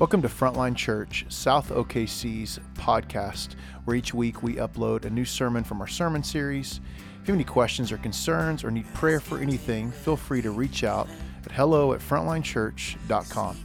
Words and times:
Welcome 0.00 0.22
to 0.22 0.28
Frontline 0.28 0.74
Church, 0.76 1.26
South 1.28 1.68
OKC's 1.68 2.58
podcast, 2.72 3.54
where 3.84 3.94
each 3.94 4.14
week 4.14 4.42
we 4.42 4.54
upload 4.54 5.04
a 5.04 5.10
new 5.10 5.26
sermon 5.26 5.62
from 5.62 5.82
our 5.82 5.86
sermon 5.86 6.22
series. 6.22 6.80
If 7.20 7.28
you 7.28 7.32
have 7.32 7.34
any 7.34 7.44
questions 7.44 7.92
or 7.92 7.98
concerns 7.98 8.64
or 8.64 8.70
need 8.70 8.86
prayer 8.94 9.20
for 9.20 9.36
anything, 9.40 9.92
feel 9.92 10.16
free 10.16 10.40
to 10.40 10.52
reach 10.52 10.84
out 10.84 11.06
at 11.44 11.52
hello 11.52 11.92
at 11.92 12.00
frontlinechurch.com. 12.00 13.56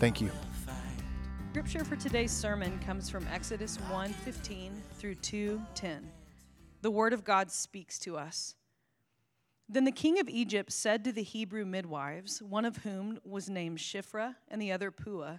Thank 0.00 0.20
you. 0.20 0.32
Scripture 1.52 1.84
for 1.84 1.94
today's 1.94 2.32
sermon 2.32 2.80
comes 2.80 3.08
from 3.08 3.24
Exodus 3.28 3.78
1:15 3.88 4.82
through 4.98 5.14
2:10. 5.14 6.10
The 6.82 6.90
word 6.90 7.12
of 7.12 7.22
God 7.22 7.52
speaks 7.52 8.00
to 8.00 8.16
us. 8.16 8.56
Then 9.68 9.84
the 9.84 9.92
king 9.92 10.18
of 10.18 10.28
Egypt 10.28 10.72
said 10.72 11.04
to 11.04 11.12
the 11.12 11.22
Hebrew 11.22 11.64
midwives, 11.64 12.42
one 12.42 12.64
of 12.64 12.78
whom 12.78 13.20
was 13.24 13.48
named 13.48 13.78
Shiphrah 13.78 14.34
and 14.48 14.60
the 14.60 14.72
other 14.72 14.90
Puah, 14.90 15.38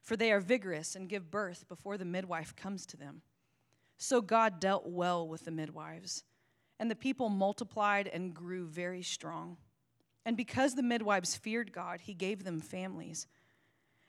for 0.00 0.16
they 0.16 0.32
are 0.32 0.40
vigorous 0.40 0.96
and 0.96 1.08
give 1.08 1.30
birth 1.30 1.68
before 1.68 1.98
the 1.98 2.04
midwife 2.04 2.56
comes 2.56 2.86
to 2.86 2.96
them. 2.96 3.22
So 3.96 4.20
God 4.20 4.60
dealt 4.60 4.86
well 4.86 5.28
with 5.28 5.44
the 5.44 5.50
midwives, 5.50 6.24
and 6.78 6.90
the 6.90 6.96
people 6.96 7.28
multiplied 7.28 8.08
and 8.08 8.34
grew 8.34 8.66
very 8.66 9.02
strong. 9.02 9.58
And 10.24 10.36
because 10.36 10.74
the 10.74 10.82
midwives 10.82 11.36
feared 11.36 11.72
God, 11.72 12.00
he 12.00 12.14
gave 12.14 12.44
them 12.44 12.60
families. 12.60 13.26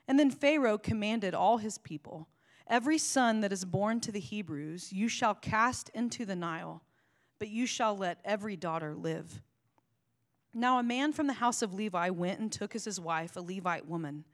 And 0.08 0.18
then 0.18 0.30
Pharaoh 0.30 0.78
commanded 0.78 1.34
all 1.34 1.58
his 1.58 1.78
people 1.78 2.28
Every 2.66 2.98
son 2.98 3.40
that 3.40 3.52
is 3.52 3.64
born 3.64 4.00
to 4.00 4.12
the 4.12 4.20
Hebrews 4.20 4.92
you 4.92 5.08
shall 5.08 5.34
cast 5.34 5.90
into 5.90 6.24
the 6.24 6.36
Nile, 6.36 6.82
but 7.38 7.48
you 7.48 7.66
shall 7.66 7.96
let 7.96 8.18
every 8.24 8.56
daughter 8.56 8.94
live. 8.94 9.42
Now 10.54 10.78
a 10.78 10.82
man 10.82 11.12
from 11.12 11.26
the 11.26 11.34
house 11.34 11.62
of 11.62 11.74
Levi 11.74 12.10
went 12.10 12.40
and 12.40 12.52
took 12.52 12.74
as 12.74 12.84
his 12.84 13.00
wife 13.00 13.36
a 13.36 13.40
Levite 13.40 13.86
woman. 13.86 14.24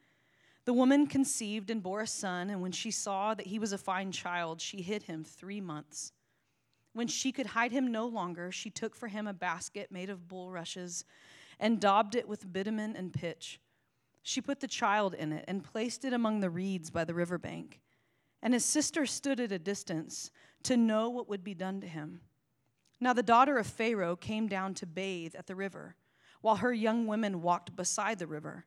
The 0.69 0.75
woman 0.75 1.07
conceived 1.07 1.71
and 1.71 1.83
bore 1.83 2.03
a 2.03 2.07
son, 2.07 2.51
and 2.51 2.61
when 2.61 2.73
she 2.73 2.91
saw 2.91 3.33
that 3.33 3.47
he 3.47 3.59
was 3.59 3.73
a 3.73 3.79
fine 3.79 4.13
child, 4.13 4.61
she 4.61 4.83
hid 4.83 5.05
him 5.05 5.25
three 5.25 5.63
months. 5.63 6.13
When 6.93 7.09
she 7.09 7.33
could 7.33 7.47
hide 7.47 7.73
him 7.73 7.91
no 7.91 8.05
longer, 8.05 8.53
she 8.53 8.69
took 8.69 8.95
for 8.95 9.09
him 9.09 9.27
a 9.27 9.33
basket 9.33 9.91
made 9.91 10.11
of 10.11 10.29
bulrushes 10.29 11.07
and 11.59 11.81
daubed 11.81 12.15
it 12.15 12.29
with 12.29 12.53
bitumen 12.53 12.97
and 12.97 13.15
pitch. 13.15 13.63
She 14.23 14.43
put 14.43 14.61
the 14.61 14.69
child 14.69 15.15
in 15.15 15.33
it 15.33 15.47
and 15.49 15.65
placed 15.65 16.05
it 16.05 16.13
among 16.13 16.41
the 16.41 16.51
reeds 16.51 16.91
by 16.91 17.05
the 17.05 17.15
river 17.15 17.39
bank. 17.39 17.81
And 18.43 18.53
his 18.53 18.67
sister 18.67 19.07
stood 19.07 19.41
at 19.41 19.53
a 19.53 19.59
distance 19.59 20.31
to 20.65 20.77
know 20.77 21.09
what 21.09 21.31
would 21.31 21.43
be 21.43 21.55
done 21.55 21.81
to 21.81 21.89
him. 21.89 22.21
Now 23.01 23.15
the 23.15 23.23
daughter 23.23 23.57
of 23.57 23.67
Pharaoh 23.67 24.17
came 24.17 24.49
down 24.49 24.75
to 24.75 24.87
bathe 24.87 25.35
at 25.35 25.47
the 25.47 25.57
river, 25.57 25.97
while 26.43 26.57
her 26.57 26.75
young 26.75 27.07
women 27.07 27.41
walked 27.41 27.75
beside 27.75 28.19
the 28.19 28.27
river. 28.27 28.67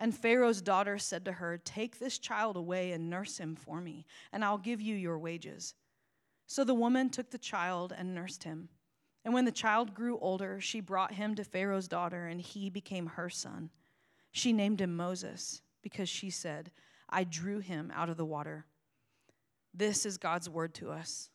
And 0.00 0.16
Pharaoh's 0.16 0.62
daughter 0.62 0.98
said 0.98 1.26
to 1.26 1.32
her, 1.32 1.58
Take 1.58 1.98
this 1.98 2.18
child 2.18 2.56
away 2.56 2.92
and 2.92 3.10
nurse 3.10 3.36
him 3.36 3.54
for 3.54 3.82
me, 3.82 4.06
and 4.32 4.42
I'll 4.42 4.58
give 4.58 4.80
you 4.80 4.96
your 4.96 5.18
wages. 5.18 5.74
So 6.46 6.64
the 6.64 6.74
woman 6.74 7.10
took 7.10 7.30
the 7.30 7.38
child 7.38 7.92
and 7.96 8.14
nursed 8.14 8.44
him. 8.44 8.70
And 9.26 9.34
when 9.34 9.44
the 9.44 9.52
child 9.52 9.94
grew 9.94 10.18
older, 10.18 10.58
she 10.58 10.80
brought 10.80 11.12
him 11.12 11.34
to 11.34 11.44
Pharaoh's 11.44 11.86
daughter, 11.86 12.26
and 12.26 12.40
he 12.40 12.70
became 12.70 13.06
her 13.08 13.28
son. 13.28 13.68
She 14.32 14.54
named 14.54 14.80
him 14.80 14.96
Moses, 14.96 15.60
because 15.82 16.08
she 16.08 16.30
said, 16.30 16.70
I 17.10 17.24
drew 17.24 17.58
him 17.58 17.92
out 17.94 18.08
of 18.08 18.16
the 18.16 18.24
water. 18.24 18.64
This 19.74 20.06
is 20.06 20.16
God's 20.16 20.48
word 20.48 20.72
to 20.74 20.90
us. 20.90 21.28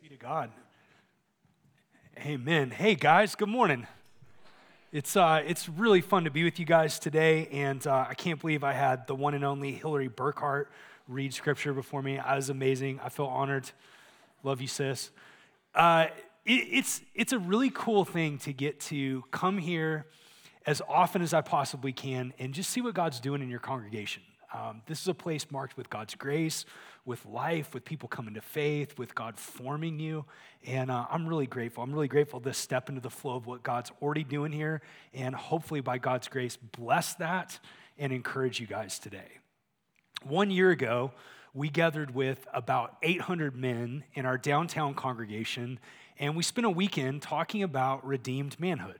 Be 0.00 0.08
to 0.08 0.16
God. 0.16 0.50
Amen. 2.18 2.70
Hey, 2.70 2.94
guys, 2.94 3.34
good 3.34 3.48
morning. 3.48 3.86
It's, 4.94 5.16
uh, 5.16 5.42
it's 5.44 5.68
really 5.68 6.00
fun 6.00 6.22
to 6.22 6.30
be 6.30 6.44
with 6.44 6.60
you 6.60 6.64
guys 6.64 7.00
today, 7.00 7.48
and 7.50 7.84
uh, 7.84 8.06
I 8.08 8.14
can't 8.14 8.40
believe 8.40 8.62
I 8.62 8.74
had 8.74 9.08
the 9.08 9.16
one 9.16 9.34
and 9.34 9.44
only 9.44 9.72
Hillary 9.72 10.08
Burkhart 10.08 10.66
read 11.08 11.34
scripture 11.34 11.72
before 11.72 12.00
me. 12.00 12.20
I 12.20 12.36
was 12.36 12.48
amazing. 12.48 13.00
I 13.02 13.08
feel 13.08 13.26
honored. 13.26 13.68
Love 14.44 14.60
you, 14.60 14.68
sis. 14.68 15.10
Uh, 15.74 16.06
it, 16.46 16.52
it's, 16.52 17.00
it's 17.12 17.32
a 17.32 17.40
really 17.40 17.70
cool 17.70 18.04
thing 18.04 18.38
to 18.38 18.52
get 18.52 18.78
to 18.82 19.24
come 19.32 19.58
here 19.58 20.06
as 20.64 20.80
often 20.88 21.22
as 21.22 21.34
I 21.34 21.40
possibly 21.40 21.92
can 21.92 22.32
and 22.38 22.54
just 22.54 22.70
see 22.70 22.80
what 22.80 22.94
God's 22.94 23.18
doing 23.18 23.42
in 23.42 23.50
your 23.50 23.58
congregation. 23.58 24.22
Um, 24.54 24.82
this 24.86 25.00
is 25.00 25.08
a 25.08 25.14
place 25.14 25.50
marked 25.50 25.76
with 25.76 25.90
God's 25.90 26.14
grace, 26.14 26.64
with 27.04 27.26
life, 27.26 27.74
with 27.74 27.84
people 27.84 28.08
coming 28.08 28.34
to 28.34 28.40
faith, 28.40 28.96
with 28.96 29.12
God 29.12 29.36
forming 29.36 29.98
you. 29.98 30.24
And 30.64 30.92
uh, 30.92 31.06
I'm 31.10 31.26
really 31.26 31.46
grateful. 31.46 31.82
I'm 31.82 31.92
really 31.92 32.06
grateful 32.06 32.40
to 32.40 32.54
step 32.54 32.88
into 32.88 33.00
the 33.00 33.10
flow 33.10 33.34
of 33.34 33.46
what 33.46 33.64
God's 33.64 33.90
already 34.00 34.22
doing 34.22 34.52
here 34.52 34.80
and 35.12 35.34
hopefully, 35.34 35.80
by 35.80 35.98
God's 35.98 36.28
grace, 36.28 36.56
bless 36.56 37.14
that 37.14 37.58
and 37.98 38.12
encourage 38.12 38.60
you 38.60 38.66
guys 38.66 38.98
today. 39.00 39.38
One 40.22 40.50
year 40.50 40.70
ago, 40.70 41.12
we 41.52 41.68
gathered 41.68 42.14
with 42.14 42.46
about 42.54 42.96
800 43.02 43.56
men 43.56 44.04
in 44.14 44.24
our 44.24 44.38
downtown 44.38 44.94
congregation, 44.94 45.78
and 46.18 46.36
we 46.36 46.42
spent 46.42 46.64
a 46.64 46.70
weekend 46.70 47.22
talking 47.22 47.62
about 47.62 48.06
redeemed 48.06 48.58
manhood. 48.60 48.98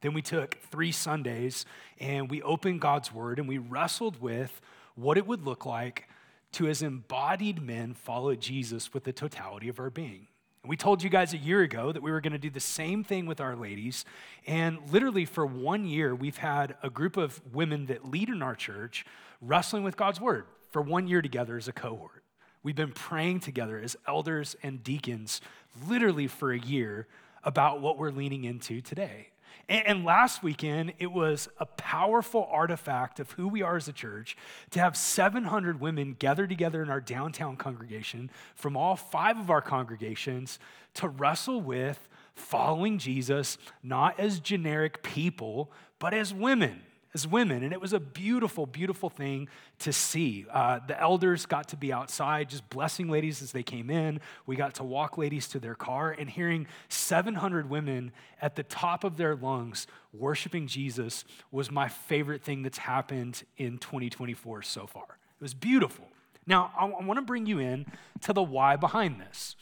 Then 0.00 0.14
we 0.14 0.22
took 0.22 0.58
three 0.70 0.92
Sundays 0.92 1.64
and 1.98 2.28
we 2.28 2.42
opened 2.42 2.80
God's 2.80 3.12
Word 3.12 3.38
and 3.38 3.48
we 3.48 3.58
wrestled 3.58 4.20
with 4.20 4.60
what 4.94 5.18
it 5.18 5.26
would 5.26 5.44
look 5.44 5.66
like 5.66 6.08
to, 6.52 6.68
as 6.68 6.82
embodied 6.82 7.62
men, 7.62 7.94
follow 7.94 8.34
Jesus 8.34 8.92
with 8.92 9.04
the 9.04 9.12
totality 9.12 9.68
of 9.68 9.78
our 9.80 9.90
being. 9.90 10.26
And 10.62 10.70
we 10.70 10.76
told 10.76 11.02
you 11.02 11.10
guys 11.10 11.32
a 11.32 11.38
year 11.38 11.62
ago 11.62 11.90
that 11.90 12.02
we 12.02 12.10
were 12.10 12.20
going 12.20 12.34
to 12.34 12.38
do 12.38 12.50
the 12.50 12.60
same 12.60 13.02
thing 13.02 13.26
with 13.26 13.40
our 13.40 13.56
ladies. 13.56 14.04
And 14.46 14.78
literally, 14.90 15.24
for 15.24 15.44
one 15.44 15.86
year, 15.86 16.14
we've 16.14 16.36
had 16.36 16.76
a 16.82 16.90
group 16.90 17.16
of 17.16 17.40
women 17.52 17.86
that 17.86 18.08
lead 18.08 18.28
in 18.28 18.42
our 18.42 18.54
church 18.54 19.04
wrestling 19.40 19.82
with 19.82 19.96
God's 19.96 20.20
word 20.20 20.44
for 20.70 20.80
one 20.80 21.08
year 21.08 21.20
together 21.20 21.56
as 21.56 21.66
a 21.66 21.72
cohort. 21.72 22.22
We've 22.62 22.76
been 22.76 22.92
praying 22.92 23.40
together 23.40 23.80
as 23.82 23.96
elders 24.06 24.54
and 24.62 24.84
deacons 24.84 25.40
literally 25.88 26.28
for 26.28 26.52
a 26.52 26.58
year 26.58 27.08
about 27.42 27.80
what 27.80 27.98
we're 27.98 28.10
leaning 28.10 28.44
into 28.44 28.80
today. 28.80 29.30
And, 29.68 30.04
last 30.04 30.42
weekend, 30.42 30.92
it 30.98 31.10
was 31.10 31.48
a 31.58 31.66
powerful 31.66 32.48
artifact 32.50 33.20
of 33.20 33.30
who 33.32 33.48
we 33.48 33.62
are 33.62 33.76
as 33.76 33.88
a 33.88 33.92
church 33.92 34.36
to 34.70 34.80
have 34.80 34.96
700 34.96 35.80
women 35.80 36.14
gather 36.18 36.46
together 36.46 36.82
in 36.82 36.90
our 36.90 37.00
downtown 37.00 37.56
congregation 37.56 38.30
from 38.54 38.76
all 38.76 38.96
five 38.96 39.38
of 39.38 39.50
our 39.50 39.62
congregations 39.62 40.58
to 40.94 41.08
wrestle 41.08 41.60
with 41.60 42.08
following 42.34 42.98
Jesus, 42.98 43.56
not 43.82 44.18
as 44.18 44.40
generic 44.40 45.02
people, 45.02 45.70
but 45.98 46.12
as 46.12 46.34
women 46.34 46.82
as 47.14 47.26
women. 47.26 47.62
And 47.62 47.72
it 47.72 47.80
was 47.80 47.92
a 47.92 48.00
beautiful, 48.00 48.66
beautiful 48.66 49.10
thing 49.10 49.48
to 49.80 49.92
see. 49.92 50.46
Uh, 50.50 50.80
the 50.86 50.98
elders 51.00 51.46
got 51.46 51.68
to 51.68 51.76
be 51.76 51.92
outside 51.92 52.48
just 52.48 52.68
blessing 52.70 53.08
ladies 53.08 53.42
as 53.42 53.52
they 53.52 53.62
came 53.62 53.90
in. 53.90 54.20
We 54.46 54.56
got 54.56 54.74
to 54.74 54.84
walk 54.84 55.18
ladies 55.18 55.46
to 55.48 55.60
their 55.60 55.74
car 55.74 56.10
and 56.10 56.28
hearing 56.28 56.66
700 56.88 57.68
women 57.68 58.12
at 58.40 58.56
the 58.56 58.62
top 58.62 59.04
of 59.04 59.16
their 59.16 59.36
lungs 59.36 59.86
worshiping 60.12 60.66
Jesus 60.66 61.24
was 61.50 61.70
my 61.70 61.88
favorite 61.88 62.42
thing 62.42 62.62
that's 62.62 62.78
happened 62.78 63.42
in 63.56 63.78
2024 63.78 64.62
so 64.62 64.86
far. 64.86 65.18
It 65.40 65.42
was 65.42 65.54
beautiful. 65.54 66.06
Now, 66.46 66.72
I, 66.78 66.86
I 66.86 67.04
want 67.04 67.18
to 67.18 67.22
bring 67.22 67.46
you 67.46 67.58
in 67.58 67.86
to 68.22 68.32
the 68.32 68.42
why 68.42 68.76
behind 68.76 69.20
this 69.20 69.56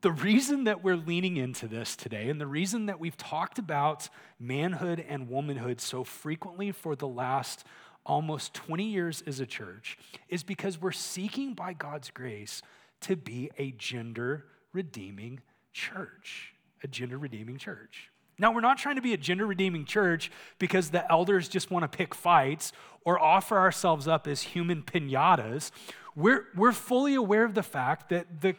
the 0.00 0.10
reason 0.10 0.64
that 0.64 0.82
we're 0.82 0.96
leaning 0.96 1.36
into 1.36 1.68
this 1.68 1.94
today, 1.94 2.28
and 2.28 2.40
the 2.40 2.46
reason 2.46 2.86
that 2.86 2.98
we've 2.98 3.16
talked 3.16 3.58
about 3.58 4.08
manhood 4.38 5.04
and 5.08 5.28
womanhood 5.28 5.80
so 5.80 6.02
frequently 6.02 6.72
for 6.72 6.96
the 6.96 7.06
last 7.06 7.64
almost 8.04 8.52
20 8.54 8.84
years 8.84 9.22
as 9.26 9.38
a 9.38 9.46
church 9.46 9.96
is 10.28 10.42
because 10.42 10.80
we're 10.80 10.90
seeking 10.90 11.54
by 11.54 11.72
God's 11.72 12.10
grace 12.10 12.62
to 13.02 13.14
be 13.14 13.50
a 13.58 13.70
gender 13.72 14.46
redeeming 14.72 15.40
church. 15.72 16.54
A 16.82 16.88
gender 16.88 17.18
redeeming 17.18 17.58
church. 17.58 18.10
Now, 18.38 18.52
we're 18.52 18.62
not 18.62 18.78
trying 18.78 18.96
to 18.96 19.02
be 19.02 19.12
a 19.12 19.18
gender 19.18 19.46
redeeming 19.46 19.84
church 19.84 20.32
because 20.58 20.90
the 20.90 21.10
elders 21.12 21.46
just 21.46 21.70
want 21.70 21.82
to 21.90 21.96
pick 21.96 22.14
fights 22.14 22.72
or 23.04 23.18
offer 23.18 23.58
ourselves 23.58 24.08
up 24.08 24.26
as 24.26 24.42
human 24.42 24.82
pinatas. 24.82 25.70
We're, 26.16 26.46
we're 26.56 26.72
fully 26.72 27.14
aware 27.14 27.44
of 27.44 27.54
the 27.54 27.62
fact 27.62 28.08
that 28.08 28.40
the, 28.40 28.56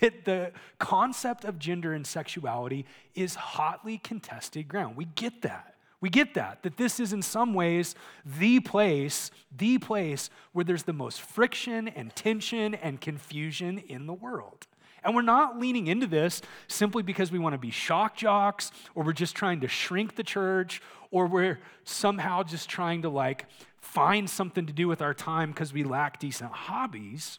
that 0.00 0.24
the 0.24 0.52
concept 0.78 1.44
of 1.44 1.58
gender 1.58 1.92
and 1.92 2.06
sexuality 2.06 2.86
is 3.14 3.34
hotly 3.34 3.98
contested 3.98 4.68
ground. 4.68 4.96
We 4.96 5.06
get 5.06 5.42
that. 5.42 5.74
We 6.00 6.10
get 6.10 6.34
that, 6.34 6.62
that 6.62 6.76
this 6.76 7.00
is 7.00 7.12
in 7.12 7.22
some 7.22 7.54
ways 7.54 7.94
the 8.24 8.60
place, 8.60 9.30
the 9.56 9.78
place 9.78 10.28
where 10.52 10.64
there's 10.64 10.82
the 10.82 10.92
most 10.92 11.20
friction 11.22 11.88
and 11.88 12.14
tension 12.14 12.74
and 12.74 13.00
confusion 13.00 13.78
in 13.78 14.06
the 14.06 14.12
world. 14.12 14.66
And 15.02 15.14
we're 15.14 15.22
not 15.22 15.58
leaning 15.58 15.86
into 15.86 16.06
this 16.06 16.42
simply 16.68 17.02
because 17.02 17.32
we 17.32 17.38
want 17.38 17.54
to 17.54 17.58
be 17.58 17.70
shock 17.70 18.16
jocks 18.16 18.72
or 18.94 19.04
we're 19.04 19.12
just 19.12 19.36
trying 19.36 19.60
to 19.60 19.68
shrink 19.68 20.16
the 20.16 20.22
church 20.22 20.82
or 21.10 21.26
we're 21.26 21.60
somehow 21.84 22.42
just 22.42 22.68
trying 22.68 23.02
to 23.02 23.08
like 23.08 23.46
find 23.80 24.28
something 24.28 24.66
to 24.66 24.72
do 24.72 24.88
with 24.88 25.00
our 25.00 25.14
time 25.14 25.50
because 25.50 25.72
we 25.72 25.84
lack 25.84 26.18
decent 26.18 26.50
hobbies. 26.50 27.38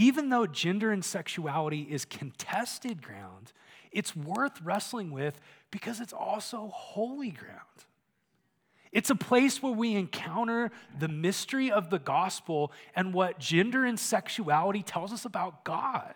Even 0.00 0.30
though 0.30 0.46
gender 0.46 0.92
and 0.92 1.04
sexuality 1.04 1.82
is 1.82 2.06
contested 2.06 3.02
ground, 3.02 3.52
it's 3.92 4.16
worth 4.16 4.58
wrestling 4.62 5.10
with 5.10 5.38
because 5.70 6.00
it's 6.00 6.14
also 6.14 6.70
holy 6.72 7.30
ground. 7.30 7.60
It's 8.92 9.10
a 9.10 9.14
place 9.14 9.62
where 9.62 9.74
we 9.74 9.94
encounter 9.94 10.70
the 10.98 11.08
mystery 11.08 11.70
of 11.70 11.90
the 11.90 11.98
gospel 11.98 12.72
and 12.96 13.12
what 13.12 13.38
gender 13.38 13.84
and 13.84 14.00
sexuality 14.00 14.82
tells 14.82 15.12
us 15.12 15.26
about 15.26 15.66
God. 15.66 16.14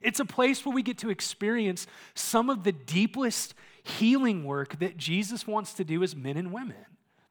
It's 0.00 0.20
a 0.20 0.24
place 0.24 0.64
where 0.64 0.74
we 0.74 0.82
get 0.82 0.96
to 0.98 1.10
experience 1.10 1.86
some 2.14 2.48
of 2.48 2.64
the 2.64 2.72
deepest 2.72 3.52
healing 3.82 4.44
work 4.44 4.78
that 4.78 4.96
Jesus 4.96 5.46
wants 5.46 5.74
to 5.74 5.84
do 5.84 6.02
as 6.02 6.16
men 6.16 6.38
and 6.38 6.50
women. 6.50 6.86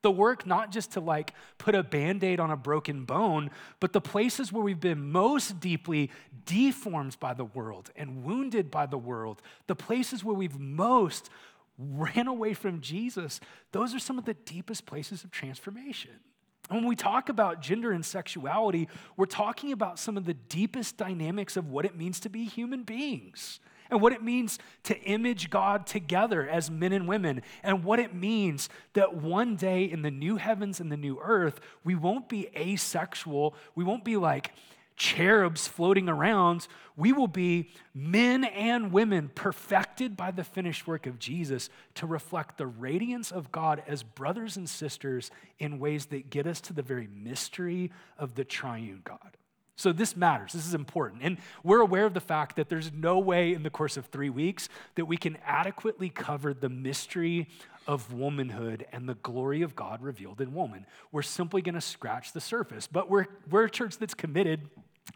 The 0.07 0.11
work 0.11 0.45
not 0.45 0.71
just 0.71 0.93
to 0.93 1.01
like 1.01 1.33
put 1.57 1.75
a 1.75 1.83
band 1.83 2.23
aid 2.23 2.39
on 2.39 2.49
a 2.49 2.55
broken 2.55 3.03
bone, 3.03 3.51
but 3.81 3.91
the 3.91 3.99
places 3.99 4.53
where 4.53 4.63
we've 4.63 4.79
been 4.79 5.11
most 5.11 5.59
deeply 5.59 6.11
deformed 6.45 7.19
by 7.19 7.33
the 7.33 7.43
world 7.43 7.91
and 7.93 8.23
wounded 8.23 8.71
by 8.71 8.85
the 8.85 8.97
world, 8.97 9.41
the 9.67 9.75
places 9.75 10.23
where 10.23 10.33
we've 10.33 10.57
most 10.57 11.29
ran 11.77 12.29
away 12.29 12.53
from 12.53 12.79
Jesus, 12.79 13.41
those 13.73 13.93
are 13.93 13.99
some 13.99 14.17
of 14.17 14.23
the 14.23 14.33
deepest 14.33 14.85
places 14.85 15.25
of 15.25 15.31
transformation. 15.31 16.11
When 16.69 16.85
we 16.85 16.95
talk 16.95 17.27
about 17.27 17.61
gender 17.61 17.91
and 17.91 18.05
sexuality, 18.05 18.87
we're 19.17 19.25
talking 19.25 19.73
about 19.73 19.99
some 19.99 20.15
of 20.15 20.23
the 20.23 20.35
deepest 20.35 20.95
dynamics 20.95 21.57
of 21.57 21.67
what 21.67 21.83
it 21.83 21.97
means 21.97 22.21
to 22.21 22.29
be 22.29 22.45
human 22.45 22.83
beings 22.83 23.59
and 23.89 24.01
what 24.01 24.13
it 24.13 24.23
means 24.23 24.59
to 24.83 24.99
image 25.01 25.49
God 25.49 25.85
together 25.85 26.47
as 26.47 26.71
men 26.71 26.93
and 26.93 27.07
women, 27.07 27.41
and 27.63 27.83
what 27.83 27.99
it 27.99 28.13
means 28.13 28.69
that 28.93 29.15
one 29.15 29.55
day 29.55 29.83
in 29.83 30.01
the 30.01 30.11
new 30.11 30.37
heavens 30.37 30.79
and 30.79 30.91
the 30.91 30.97
new 30.97 31.19
earth, 31.21 31.59
we 31.83 31.95
won't 31.95 32.29
be 32.29 32.49
asexual. 32.55 33.55
We 33.75 33.83
won't 33.83 34.03
be 34.03 34.17
like 34.17 34.53
cherubs 34.97 35.67
floating 35.67 36.09
around. 36.09 36.67
We 36.95 37.13
will 37.13 37.27
be 37.27 37.69
men 37.93 38.43
and 38.43 38.91
women 38.91 39.29
perfected 39.33 40.17
by 40.17 40.31
the 40.31 40.43
finished 40.43 40.87
work 40.87 41.05
of 41.05 41.19
Jesus 41.19 41.69
to 41.95 42.07
reflect 42.07 42.57
the 42.57 42.67
radiance 42.67 43.31
of 43.31 43.51
God 43.51 43.83
as 43.87 44.01
brothers 44.03 44.57
and 44.57 44.67
sisters 44.67 45.29
in 45.59 45.79
ways 45.79 46.07
that 46.07 46.31
get 46.31 46.47
us 46.47 46.59
to 46.61 46.73
the 46.73 46.81
very 46.81 47.07
mystery 47.13 47.91
of 48.17 48.33
the 48.33 48.43
triune 48.43 49.01
God. 49.03 49.37
So, 49.77 49.93
this 49.93 50.17
matters. 50.17 50.53
This 50.53 50.65
is 50.65 50.73
important. 50.73 51.21
And 51.23 51.37
we're 51.63 51.81
aware 51.81 52.05
of 52.05 52.15
the 52.15 52.19
fact 52.19 52.55
that 52.55 52.67
there's 52.67 52.91
no 52.91 53.19
way 53.19 53.53
in 53.53 53.61
the 53.61 53.69
course 53.69 53.95
of 53.95 54.07
three 54.07 54.31
weeks 54.31 54.69
that 54.95 55.05
we 55.05 55.17
can 55.17 55.37
adequately 55.45 56.09
cover 56.09 56.51
the 56.53 56.67
mystery 56.67 57.47
of 57.85 58.11
womanhood 58.11 58.87
and 58.91 59.07
the 59.07 59.13
glory 59.15 59.61
of 59.61 59.75
God 59.75 60.01
revealed 60.01 60.41
in 60.41 60.55
woman. 60.55 60.87
We're 61.11 61.21
simply 61.21 61.61
going 61.61 61.75
to 61.75 61.81
scratch 61.81 62.33
the 62.33 62.41
surface. 62.41 62.87
But 62.87 63.07
we're, 63.09 63.27
we're 63.49 63.65
a 63.65 63.69
church 63.69 63.99
that's 63.99 64.15
committed 64.15 64.67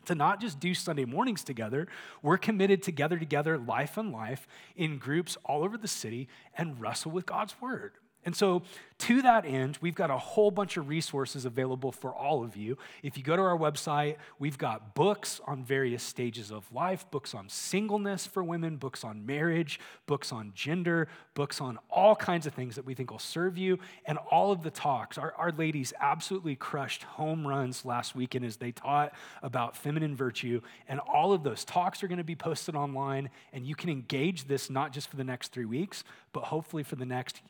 to 0.06 0.14
not 0.16 0.40
just 0.40 0.60
do 0.60 0.76
Sunday 0.76 1.06
mornings 1.06 1.44
together, 1.44 1.88
we're 2.22 2.38
committed 2.38 2.82
together 2.84 3.18
together, 3.18 3.58
life 3.58 3.98
and 3.98 4.12
life, 4.12 4.48
in 4.76 5.00
groups 5.00 5.38
all 5.44 5.64
over 5.64 5.78
the 5.78 5.88
city 5.88 6.30
and 6.56 6.80
wrestle 6.80 7.12
with 7.12 7.26
God's 7.26 7.56
word. 7.60 7.94
And 8.26 8.36
so, 8.36 8.62
to 9.00 9.24
that 9.24 9.48
end, 9.48 9.80
we've 9.82 9.96
got 9.96 10.12
a 10.12 10.18
whole 10.18 10.52
bunch 10.52 10.78
of 10.78 10.88
resources 10.88 11.46
available 11.46 11.92
for 11.92 12.14
all 12.14 12.44
of 12.44 12.56
you. 12.56 12.78
If 13.02 13.18
you 13.18 13.24
go 13.24 13.36
to 13.36 13.42
our 13.42 13.58
website, 13.58 14.18
we've 14.38 14.60
got 14.60 14.94
books 14.94 15.42
on 15.48 15.64
various 15.64 16.04
stages 16.04 16.52
of 16.52 16.72
life, 16.72 17.10
books 17.10 17.34
on 17.34 17.50
singleness 17.50 18.28
for 18.28 18.44
women, 18.44 18.78
books 18.78 19.04
on 19.04 19.26
marriage, 19.26 19.80
books 20.06 20.32
on 20.32 20.52
gender, 20.54 21.08
books 21.34 21.60
on 21.60 21.80
all 21.90 22.16
kinds 22.16 22.46
of 22.46 22.54
things 22.54 22.76
that 22.76 22.86
we 22.86 22.94
think 22.94 23.10
will 23.10 23.18
serve 23.18 23.58
you. 23.58 23.80
And 24.06 24.20
all 24.30 24.52
of 24.52 24.62
the 24.62 24.70
talks, 24.70 25.18
our, 25.18 25.34
our 25.36 25.52
ladies 25.52 25.94
absolutely 26.00 26.56
crushed 26.56 27.02
home 27.02 27.48
runs 27.48 27.84
last 27.84 28.16
weekend 28.16 28.46
as 28.46 28.58
they 28.58 28.72
taught 28.72 29.14
about 29.42 29.76
feminine 29.76 30.16
virtue. 30.16 30.62
And 30.88 31.00
all 31.00 31.34
of 31.34 31.42
those 31.42 31.66
talks 31.66 32.04
are 32.04 32.08
going 32.08 32.20
to 32.20 32.24
be 32.24 32.36
posted 32.36 32.76
online. 32.76 33.32
And 33.52 33.66
you 33.66 33.74
can 33.74 33.90
engage 33.90 34.46
this 34.46 34.70
not 34.70 34.94
just 34.94 35.10
for 35.10 35.18
the 35.18 35.24
next 35.24 35.52
three 35.52 35.66
weeks, 35.66 36.04
but 36.34 36.44
hopefully 36.44 36.84
for 36.84 36.96
the 36.96 37.06
next 37.06 37.42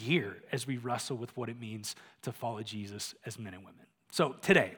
year 0.00 0.36
as 0.52 0.66
we 0.66 0.76
wrestle 0.78 1.16
with 1.16 1.36
what 1.36 1.48
it 1.48 1.58
means 1.58 1.94
to 2.22 2.32
follow 2.32 2.62
Jesus 2.62 3.14
as 3.26 3.38
men 3.38 3.54
and 3.54 3.64
women. 3.64 3.86
So 4.10 4.36
today, 4.42 4.74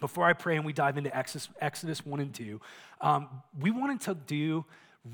before 0.00 0.24
I 0.24 0.32
pray 0.32 0.56
and 0.56 0.64
we 0.64 0.72
dive 0.72 0.98
into 0.98 1.16
Exodus, 1.16 1.48
Exodus 1.60 2.04
1 2.04 2.20
and 2.20 2.34
2, 2.34 2.60
um, 3.00 3.28
we 3.58 3.70
wanted 3.70 4.00
to 4.02 4.14
do 4.14 4.64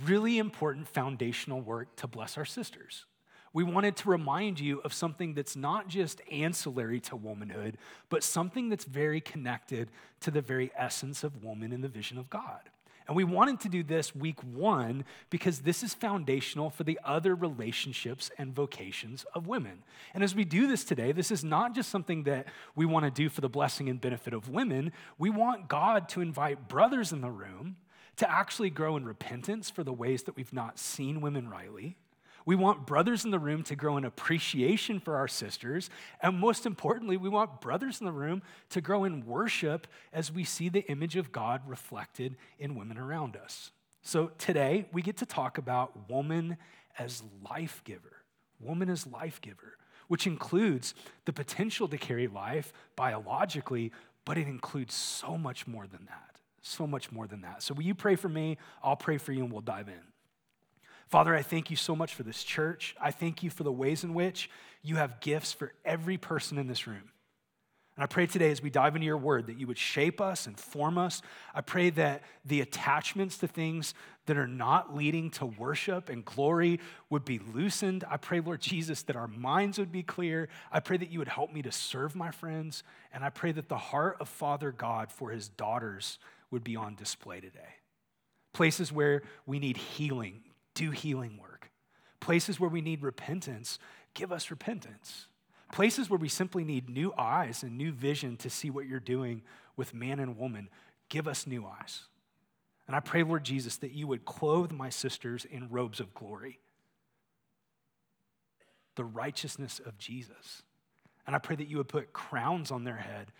really 0.05 0.39
important 0.39 0.89
foundational 0.89 1.61
work 1.61 1.95
to 1.97 2.07
bless 2.07 2.39
our 2.39 2.45
sisters. 2.45 3.05
We 3.53 3.65
wanted 3.65 3.97
to 3.97 4.11
remind 4.11 4.61
you 4.61 4.81
of 4.81 4.93
something 4.93 5.35
that's 5.35 5.57
not 5.57 5.89
just 5.89 6.21
ancillary 6.31 7.01
to 7.01 7.17
womanhood, 7.17 7.79
but 8.09 8.23
something 8.23 8.69
that's 8.69 8.85
very 8.85 9.21
connected 9.21 9.91
to 10.21 10.31
the 10.31 10.43
very 10.43 10.71
essence 10.77 11.25
of 11.25 11.43
woman 11.43 11.73
in 11.73 11.81
the 11.81 11.89
vision 11.89 12.19
of 12.19 12.29
God. 12.29 12.61
And 13.09 13.17
we 13.17 13.25
wanted 13.25 13.61
to 13.61 13.71
do 13.71 13.83
this 13.83 14.15
week 14.15 14.39
one 14.45 15.05
because 15.31 15.61
this 15.61 15.83
is 15.83 15.95
foundational 15.95 16.69
for 16.69 16.85
the 16.85 17.01
other 17.03 17.35
relationships 17.35 18.31
and 18.37 18.55
vocations 18.55 19.25
of 19.35 19.47
women. 19.47 19.83
And 20.13 20.23
as 20.23 20.35
we 20.35 20.45
do 20.45 20.67
this 20.67 20.85
today, 20.85 21.13
this 21.13 21.31
is 21.31 21.43
not 21.43 21.75
just 21.75 21.89
something 21.89 22.25
that 22.25 22.47
we 22.77 22.85
want 22.85 23.07
to 23.07 23.11
do 23.11 23.31
for 23.31 23.41
the 23.41 23.49
blessing 23.49 23.89
and 23.89 23.99
benefit 23.99 24.35
of 24.35 24.51
women. 24.51 24.93
We 25.17 25.31
want 25.31 25.69
God 25.69 26.09
to 26.11 26.21
invite 26.21 26.69
brothers 26.69 27.11
in 27.11 27.23
the 27.23 27.31
room 27.31 27.77
to 28.17 28.31
actually 28.31 28.69
grow 28.69 28.97
in 28.97 29.07
repentance 29.07 29.71
for 29.71 29.83
the 29.83 29.93
ways 29.93 30.25
that 30.25 30.37
we've 30.37 30.53
not 30.53 30.79
seen 30.79 31.23
women 31.23 31.49
rightly 31.49 31.97
we 32.49 32.57
want 32.57 32.87
brothers 32.87 33.27
in 33.27 33.31
the 33.31 33.39
room 33.39 33.63
to 33.65 33.77
grow 33.77 33.99
in 33.99 34.07
appreciation 34.07 35.01
for 35.01 35.17
our 35.17 35.29
sisters. 35.29 35.91
And 36.23 36.39
most 36.39 36.65
importantly, 36.65 37.19
we 37.19 37.29
want 37.29 37.61
brothers 37.61 38.01
in 38.01 38.07
the 38.07 38.13
room 38.13 38.41
to 38.71 38.81
grow 38.81 39.05
in 39.05 39.27
worship 39.27 39.87
as 40.15 40.33
we 40.33 40.45
see 40.45 40.71
the 40.71 40.81
image 40.91 41.17
of 41.17 41.31
God 41.31 41.61
reflected 41.67 42.37
in 42.59 42.75
women 42.75 42.97
around 42.97 43.37
us. 43.37 43.71
So 44.01 44.31
today, 44.39 44.87
we 44.93 45.03
get 45.03 45.19
to 45.19 45.27
talk 45.27 45.59
about 45.59 46.09
woman 46.09 46.57
as 46.99 47.23
life 47.51 47.83
giver. 47.85 48.23
Woman 48.61 48.89
as 48.89 49.07
life 49.07 49.43
giver, 49.43 49.77
which 50.07 50.27
includes 50.27 50.95
the 51.27 51.35
potential 51.35 51.87
to 51.89 51.99
carry 51.99 52.29
life 52.29 52.73
biologically, 52.97 53.93
but 54.25 54.39
it 54.39 54.49
includes 54.49 54.95
so 54.95 55.37
much 55.37 55.67
more 55.67 55.87
than 55.87 56.07
that. 56.07 56.37
So 56.63 56.87
much 56.87 57.13
more 57.13 57.27
than 57.27 57.43
that. 57.43 57.63
So, 57.63 57.75
will 57.75 57.85
you 57.85 57.95
pray 57.95 58.17
for 58.17 58.31
me? 58.31 58.57
I'll 58.83 58.97
pray 58.97 59.19
for 59.19 59.33
you, 59.33 59.45
and 59.45 59.53
we'll 59.53 59.61
dive 59.61 59.89
in. 59.89 60.08
Father, 61.09 61.35
I 61.35 61.43
thank 61.43 61.71
you 61.71 61.77
so 61.77 61.97
much 61.97 62.15
for 62.15 62.23
this 62.23 62.45
church. 62.45 62.95
I 63.01 63.11
thank 63.11 63.43
you 63.43 63.51
for 63.51 63.65
the 63.65 63.73
ways 63.73 64.05
in 64.05 64.13
which 64.13 64.51
you 64.83 64.97
have 64.97 65.21
gifts 65.21 65.53
for 65.53 65.73
every 65.85 66.19
person 66.19 66.59
in 66.59 66.67
this 66.67 66.87
room. 66.87 67.11
And 67.97 68.05
I 68.05 68.07
pray 68.07 68.27
today 68.27 68.53
as 68.53 68.63
we 68.63 68.71
dive 68.71 68.95
into 68.95 69.07
your 69.07 69.17
word 69.17 69.49
that 69.49 69.59
you 69.59 69.67
would 69.67 69.79
shape 69.79 70.21
us 70.21 70.47
and 70.47 70.57
form 70.57 70.99
us. 70.99 71.21
I 71.53 71.63
pray 71.63 71.91
that 71.91 72.23
the 72.45 72.61
attachments 72.61 73.39
to 73.39 73.49
things 73.49 73.93
that 74.27 74.37
are 74.37 74.47
not 74.47 74.95
leading 74.95 75.31
to 75.31 75.47
worship 75.47 76.09
and 76.09 76.25
glory 76.25 76.79
would 77.11 77.25
be 77.25 77.41
loosened. 77.41 78.05
I 78.09 78.19
pray, 78.19 78.39
Lord 78.39 78.61
Jesus, 78.61 79.03
that 79.05 79.17
our 79.17 79.27
minds 79.27 79.79
would 79.79 79.91
be 79.91 80.05
clear. 80.05 80.49
I 80.71 80.79
pray 80.79 80.99
that 80.99 81.11
you 81.11 81.19
would 81.19 81.29
help 81.29 81.53
me 81.53 81.63
to 81.63 81.73
serve 81.73 82.15
my 82.15 82.31
friends. 82.31 82.85
And 83.13 83.25
I 83.25 83.31
pray 83.31 83.51
that 83.51 83.69
the 83.69 83.79
heart 83.79 84.19
of 84.21 84.29
Father 84.29 84.71
God 84.71 85.11
for 85.11 85.31
his 85.31 85.49
daughters 85.49 86.21
would 86.53 86.63
be 86.63 86.77
on 86.77 86.95
display 86.95 87.41
today. 87.41 87.75
Places 88.53 88.93
where 88.93 89.23
we 89.45 89.59
need 89.59 89.77
healing, 89.77 90.43
do 90.79 90.93
healing 90.93 91.39
work. 91.39 91.71
Places 92.21 92.61
where 92.61 92.71
we 92.71 92.81
need 92.81 93.03
repentance, 93.03 93.81
give 94.15 94.31
us 94.31 94.51
repentance. 94.51 95.27
Places 95.73 96.09
where 96.09 96.19
we 96.19 96.29
simply 96.29 96.63
need 96.63 96.89
new 96.89 97.13
eyes 97.19 97.65
and 97.65 97.77
new 97.77 97.91
vision 97.91 98.37
to 98.39 98.49
see 98.49 98.71
what 98.71 98.87
you're 98.87 99.01
doing 99.01 99.43
with 99.77 99.93
man 99.93 100.21
and 100.21 100.39
woman, 100.39 100.69
give 101.09 101.27
us 101.27 101.49
new 101.49 101.67
eyes. 101.67 102.05
And 102.87 102.95
I 102.95 103.01
pray, 103.01 103.25
Lord 103.25 103.45
Jesus, 103.45 103.77
that 103.79 103.91
you 103.91 104.07
would 104.07 104.25
clothe 104.25 104.71
my 104.71 104.89
sisters 104.89 105.45
in 105.45 105.69
robes 105.69 105.99
of 105.99 106.15
glory, 106.15 106.61
the 108.95 109.05
righteousness 109.05 109.81
of 109.85 109.99
Jesus. 109.99 110.63
And 111.27 111.35
I 111.35 111.41
pray 111.41 111.57
that 111.57 111.69
you 111.69 111.79
would 111.79 111.89
put 111.89 112.13
crowns 112.13 112.71
on 112.71 112.85
their 112.85 112.97
head 112.97 113.33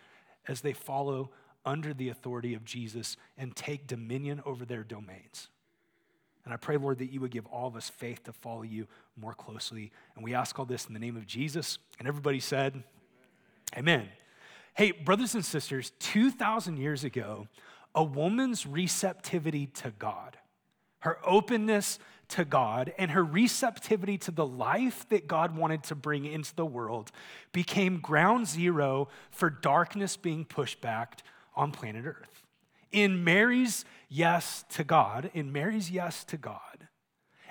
as 0.49 0.61
they 0.61 0.73
follow 0.73 1.31
under 1.65 1.95
the 1.95 2.09
authority 2.09 2.55
of 2.55 2.65
Jesus 2.65 3.17
and 3.37 3.55
take 3.55 3.87
dominion 3.87 4.43
over 4.45 4.65
their 4.65 4.83
domains. 4.83 5.49
And 6.49 6.55
I 6.55 6.57
pray, 6.57 6.79
Lord, 6.79 6.97
that 7.01 7.13
you 7.13 7.21
would 7.21 7.31
give 7.31 7.45
all 7.49 7.67
of 7.67 7.77
us 7.77 7.91
faith 7.91 8.25
to 8.25 8.33
follow 8.33 8.63
you 8.63 8.87
more 9.21 9.35
closely. 9.35 9.93
And 10.17 10.25
we 10.25 10.33
ask 10.33 10.59
all 10.59 10.65
this 10.65 10.87
in 10.87 10.95
the 10.95 10.99
name 10.99 11.15
of 11.15 11.27
Jesus. 11.27 11.77
And 11.99 12.09
everybody 12.09 12.41
said, 12.41 12.73
Amen. 13.77 14.01
Amen. 14.01 14.09
Hey, 14.73 14.93
brothers 14.93 15.35
and 15.35 15.45
sisters, 15.45 15.93
2,000 15.99 16.79
years 16.79 17.05
ago, 17.05 17.49
a 17.95 18.03
woman's 18.03 18.65
receptivity 18.67 19.67
to 19.67 19.91
God, 19.99 20.39
her 21.01 21.19
openness 21.23 21.99
to 22.29 22.47
God, 22.47 22.95
and 22.97 23.11
her 23.11 23.23
receptivity 23.23 24.17
to 24.17 24.31
the 24.31 24.47
life 24.47 25.07
that 25.11 25.29
God 25.29 25.55
wanted 25.55 25.83
to 25.83 25.95
bring 25.95 26.25
into 26.25 26.55
the 26.55 26.65
world 26.65 27.11
became 27.53 28.01
ground 28.01 28.47
zero 28.47 29.09
for 29.31 29.51
darkness 29.51 30.17
being 30.17 30.47
pushed 30.47 30.81
back 30.81 31.23
on 31.55 31.73
planet 31.73 32.07
Earth. 32.07 32.38
In 32.93 33.25
Mary's 33.25 33.85
yes 34.09 34.65
to 34.71 34.85
God, 34.85 35.31
in 35.35 35.53
Mary's 35.53 35.91
yes 35.91 36.25
to 36.25 36.37
God, 36.37 36.89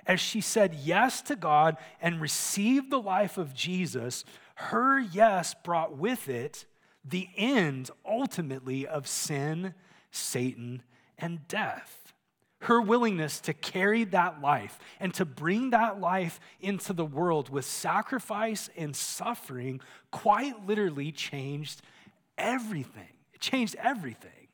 as 0.06 0.20
she 0.20 0.42
said 0.42 0.74
yes 0.74 1.22
to 1.24 1.36
God 1.36 1.78
and 2.02 2.22
received 2.22 2.90
the 2.90 3.02
life 3.02 3.38
of 3.38 3.54
Jesus, 3.54 4.24
her 4.56 5.00
yes 5.00 5.54
brought 5.64 5.98
with 5.98 6.30
it 6.30 6.66
the 7.04 7.30
end, 7.38 7.90
ultimately, 8.06 8.86
of 8.88 9.08
sin, 9.08 9.74
Satan, 10.12 10.82
and 11.18 11.48
death. 11.48 12.14
Her 12.62 12.82
willingness 12.82 13.40
to 13.42 13.54
carry 13.54 14.04
that 14.06 14.42
life 14.42 14.80
and 15.00 15.14
to 15.14 15.26
bring 15.26 15.70
that 15.70 16.02
life 16.02 16.40
into 16.60 16.92
the 16.92 17.06
world 17.06 17.50
with 17.50 17.66
sacrifice 17.66 18.70
and 18.76 18.96
suffering 18.96 19.80
quite 20.12 20.66
literally 20.66 21.12
changed 21.12 21.82
everything. 22.38 23.14
It 23.34 23.42
changed 23.42 23.76
everything. 23.76 24.47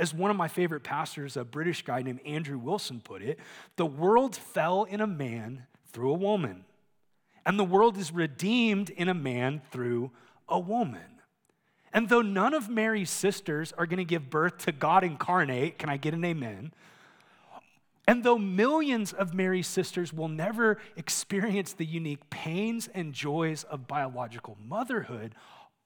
As 0.00 0.14
one 0.14 0.30
of 0.30 0.36
my 0.36 0.48
favorite 0.48 0.82
pastors, 0.82 1.36
a 1.36 1.44
British 1.44 1.82
guy 1.84 2.00
named 2.00 2.20
Andrew 2.24 2.56
Wilson, 2.56 3.02
put 3.04 3.20
it, 3.20 3.38
the 3.76 3.84
world 3.84 4.34
fell 4.34 4.84
in 4.84 5.02
a 5.02 5.06
man 5.06 5.66
through 5.92 6.10
a 6.10 6.16
woman, 6.16 6.64
and 7.44 7.58
the 7.58 7.64
world 7.64 7.98
is 7.98 8.10
redeemed 8.10 8.88
in 8.88 9.10
a 9.10 9.14
man 9.14 9.60
through 9.70 10.10
a 10.48 10.58
woman. 10.58 11.20
And 11.92 12.08
though 12.08 12.22
none 12.22 12.54
of 12.54 12.70
Mary's 12.70 13.10
sisters 13.10 13.74
are 13.76 13.84
going 13.84 13.98
to 13.98 14.04
give 14.04 14.30
birth 14.30 14.56
to 14.58 14.72
God 14.72 15.04
incarnate, 15.04 15.78
can 15.78 15.90
I 15.90 15.98
get 15.98 16.14
an 16.14 16.24
amen? 16.24 16.72
And 18.08 18.24
though 18.24 18.38
millions 18.38 19.12
of 19.12 19.34
Mary's 19.34 19.66
sisters 19.66 20.14
will 20.14 20.28
never 20.28 20.78
experience 20.96 21.74
the 21.74 21.84
unique 21.84 22.30
pains 22.30 22.88
and 22.94 23.12
joys 23.12 23.64
of 23.64 23.86
biological 23.86 24.56
motherhood, 24.66 25.34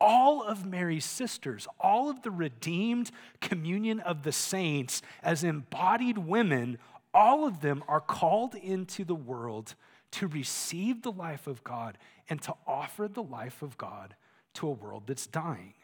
all 0.00 0.42
of 0.42 0.66
Mary's 0.66 1.04
sisters, 1.04 1.66
all 1.80 2.10
of 2.10 2.22
the 2.22 2.30
redeemed 2.30 3.10
communion 3.40 4.00
of 4.00 4.22
the 4.22 4.32
saints 4.32 5.02
as 5.22 5.44
embodied 5.44 6.18
women, 6.18 6.78
all 7.12 7.46
of 7.46 7.60
them 7.60 7.82
are 7.88 8.00
called 8.00 8.54
into 8.54 9.04
the 9.04 9.14
world 9.14 9.74
to 10.12 10.26
receive 10.26 11.02
the 11.02 11.12
life 11.12 11.46
of 11.46 11.64
God 11.64 11.98
and 12.28 12.40
to 12.42 12.54
offer 12.66 13.08
the 13.08 13.22
life 13.22 13.62
of 13.62 13.78
God 13.78 14.14
to 14.54 14.68
a 14.68 14.72
world 14.72 15.04
that's 15.06 15.26
dying. 15.26 15.74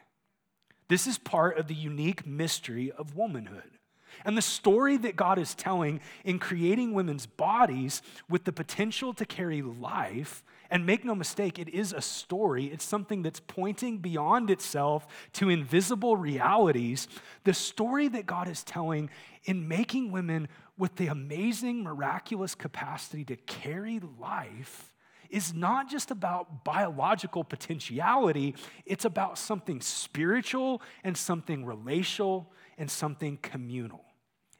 This 0.87 1.07
is 1.07 1.17
part 1.17 1.57
of 1.57 1.67
the 1.67 1.75
unique 1.75 2.25
mystery 2.25 2.91
of 2.91 3.15
womanhood. 3.15 3.77
And 4.25 4.37
the 4.37 4.41
story 4.41 4.97
that 4.97 5.15
God 5.15 5.39
is 5.39 5.55
telling 5.55 6.01
in 6.25 6.37
creating 6.37 6.93
women's 6.93 7.25
bodies 7.25 8.01
with 8.29 8.43
the 8.43 8.51
potential 8.51 9.13
to 9.13 9.25
carry 9.25 9.61
life, 9.61 10.43
and 10.71 10.85
make 10.85 11.03
no 11.03 11.13
mistake, 11.13 11.59
it 11.59 11.67
is 11.69 11.91
a 11.91 12.01
story. 12.01 12.67
It's 12.67 12.85
something 12.85 13.21
that's 13.21 13.41
pointing 13.41 13.97
beyond 13.97 14.49
itself 14.49 15.05
to 15.33 15.49
invisible 15.49 16.15
realities. 16.15 17.09
The 17.43 17.53
story 17.53 18.07
that 18.07 18.25
God 18.25 18.47
is 18.47 18.63
telling 18.63 19.09
in 19.43 19.67
making 19.67 20.13
women 20.13 20.47
with 20.77 20.95
the 20.95 21.07
amazing, 21.07 21.83
miraculous 21.83 22.55
capacity 22.55 23.25
to 23.25 23.35
carry 23.35 23.99
life 24.17 24.93
is 25.29 25.53
not 25.53 25.89
just 25.89 26.09
about 26.09 26.63
biological 26.63 27.43
potentiality, 27.43 28.55
it's 28.85 29.05
about 29.05 29.37
something 29.37 29.81
spiritual 29.81 30.81
and 31.03 31.17
something 31.17 31.65
relational 31.65 32.51
and 32.77 32.89
something 32.89 33.37
communal. 33.41 34.05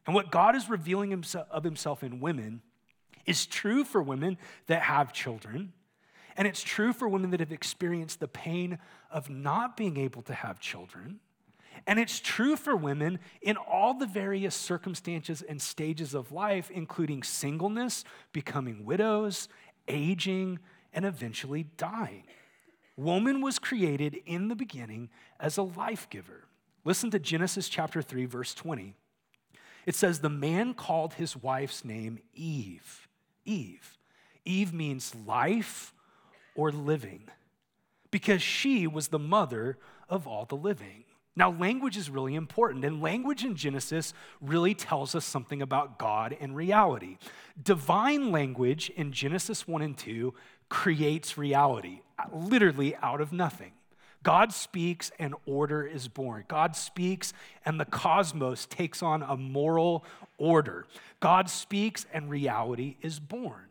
And 0.05 0.13
what 0.13 0.31
God 0.31 0.55
is 0.55 0.69
revealing 0.69 1.13
of 1.13 1.63
himself 1.63 2.03
in 2.03 2.19
women 2.19 2.61
is 3.25 3.45
true 3.45 3.83
for 3.83 4.01
women 4.01 4.37
that 4.67 4.81
have 4.81 5.13
children, 5.13 5.73
and 6.37 6.47
it's 6.47 6.63
true 6.63 6.93
for 6.93 7.07
women 7.07 7.31
that 7.31 7.39
have 7.39 7.51
experienced 7.51 8.19
the 8.19 8.27
pain 8.27 8.79
of 9.09 9.29
not 9.29 9.75
being 9.75 9.97
able 9.97 10.21
to 10.23 10.33
have 10.33 10.59
children. 10.59 11.19
And 11.87 11.99
it's 11.99 12.19
true 12.19 12.55
for 12.55 12.75
women 12.75 13.19
in 13.41 13.57
all 13.57 13.93
the 13.93 14.05
various 14.05 14.55
circumstances 14.55 15.41
and 15.41 15.61
stages 15.61 16.13
of 16.13 16.31
life, 16.31 16.69
including 16.69 17.23
singleness, 17.23 18.03
becoming 18.33 18.85
widows, 18.85 19.47
aging, 19.87 20.59
and 20.93 21.05
eventually 21.05 21.67
dying. 21.77 22.23
Woman 22.97 23.41
was 23.41 23.57
created 23.57 24.19
in 24.25 24.47
the 24.47 24.55
beginning 24.55 25.09
as 25.39 25.57
a 25.57 25.63
life 25.63 26.09
giver. 26.09 26.45
Listen 26.83 27.09
to 27.11 27.19
Genesis 27.19 27.69
chapter 27.69 28.01
3, 28.01 28.25
verse 28.25 28.53
20. 28.53 28.95
It 29.85 29.95
says, 29.95 30.19
The 30.19 30.29
man 30.29 30.73
called 30.73 31.15
his 31.15 31.35
wife's 31.35 31.83
name 31.83 32.19
Eve. 32.33 33.07
Eve. 33.45 33.97
Eve 34.45 34.73
means 34.73 35.15
life 35.25 35.93
or 36.61 36.71
living 36.71 37.23
because 38.11 38.41
she 38.41 38.85
was 38.85 39.07
the 39.07 39.17
mother 39.17 39.79
of 40.07 40.27
all 40.27 40.45
the 40.45 40.55
living. 40.55 41.05
Now, 41.35 41.49
language 41.49 41.97
is 41.97 42.09
really 42.09 42.35
important, 42.35 42.85
and 42.85 43.01
language 43.01 43.43
in 43.43 43.55
Genesis 43.55 44.13
really 44.41 44.75
tells 44.75 45.15
us 45.15 45.25
something 45.25 45.61
about 45.61 45.97
God 45.97 46.37
and 46.39 46.55
reality. 46.55 47.17
Divine 47.61 48.31
language 48.31 48.91
in 48.95 49.11
Genesis 49.11 49.67
1 49.67 49.81
and 49.81 49.97
2 49.97 50.35
creates 50.69 51.35
reality, 51.35 52.01
literally 52.31 52.95
out 52.97 53.21
of 53.21 53.33
nothing. 53.33 53.71
God 54.21 54.53
speaks 54.53 55.11
and 55.17 55.33
order 55.47 55.83
is 55.83 56.07
born. 56.07 56.43
God 56.47 56.75
speaks 56.75 57.33
and 57.65 57.79
the 57.79 57.85
cosmos 57.85 58.67
takes 58.67 59.01
on 59.01 59.23
a 59.23 59.35
moral 59.35 60.05
order. 60.37 60.85
God 61.19 61.49
speaks 61.49 62.05
and 62.13 62.29
reality 62.29 62.97
is 63.01 63.19
born. 63.19 63.70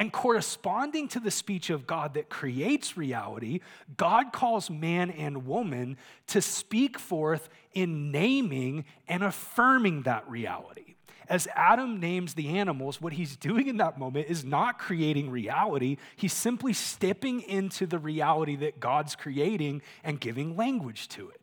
And 0.00 0.10
corresponding 0.10 1.08
to 1.08 1.20
the 1.20 1.30
speech 1.30 1.68
of 1.68 1.86
God 1.86 2.14
that 2.14 2.30
creates 2.30 2.96
reality, 2.96 3.60
God 3.98 4.32
calls 4.32 4.70
man 4.70 5.10
and 5.10 5.46
woman 5.46 5.98
to 6.28 6.40
speak 6.40 6.98
forth 6.98 7.50
in 7.74 8.10
naming 8.10 8.86
and 9.06 9.22
affirming 9.22 10.04
that 10.04 10.26
reality. 10.26 10.94
As 11.28 11.46
Adam 11.54 12.00
names 12.00 12.32
the 12.32 12.48
animals, 12.48 12.98
what 12.98 13.12
he's 13.12 13.36
doing 13.36 13.66
in 13.66 13.76
that 13.76 13.98
moment 13.98 14.30
is 14.30 14.42
not 14.42 14.78
creating 14.78 15.28
reality. 15.28 15.98
He's 16.16 16.32
simply 16.32 16.72
stepping 16.72 17.42
into 17.42 17.86
the 17.86 17.98
reality 17.98 18.56
that 18.56 18.80
God's 18.80 19.14
creating 19.14 19.82
and 20.02 20.18
giving 20.18 20.56
language 20.56 21.08
to 21.10 21.28
it. 21.28 21.39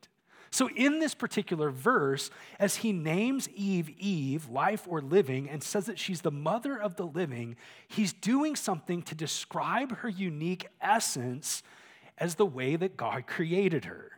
So, 0.57 0.71
in 0.75 0.97
this 0.97 1.13
particular 1.13 1.69
verse, 1.69 2.31
as 2.57 2.77
he 2.77 2.91
names 2.91 3.47
Eve 3.53 3.91
Eve, 3.99 4.49
life 4.49 4.87
or 4.87 5.01
living, 5.01 5.47
and 5.47 5.61
says 5.61 5.85
that 5.85 5.99
she's 5.99 6.21
the 6.21 6.31
mother 6.31 6.75
of 6.75 6.95
the 6.95 7.05
living, 7.05 7.57
he's 7.87 8.11
doing 8.11 8.55
something 8.55 9.03
to 9.03 9.13
describe 9.13 9.97
her 9.97 10.09
unique 10.09 10.65
essence 10.81 11.61
as 12.17 12.33
the 12.33 12.45
way 12.47 12.75
that 12.75 12.97
God 12.97 13.27
created 13.27 13.85
her. 13.85 14.13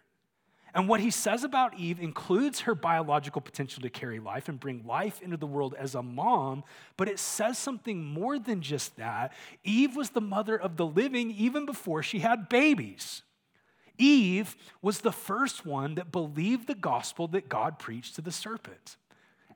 And 0.73 0.87
what 0.87 1.01
he 1.01 1.11
says 1.11 1.43
about 1.43 1.77
Eve 1.77 1.99
includes 1.99 2.61
her 2.61 2.73
biological 2.73 3.41
potential 3.41 3.81
to 3.81 3.89
carry 3.89 4.21
life 4.21 4.47
and 4.47 4.57
bring 4.57 4.85
life 4.85 5.21
into 5.21 5.35
the 5.35 5.45
world 5.45 5.75
as 5.77 5.93
a 5.93 6.01
mom, 6.01 6.63
but 6.95 7.09
it 7.09 7.19
says 7.19 7.57
something 7.57 8.01
more 8.01 8.39
than 8.39 8.61
just 8.61 8.95
that. 8.95 9.33
Eve 9.65 9.93
was 9.93 10.11
the 10.11 10.21
mother 10.21 10.55
of 10.55 10.77
the 10.77 10.85
living 10.85 11.31
even 11.31 11.65
before 11.65 12.01
she 12.01 12.19
had 12.19 12.47
babies. 12.47 13.23
Eve 13.99 14.55
was 14.81 15.01
the 15.01 15.11
first 15.11 15.65
one 15.65 15.95
that 15.95 16.11
believed 16.11 16.65
the 16.67 16.73
gospel 16.73 17.27
that 17.27 17.49
God 17.49 17.77
preached 17.77 18.15
to 18.15 18.21
the 18.21 18.31
serpent. 18.31 18.97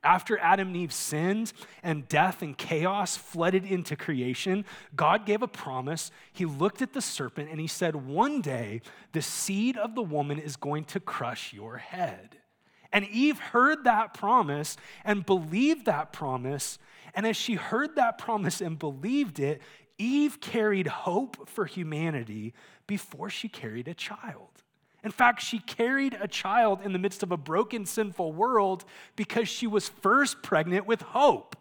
After 0.04 0.38
Adam 0.40 0.68
and 0.68 0.78
Eve 0.78 0.92
sinned 0.92 1.54
and 1.82 2.08
death 2.10 2.42
and 2.42 2.58
chaos 2.58 3.16
flooded 3.16 3.64
into 3.64 3.96
creation, 3.96 4.66
God 4.96 5.26
gave 5.26 5.42
a 5.42 5.48
promise. 5.48 6.12
He 6.34 6.44
looked 6.46 6.82
at 6.82 6.92
the 6.92 7.02
serpent 7.02 7.50
and 7.50 7.60
he 7.60 7.68
said, 7.68 7.96
One 7.96 8.42
day 8.42 8.82
the 9.14 9.22
seed 9.22 9.78
of 9.78 9.96
the 9.96 10.04
woman 10.04 10.40
is 10.40 10.58
going 10.58 10.84
to 10.86 11.00
crush 11.00 11.54
your 11.54 11.78
head. 11.78 12.38
And 12.92 13.08
Eve 13.08 13.40
heard 13.40 13.86
that 13.86 14.14
promise 14.14 14.76
and 15.06 15.26
believed 15.26 15.86
that 15.86 16.12
promise. 16.12 16.78
And 17.16 17.26
as 17.26 17.38
she 17.38 17.56
heard 17.56 17.96
that 17.96 18.18
promise 18.18 18.60
and 18.60 18.78
believed 18.78 19.40
it, 19.40 19.62
Eve 19.98 20.42
carried 20.42 20.88
hope 20.88 21.48
for 21.48 21.66
humanity 21.66 22.54
before 22.88 23.30
she 23.30 23.50
carried 23.50 23.88
a 23.88 23.94
child. 23.94 24.50
In 25.04 25.12
fact, 25.12 25.42
she 25.42 25.60
carried 25.60 26.18
a 26.20 26.28
child 26.28 26.80
in 26.84 26.94
the 26.94 27.00
midst 27.00 27.24
of 27.24 27.32
a 27.32 27.38
broken, 27.38 27.86
sinful 27.86 28.32
world 28.32 28.86
because 29.16 29.50
she 29.50 29.68
was 29.68 29.90
first 29.90 30.42
pregnant 30.42 30.86
with 30.86 31.02
hope. 31.02 31.58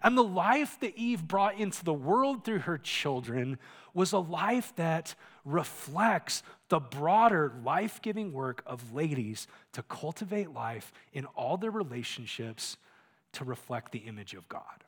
And 0.00 0.16
the 0.16 0.22
life 0.22 0.78
that 0.80 0.96
Eve 0.96 1.26
brought 1.26 1.58
into 1.58 1.84
the 1.84 1.92
world 1.92 2.44
through 2.44 2.60
her 2.60 2.78
children 2.78 3.58
was 3.94 4.12
a 4.12 4.18
life 4.18 4.72
that 4.76 5.16
reflects 5.44 6.44
the 6.68 6.78
broader 6.78 7.52
life 7.64 8.00
giving 8.00 8.32
work 8.32 8.62
of 8.64 8.94
ladies 8.94 9.48
to 9.72 9.82
cultivate 9.82 10.52
life 10.52 10.92
in 11.12 11.24
all 11.26 11.56
their 11.56 11.72
relationships 11.72 12.76
to 13.32 13.44
reflect 13.44 13.90
the 13.90 13.98
image 13.98 14.34
of 14.34 14.48
God. 14.48 14.84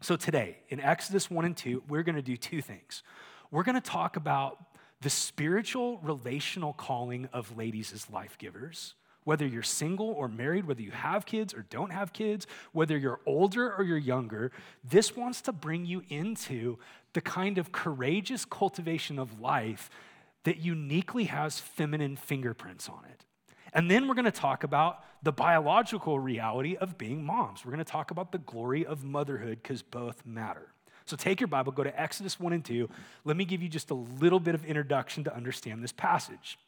So, 0.00 0.16
today, 0.16 0.58
in 0.68 0.80
Exodus 0.80 1.30
1 1.30 1.44
and 1.44 1.56
2, 1.56 1.84
we're 1.88 2.02
going 2.02 2.16
to 2.16 2.22
do 2.22 2.36
two 2.36 2.62
things. 2.62 3.02
We're 3.50 3.62
going 3.62 3.74
to 3.76 3.80
talk 3.80 4.16
about 4.16 4.71
the 5.02 5.10
spiritual 5.10 5.98
relational 5.98 6.72
calling 6.72 7.28
of 7.32 7.56
ladies 7.56 7.92
as 7.92 8.10
life 8.10 8.38
givers 8.38 8.94
whether 9.24 9.46
you're 9.46 9.62
single 9.62 10.08
or 10.08 10.28
married, 10.28 10.66
whether 10.66 10.82
you 10.82 10.90
have 10.90 11.26
kids 11.26 11.54
or 11.54 11.64
don't 11.70 11.92
have 11.92 12.12
kids, 12.12 12.46
whether 12.72 12.96
you're 12.96 13.20
older 13.26 13.72
or 13.74 13.84
you're 13.84 13.98
younger, 13.98 14.50
this 14.82 15.16
wants 15.16 15.40
to 15.42 15.52
bring 15.52 15.84
you 15.84 16.02
into 16.08 16.78
the 17.12 17.20
kind 17.20 17.58
of 17.58 17.72
courageous 17.72 18.44
cultivation 18.44 19.18
of 19.18 19.40
life 19.40 19.90
that 20.44 20.58
uniquely 20.58 21.24
has 21.24 21.60
feminine 21.60 22.16
fingerprints 22.16 22.88
on 22.88 23.04
it. 23.10 23.24
And 23.72 23.90
then 23.90 24.08
we're 24.08 24.14
going 24.14 24.24
to 24.24 24.32
talk 24.32 24.64
about 24.64 25.04
the 25.22 25.32
biological 25.32 26.18
reality 26.18 26.76
of 26.76 26.98
being 26.98 27.24
moms. 27.24 27.64
We're 27.64 27.72
going 27.72 27.84
to 27.84 27.90
talk 27.90 28.10
about 28.10 28.32
the 28.32 28.38
glory 28.38 28.84
of 28.84 29.04
motherhood 29.04 29.60
because 29.62 29.82
both 29.82 30.26
matter. 30.26 30.72
So 31.06 31.16
take 31.16 31.40
your 31.40 31.48
Bible, 31.48 31.72
go 31.72 31.84
to 31.84 32.00
Exodus 32.00 32.38
1 32.38 32.52
and 32.52 32.64
2. 32.64 32.88
Let 33.24 33.36
me 33.36 33.44
give 33.44 33.62
you 33.62 33.68
just 33.68 33.90
a 33.90 33.94
little 33.94 34.40
bit 34.40 34.54
of 34.54 34.64
introduction 34.64 35.24
to 35.24 35.34
understand 35.34 35.82
this 35.82 35.92
passage. 35.92 36.58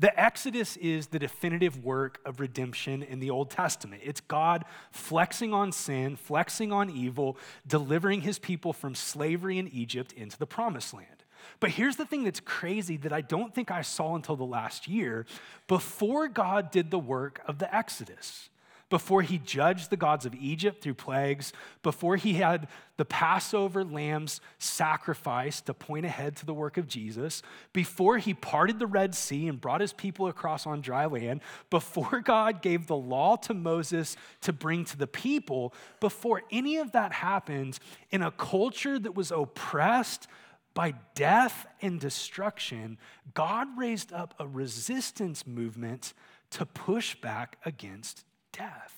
The 0.00 0.18
Exodus 0.18 0.76
is 0.76 1.08
the 1.08 1.18
definitive 1.18 1.84
work 1.84 2.20
of 2.24 2.38
redemption 2.38 3.02
in 3.02 3.18
the 3.18 3.30
Old 3.30 3.50
Testament. 3.50 4.02
It's 4.04 4.20
God 4.20 4.64
flexing 4.92 5.52
on 5.52 5.72
sin, 5.72 6.14
flexing 6.14 6.70
on 6.70 6.88
evil, 6.88 7.36
delivering 7.66 8.20
his 8.20 8.38
people 8.38 8.72
from 8.72 8.94
slavery 8.94 9.58
in 9.58 9.66
Egypt 9.68 10.12
into 10.12 10.38
the 10.38 10.46
promised 10.46 10.94
land. 10.94 11.24
But 11.58 11.70
here's 11.70 11.96
the 11.96 12.04
thing 12.04 12.24
that's 12.24 12.40
crazy 12.40 12.96
that 12.98 13.12
I 13.12 13.20
don't 13.20 13.52
think 13.52 13.70
I 13.70 13.82
saw 13.82 14.14
until 14.14 14.36
the 14.36 14.44
last 14.44 14.86
year. 14.86 15.26
Before 15.66 16.28
God 16.28 16.70
did 16.70 16.90
the 16.90 16.98
work 16.98 17.40
of 17.46 17.58
the 17.58 17.74
Exodus, 17.74 18.50
before 18.90 19.22
he 19.22 19.38
judged 19.38 19.90
the 19.90 19.96
gods 19.96 20.24
of 20.24 20.34
Egypt 20.34 20.82
through 20.82 20.94
plagues, 20.94 21.52
before 21.82 22.16
he 22.16 22.34
had 22.34 22.68
the 22.96 23.04
Passover 23.04 23.84
lambs 23.84 24.40
sacrificed 24.58 25.66
to 25.66 25.74
point 25.74 26.06
ahead 26.06 26.36
to 26.36 26.46
the 26.46 26.54
work 26.54 26.78
of 26.78 26.88
Jesus, 26.88 27.42
before 27.72 28.18
he 28.18 28.32
parted 28.32 28.78
the 28.78 28.86
Red 28.86 29.14
Sea 29.14 29.46
and 29.46 29.60
brought 29.60 29.82
his 29.82 29.92
people 29.92 30.26
across 30.26 30.66
on 30.66 30.80
dry 30.80 31.06
land, 31.06 31.42
before 31.70 32.20
God 32.24 32.62
gave 32.62 32.86
the 32.86 32.96
law 32.96 33.36
to 33.36 33.54
Moses 33.54 34.16
to 34.42 34.52
bring 34.52 34.84
to 34.86 34.96
the 34.96 35.06
people, 35.06 35.74
before 36.00 36.42
any 36.50 36.78
of 36.78 36.92
that 36.92 37.12
happened, 37.12 37.78
in 38.10 38.22
a 38.22 38.30
culture 38.30 38.98
that 38.98 39.14
was 39.14 39.30
oppressed, 39.30 40.26
by 40.74 40.94
death 41.16 41.66
and 41.82 41.98
destruction, 41.98 42.98
God 43.34 43.66
raised 43.76 44.12
up 44.12 44.34
a 44.38 44.46
resistance 44.46 45.44
movement 45.44 46.14
to 46.50 46.64
push 46.64 47.16
back 47.16 47.58
against 47.64 48.24
death. 48.58 48.94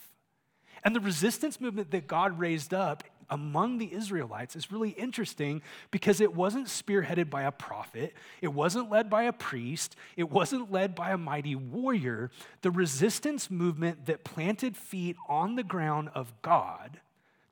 And 0.82 0.96
the 0.96 1.00
resistance 1.00 1.60
movement 1.60 1.90
that 1.90 2.06
God 2.06 2.38
raised 2.38 2.72
up 2.72 3.04
among 3.30 3.78
the 3.78 3.92
Israelites 3.92 4.56
is 4.56 4.72
really 4.72 4.90
interesting 4.90 5.62
because 5.90 6.20
it 6.20 6.34
wasn't 6.34 6.66
spearheaded 6.66 7.30
by 7.30 7.42
a 7.42 7.52
prophet, 7.52 8.14
it 8.42 8.48
wasn't 8.48 8.90
led 8.90 9.08
by 9.08 9.22
a 9.22 9.32
priest, 9.32 9.94
it 10.16 10.28
wasn't 10.30 10.72
led 10.72 10.94
by 10.94 11.10
a 11.12 11.18
mighty 11.18 11.54
warrior. 11.54 12.30
The 12.62 12.70
resistance 12.72 13.50
movement 13.50 14.06
that 14.06 14.24
planted 14.24 14.76
feet 14.76 15.16
on 15.28 15.54
the 15.54 15.62
ground 15.62 16.10
of 16.14 16.32
God, 16.42 17.00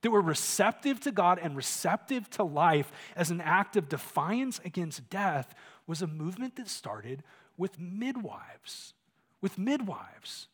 that 0.02 0.10
were 0.10 0.20
receptive 0.20 1.00
to 1.00 1.12
God 1.12 1.38
and 1.40 1.56
receptive 1.56 2.28
to 2.30 2.42
life 2.42 2.90
as 3.14 3.30
an 3.30 3.40
act 3.40 3.76
of 3.76 3.88
defiance 3.88 4.60
against 4.64 5.08
death, 5.10 5.54
was 5.86 6.02
a 6.02 6.06
movement 6.06 6.56
that 6.56 6.68
started 6.68 7.22
with 7.56 7.78
midwives. 7.78 8.94
With 9.40 9.58
midwives. 9.58 10.48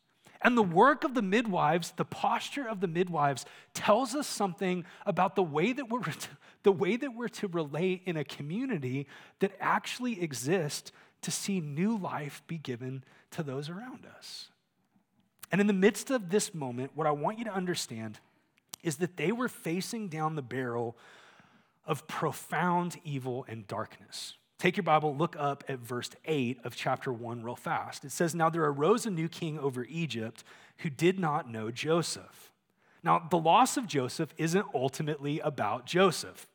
And 0.45 0.55
the 0.55 0.61
work 0.61 1.03
of 1.03 1.15
the 1.15 1.23
midwives, 1.23 1.91
the 1.95 2.05
posture 2.05 2.69
of 2.69 2.79
the 2.79 2.87
midwives, 2.87 3.47
tells 3.73 4.13
us 4.13 4.27
something 4.27 4.85
about 5.03 5.35
the 5.35 5.41
way 5.41 5.73
that 5.73 5.89
we're 5.89 6.03
the 6.63 6.71
way 6.71 6.97
that 6.97 7.15
we're 7.15 7.29
to 7.29 7.47
relate 7.47 8.03
in 8.05 8.15
a 8.15 8.23
community 8.23 9.07
that 9.39 9.53
actually 9.59 10.21
exists 10.21 10.91
to 11.23 11.31
see 11.31 11.59
new 11.59 11.97
life 11.97 12.43
be 12.45 12.59
given 12.59 13.03
to 13.31 13.41
those 13.41 13.69
around 13.69 14.05
us. 14.17 14.49
And 15.51 15.59
in 15.59 15.65
the 15.65 15.73
midst 15.73 16.11
of 16.11 16.29
this 16.29 16.53
moment, 16.53 16.91
what 16.93 17.07
I 17.07 17.11
want 17.11 17.39
you 17.39 17.45
to 17.45 17.53
understand 17.53 18.19
is 18.83 18.97
that 18.97 19.17
they 19.17 19.31
were 19.31 19.49
facing 19.49 20.09
down 20.09 20.35
the 20.35 20.43
barrel 20.43 20.95
of 21.87 22.07
profound 22.07 22.97
evil 23.03 23.45
and 23.47 23.65
darkness. 23.65 24.35
Take 24.57 24.77
your 24.77 24.83
Bible, 24.83 25.15
look 25.15 25.35
up 25.37 25.63
at 25.67 25.79
verse 25.79 26.09
8 26.25 26.59
of 26.63 26.75
chapter 26.75 27.11
1 27.11 27.43
real 27.43 27.55
fast. 27.55 28.05
It 28.05 28.11
says, 28.11 28.33
Now 28.33 28.49
there 28.49 28.63
arose 28.63 29.05
a 29.05 29.11
new 29.11 29.27
king 29.27 29.59
over 29.59 29.85
Egypt 29.85 30.43
who 30.77 30.89
did 30.89 31.19
not 31.19 31.49
know 31.49 31.71
Joseph. 31.71 32.51
Now, 33.03 33.19
the 33.29 33.37
loss 33.37 33.77
of 33.77 33.85
Joseph 33.85 34.33
isn't 34.37 34.65
ultimately 34.73 35.39
about 35.41 35.85
Joseph. 35.85 36.47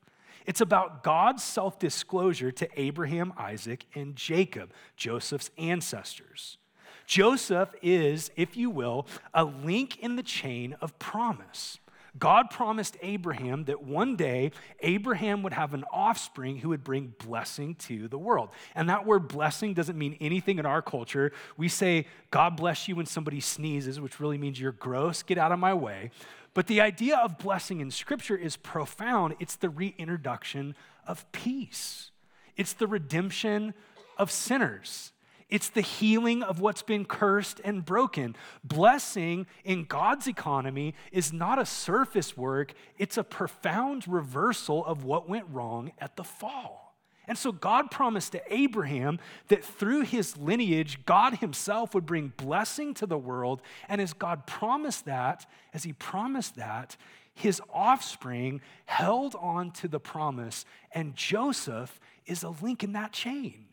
It's 0.47 0.61
about 0.61 1.05
God's 1.05 1.45
self 1.45 1.79
disclosure 1.79 2.51
to 2.51 2.69
Abraham, 2.77 3.33
Isaac, 3.37 3.87
and 3.95 4.17
Jacob, 4.17 4.73
Joseph's 4.97 5.51
ancestors. 5.59 6.59
Joseph 7.07 7.75
is, 7.83 8.31
if 8.37 8.57
you 8.57 8.71
will, 8.71 9.07
a 9.35 9.45
link 9.45 9.99
in 9.99 10.17
the 10.17 10.23
chain 10.23 10.75
of 10.81 10.99
promise. 10.99 11.79
God 12.19 12.51
promised 12.51 12.97
Abraham 13.03 13.65
that 13.65 13.83
one 13.83 14.17
day 14.17 14.53
Abraham 14.81 15.43
would 15.43 15.53
have 15.53 15.75
an 15.75 15.85
offspring 15.93 16.59
who 16.59 16.71
would 16.71 16.85
bring 16.85 17.15
blessing 17.25 17.75
to 17.77 18.09
the 18.09 18.19
world. 18.19 18.51
And 18.75 18.89
that 18.89 19.07
word 19.07 19.29
blessing 19.29 19.75
doesn't 19.75 19.99
mean 19.99 20.17
anything 20.21 20.59
in 20.59 20.67
our 20.67 20.83
culture. 20.83 21.33
We 21.57 21.69
say, 21.69 22.07
God 22.31 22.57
bless 22.57 22.89
you 22.89 22.97
when 22.97 23.07
somebody 23.07 23.41
sneezes, 23.41 24.01
which 24.01 24.21
really 24.21 24.39
means 24.39 24.61
you're 24.61 24.73
gross, 24.73 25.23
get 25.23 25.39
out 25.39 25.53
of 25.53 25.59
my 25.59 25.75
way. 25.75 26.11
But 26.53 26.67
the 26.67 26.81
idea 26.81 27.17
of 27.17 27.39
blessing 27.39 27.81
in 27.81 27.91
Scripture 27.91 28.37
is 28.37 28.57
profound. 28.57 29.37
It's 29.39 29.57
the 29.57 29.71
reintroduction 29.71 30.75
of 31.07 31.31
peace, 31.33 32.11
it's 32.57 32.73
the 32.73 32.87
redemption 32.87 33.75
of 34.19 34.31
sinners. 34.31 35.10
It's 35.51 35.69
the 35.69 35.81
healing 35.81 36.43
of 36.43 36.61
what's 36.61 36.83
been 36.83 37.05
cursed 37.05 37.61
and 37.65 37.85
broken. 37.85 38.37
Blessing 38.63 39.47
in 39.65 39.85
God's 39.85 40.29
economy 40.29 40.95
is 41.13 41.33
not 41.33 41.59
a 41.59 41.67
surface 41.67 42.37
work, 42.37 42.73
it's 42.99 43.19
a 43.19 43.25
profound 43.25 44.07
reversal 44.07 44.85
of 44.85 45.05
what 45.05 45.29
went 45.29 45.47
wrong 45.51 45.93
at 45.99 46.17
the 46.17 46.25
fall. 46.25 46.95
And 47.27 47.39
so 47.39 47.53
God 47.53 47.91
promised 47.93 48.33
to 48.33 48.43
Abraham 48.53 49.21
that 49.49 49.65
through 49.65 50.01
his 50.03 50.37
lineage, 50.37 51.05
God 51.05 51.35
himself 51.35 51.95
would 51.95 52.07
bring 52.07 52.33
blessing 52.37 52.93
to 52.95 53.07
the 53.07 53.19
world. 53.19 53.63
And 53.89 54.01
as 54.01 54.13
God 54.13 54.47
promised 54.47 55.05
that, 55.05 55.47
as 55.73 55.85
he 55.85 55.93
promised 55.93 56.57
that, 56.57 56.97
his 57.35 57.63
offspring 57.73 58.61
held 58.87 59.37
on 59.37 59.71
to 59.73 59.89
the 59.89 60.01
promise, 60.01 60.65
and 60.93 61.15
Joseph 61.15 62.01
is 62.27 62.43
a 62.43 62.51
link 62.51 62.83
in 62.83 62.93
that 62.93 63.13
chain. 63.13 63.67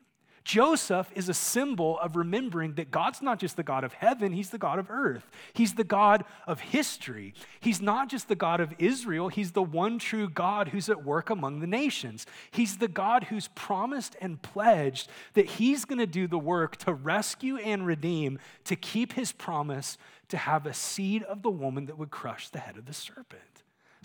Joseph 0.48 1.12
is 1.14 1.28
a 1.28 1.34
symbol 1.34 2.00
of 2.00 2.16
remembering 2.16 2.76
that 2.76 2.90
God's 2.90 3.22
not 3.22 3.38
just 3.38 3.58
the 3.58 3.64
God 3.64 3.84
of 3.84 3.92
heaven, 3.92 4.32
he's 4.32 4.50
the 4.50 4.58
God 4.58 4.80
of 4.80 4.90
earth. 4.90 5.30
He's 5.52 5.74
the 5.74 5.84
God 5.84 6.24
of 6.48 6.62
history. 6.62 7.34
He's 7.60 7.82
not 7.82 8.08
just 8.08 8.30
the 8.30 8.36
God 8.36 8.62
of 8.62 8.74
Israel, 8.80 9.28
he's 9.28 9.52
the 9.52 9.62
one 9.62 10.00
true 10.00 10.30
God 10.30 10.70
who's 10.70 10.88
at 10.88 11.04
work 11.04 11.30
among 11.30 11.60
the 11.60 11.68
nations. 11.68 12.26
He's 12.50 12.78
the 12.78 12.88
God 12.88 13.26
who's 13.26 13.50
promised 13.50 14.16
and 14.22 14.42
pledged 14.42 15.10
that 15.34 15.48
he's 15.48 15.84
going 15.84 16.00
to 16.00 16.08
do 16.08 16.28
the 16.28 16.40
work 16.40 16.78
to 16.78 16.94
rescue 16.94 17.58
and 17.58 17.86
redeem, 17.86 18.40
to 18.64 18.78
keep 18.78 19.12
his 19.12 19.34
promise 19.34 19.98
to 20.30 20.38
have 20.38 20.66
a 20.66 20.74
seed 20.74 21.24
of 21.24 21.42
the 21.42 21.50
woman 21.50 21.88
that 21.88 21.98
would 21.98 22.10
crush 22.10 22.48
the 22.48 22.60
head 22.60 22.78
of 22.78 22.86
the 22.86 22.94
serpent. 22.94 23.57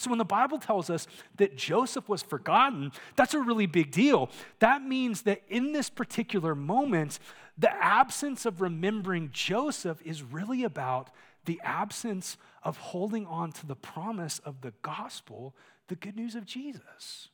So 0.03 0.11
when 0.11 0.19
the 0.19 0.25
Bible 0.25 0.59
tells 0.59 0.91
us 0.91 1.07
that 1.37 1.57
Joseph 1.57 2.09
was 2.09 2.23
forgotten, 2.23 2.91
that's 3.15 3.35
a 3.35 3.41
really 3.41 3.67
big 3.67 3.93
deal. 3.93 4.31
That 4.59 4.83
means 4.83 5.23
that 5.23 5.43
in 5.49 5.73
this 5.73 5.88
particular 5.88 6.57
moment, 6.57 7.21
the 7.57 7.73
absence 7.73 8.45
of 8.45 8.61
remembering 8.61 9.31
Joseph 9.33 10.03
is 10.05 10.25
really 10.25 10.65
about 10.65 11.11
the 11.45 11.61
absence 11.62 12.37
of 12.65 12.79
holding 12.79 13.27
on 13.27 13.53
to 13.53 13.67
the 13.67 13.77
promise 13.77 14.41
of 14.41 14.61
the 14.61 14.73
gospel, 14.83 15.55
the 15.87 15.95
good 15.95 16.17
news 16.17 16.35
of 16.35 16.47
Jesus. 16.47 17.29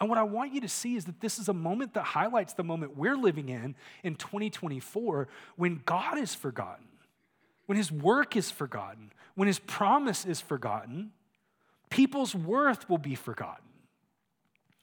And 0.00 0.08
what 0.08 0.18
I 0.18 0.24
want 0.24 0.52
you 0.52 0.60
to 0.62 0.68
see 0.68 0.96
is 0.96 1.04
that 1.04 1.20
this 1.20 1.38
is 1.38 1.48
a 1.48 1.54
moment 1.54 1.94
that 1.94 2.02
highlights 2.02 2.54
the 2.54 2.64
moment 2.64 2.96
we're 2.96 3.16
living 3.16 3.50
in 3.50 3.76
in 4.02 4.16
2024 4.16 5.28
when 5.54 5.80
God 5.84 6.18
is 6.18 6.34
forgotten, 6.34 6.88
when 7.66 7.78
his 7.78 7.92
work 7.92 8.34
is 8.36 8.50
forgotten, 8.50 9.12
when 9.36 9.46
his 9.46 9.60
promise 9.60 10.24
is 10.24 10.40
forgotten 10.40 11.12
people's 11.90 12.34
worth 12.34 12.88
will 12.88 12.98
be 12.98 13.14
forgotten. 13.14 13.64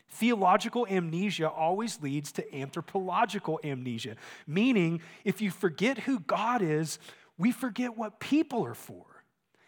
Theological 0.09 0.87
amnesia 0.87 1.49
always 1.49 2.01
leads 2.01 2.31
to 2.33 2.55
anthropological 2.55 3.59
amnesia, 3.63 4.15
meaning 4.45 5.01
if 5.23 5.41
you 5.41 5.51
forget 5.51 5.99
who 5.99 6.19
God 6.19 6.61
is, 6.61 6.99
we 7.37 7.51
forget 7.51 7.97
what 7.97 8.19
people 8.19 8.65
are 8.65 8.73
for. 8.73 9.05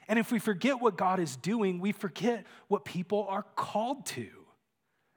And 0.08 0.18
if 0.18 0.32
we 0.32 0.40
forget 0.40 0.82
what 0.82 0.98
God 0.98 1.20
is 1.20 1.36
doing, 1.36 1.80
we 1.80 1.92
forget 1.92 2.46
what 2.68 2.84
people 2.84 3.28
are 3.30 3.44
called 3.56 4.06
to. 4.08 4.28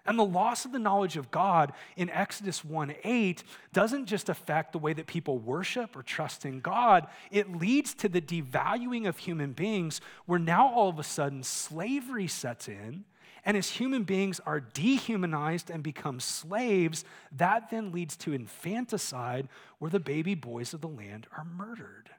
And 0.05 0.19
the 0.19 0.25
loss 0.25 0.65
of 0.65 0.73
the 0.73 0.81
knowledge 0.81 1.17
of 1.17 1.31
God 1.31 1.73
in 1.97 2.11
Exodus 2.11 2.65
1 2.65 2.95
8 3.05 3.45
doesn't 3.73 4.07
just 4.07 4.29
affect 4.29 4.73
the 4.73 4.79
way 4.79 4.93
that 4.93 5.07
people 5.07 5.39
worship 5.39 5.97
or 5.97 6.03
trust 6.03 6.45
in 6.45 6.61
God, 6.61 7.07
it 7.31 7.57
leads 7.57 7.95
to 7.95 8.09
the 8.09 8.21
devaluing 8.21 9.07
of 9.07 9.19
human 9.19 9.53
beings, 9.53 10.01
where 10.27 10.41
now 10.41 10.69
all 10.69 10.89
of 10.89 10.99
a 10.99 11.05
sudden 11.05 11.43
slavery 11.43 12.27
sets 12.27 12.69
in. 12.69 13.05
And 13.45 13.57
as 13.57 13.71
human 13.71 14.05
beings 14.05 14.41
are 14.47 14.61
dehumanized 14.61 15.69
and 15.69 15.83
become 15.83 16.21
slaves, 16.21 17.05
that 17.33 17.71
then 17.71 17.91
leads 17.91 18.17
to 18.19 18.33
infanticide, 18.33 19.49
where 19.79 19.91
the 19.91 20.01
baby 20.01 20.35
boys 20.37 20.75
of 20.75 20.81
the 20.81 20.89
land 20.89 21.27
are 21.37 21.45
murdered. 21.45 22.11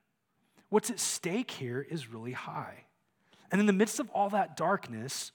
What's 0.70 0.90
at 0.90 1.00
stake 1.00 1.52
here 1.52 1.86
is 1.90 2.12
really 2.12 2.34
high. 2.34 2.86
And 3.52 3.62
in 3.62 3.68
the 3.68 3.74
midst 3.74 4.00
of 4.00 4.10
all 4.10 4.30
that 4.32 4.58
darkness, 4.58 5.32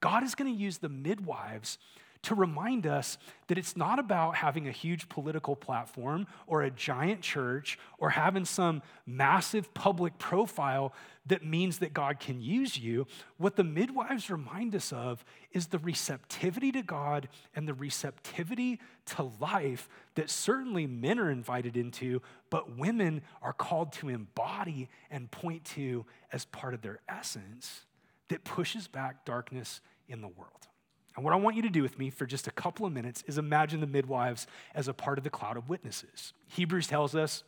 God 0.00 0.22
is 0.22 0.34
going 0.34 0.52
to 0.52 0.58
use 0.58 0.78
the 0.78 0.88
midwives 0.88 1.78
to 2.22 2.34
remind 2.34 2.86
us 2.86 3.16
that 3.46 3.56
it's 3.56 3.76
not 3.76 3.98
about 3.98 4.36
having 4.36 4.68
a 4.68 4.72
huge 4.72 5.08
political 5.08 5.56
platform 5.56 6.26
or 6.46 6.62
a 6.62 6.70
giant 6.70 7.22
church 7.22 7.78
or 7.98 8.10
having 8.10 8.44
some 8.44 8.82
massive 9.06 9.72
public 9.72 10.18
profile 10.18 10.92
that 11.26 11.44
means 11.44 11.78
that 11.78 11.94
God 11.94 12.20
can 12.20 12.42
use 12.42 12.76
you. 12.76 13.06
What 13.38 13.56
the 13.56 13.64
midwives 13.64 14.28
remind 14.28 14.74
us 14.74 14.92
of 14.92 15.24
is 15.52 15.68
the 15.68 15.78
receptivity 15.78 16.72
to 16.72 16.82
God 16.82 17.28
and 17.54 17.66
the 17.66 17.74
receptivity 17.74 18.80
to 19.06 19.30
life 19.40 19.88
that 20.14 20.28
certainly 20.28 20.86
men 20.86 21.18
are 21.18 21.30
invited 21.30 21.76
into, 21.76 22.20
but 22.50 22.76
women 22.76 23.22
are 23.40 23.54
called 23.54 23.92
to 23.94 24.10
embody 24.10 24.90
and 25.10 25.30
point 25.30 25.64
to 25.64 26.04
as 26.32 26.44
part 26.44 26.74
of 26.74 26.82
their 26.82 27.00
essence 27.08 27.86
that 28.28 28.44
pushes 28.44 28.88
back 28.88 29.24
darkness 29.24 29.80
in 30.10 30.20
the 30.20 30.28
world. 30.28 30.68
And 31.16 31.24
what 31.24 31.34
I 31.34 31.36
want 31.36 31.56
you 31.56 31.62
to 31.62 31.70
do 31.70 31.82
with 31.82 31.98
me 31.98 32.10
for 32.10 32.26
just 32.26 32.46
a 32.46 32.52
couple 32.52 32.86
of 32.86 32.92
minutes 32.92 33.24
is 33.26 33.38
imagine 33.38 33.80
the 33.80 33.86
midwives 33.86 34.46
as 34.74 34.88
a 34.88 34.94
part 34.94 35.18
of 35.18 35.24
the 35.24 35.30
cloud 35.30 35.56
of 35.56 35.68
witnesses. 35.68 36.32
Hebrews 36.48 36.86
tells 36.86 37.14
us 37.14 37.42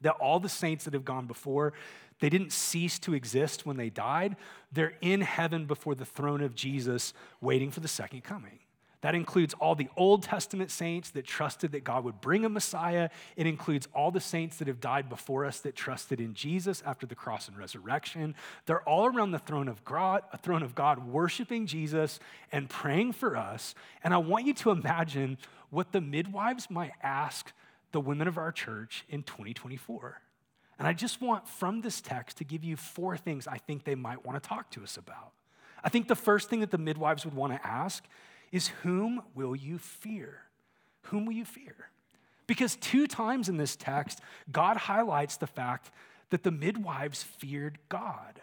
that 0.00 0.14
all 0.14 0.40
the 0.40 0.48
saints 0.48 0.84
that 0.84 0.94
have 0.94 1.04
gone 1.04 1.26
before, 1.26 1.72
they 2.20 2.28
didn't 2.28 2.52
cease 2.52 2.98
to 3.00 3.14
exist 3.14 3.66
when 3.66 3.76
they 3.76 3.90
died. 3.90 4.36
They're 4.72 4.94
in 5.00 5.20
heaven 5.20 5.66
before 5.66 5.94
the 5.94 6.04
throne 6.04 6.40
of 6.40 6.54
Jesus, 6.54 7.12
waiting 7.40 7.70
for 7.70 7.80
the 7.80 7.88
second 7.88 8.24
coming. 8.24 8.58
That 9.02 9.16
includes 9.16 9.52
all 9.54 9.74
the 9.74 9.88
Old 9.96 10.22
Testament 10.22 10.70
saints 10.70 11.10
that 11.10 11.26
trusted 11.26 11.72
that 11.72 11.82
God 11.82 12.04
would 12.04 12.20
bring 12.20 12.44
a 12.44 12.48
Messiah. 12.48 13.10
It 13.36 13.48
includes 13.48 13.88
all 13.94 14.12
the 14.12 14.20
saints 14.20 14.58
that 14.58 14.68
have 14.68 14.80
died 14.80 15.08
before 15.08 15.44
us 15.44 15.58
that 15.60 15.74
trusted 15.74 16.20
in 16.20 16.34
Jesus 16.34 16.84
after 16.86 17.04
the 17.04 17.16
cross 17.16 17.48
and 17.48 17.58
resurrection. 17.58 18.36
They're 18.66 18.88
all 18.88 19.06
around 19.06 19.32
the 19.32 19.40
throne 19.40 19.66
of 19.66 19.84
God, 19.84 20.22
a 20.32 20.38
throne 20.38 20.62
of 20.62 20.76
God, 20.76 21.06
worshiping 21.06 21.66
Jesus 21.66 22.20
and 22.52 22.70
praying 22.70 23.12
for 23.12 23.36
us. 23.36 23.74
And 24.04 24.14
I 24.14 24.18
want 24.18 24.46
you 24.46 24.54
to 24.54 24.70
imagine 24.70 25.36
what 25.70 25.90
the 25.90 26.00
midwives 26.00 26.70
might 26.70 26.92
ask 27.02 27.52
the 27.90 28.00
women 28.00 28.28
of 28.28 28.38
our 28.38 28.52
church 28.52 29.04
in 29.08 29.24
2024. 29.24 30.20
And 30.78 30.86
I 30.86 30.92
just 30.92 31.20
want 31.20 31.48
from 31.48 31.80
this 31.80 32.00
text 32.00 32.36
to 32.38 32.44
give 32.44 32.62
you 32.62 32.76
four 32.76 33.16
things 33.16 33.48
I 33.48 33.58
think 33.58 33.82
they 33.82 33.94
might 33.96 34.24
want 34.24 34.40
to 34.40 34.48
talk 34.48 34.70
to 34.70 34.82
us 34.82 34.96
about. 34.96 35.32
I 35.82 35.88
think 35.88 36.06
the 36.06 36.14
first 36.14 36.48
thing 36.48 36.60
that 36.60 36.70
the 36.70 36.78
midwives 36.78 37.24
would 37.24 37.34
want 37.34 37.52
to 37.52 37.66
ask 37.66 38.04
is 38.52 38.68
whom 38.82 39.22
will 39.34 39.56
you 39.56 39.78
fear? 39.78 40.42
Whom 41.06 41.26
will 41.26 41.32
you 41.32 41.44
fear? 41.44 41.74
Because 42.46 42.76
two 42.76 43.06
times 43.06 43.48
in 43.48 43.56
this 43.56 43.76
text, 43.76 44.20
God 44.50 44.76
highlights 44.76 45.38
the 45.38 45.46
fact 45.46 45.90
that 46.30 46.42
the 46.42 46.50
midwives 46.50 47.22
feared 47.22 47.78
God. 47.88 48.40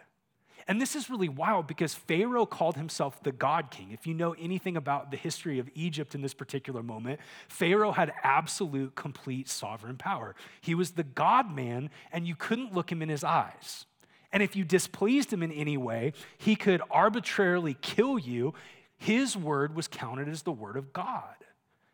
And 0.67 0.79
this 0.79 0.95
is 0.95 1.09
really 1.09 1.29
wild 1.29 1.65
because 1.65 1.95
Pharaoh 1.95 2.45
called 2.45 2.75
himself 2.75 3.23
the 3.23 3.31
God 3.31 3.71
King. 3.71 3.89
If 3.91 4.05
you 4.05 4.13
know 4.13 4.33
anything 4.33 4.77
about 4.77 5.09
the 5.09 5.17
history 5.17 5.57
of 5.57 5.67
Egypt 5.73 6.13
in 6.13 6.21
this 6.21 6.35
particular 6.35 6.83
moment, 6.83 7.19
Pharaoh 7.47 7.91
had 7.91 8.13
absolute, 8.21 8.95
complete 8.95 9.49
sovereign 9.49 9.97
power. 9.97 10.35
He 10.61 10.75
was 10.75 10.91
the 10.91 11.03
God 11.03 11.53
man, 11.53 11.89
and 12.11 12.27
you 12.27 12.35
couldn't 12.35 12.73
look 12.73 12.91
him 12.91 13.01
in 13.01 13.09
his 13.09 13.23
eyes. 13.23 13.85
And 14.31 14.43
if 14.43 14.55
you 14.55 14.63
displeased 14.63 15.33
him 15.33 15.41
in 15.41 15.51
any 15.51 15.75
way, 15.75 16.13
he 16.37 16.55
could 16.55 16.83
arbitrarily 16.91 17.75
kill 17.81 18.19
you 18.19 18.53
his 18.99 19.35
word 19.35 19.75
was 19.75 19.87
counted 19.87 20.29
as 20.29 20.43
the 20.43 20.51
word 20.51 20.77
of 20.77 20.93
God. 20.93 21.35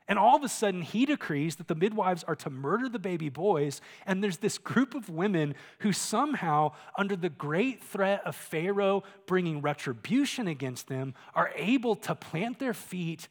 And 0.08 0.20
all 0.20 0.36
of 0.36 0.44
a 0.44 0.50
sudden, 0.50 0.82
he 0.82 1.06
decrees 1.06 1.56
that 1.56 1.68
the 1.68 1.76
midwives 1.76 2.24
are 2.26 2.36
to 2.36 2.50
murder 2.50 2.90
the 2.90 3.00
baby 3.00 3.30
boys. 3.30 3.82
And 4.06 4.24
there's 4.24 4.38
this 4.38 4.58
group 4.58 4.94
of 4.94 5.10
women 5.10 5.56
who 5.80 5.94
somehow, 5.94 6.74
under 6.98 7.16
the 7.16 7.30
great 7.30 7.82
threat 7.82 8.22
of 8.26 8.36
Pharaoh 8.36 9.04
bringing 9.26 9.62
retribution 9.62 10.48
against 10.48 10.88
them, 10.88 11.16
are 11.34 11.52
able 11.56 11.96
to 11.96 12.14
plant 12.14 12.60
their 12.60 12.74
feet 12.74 13.28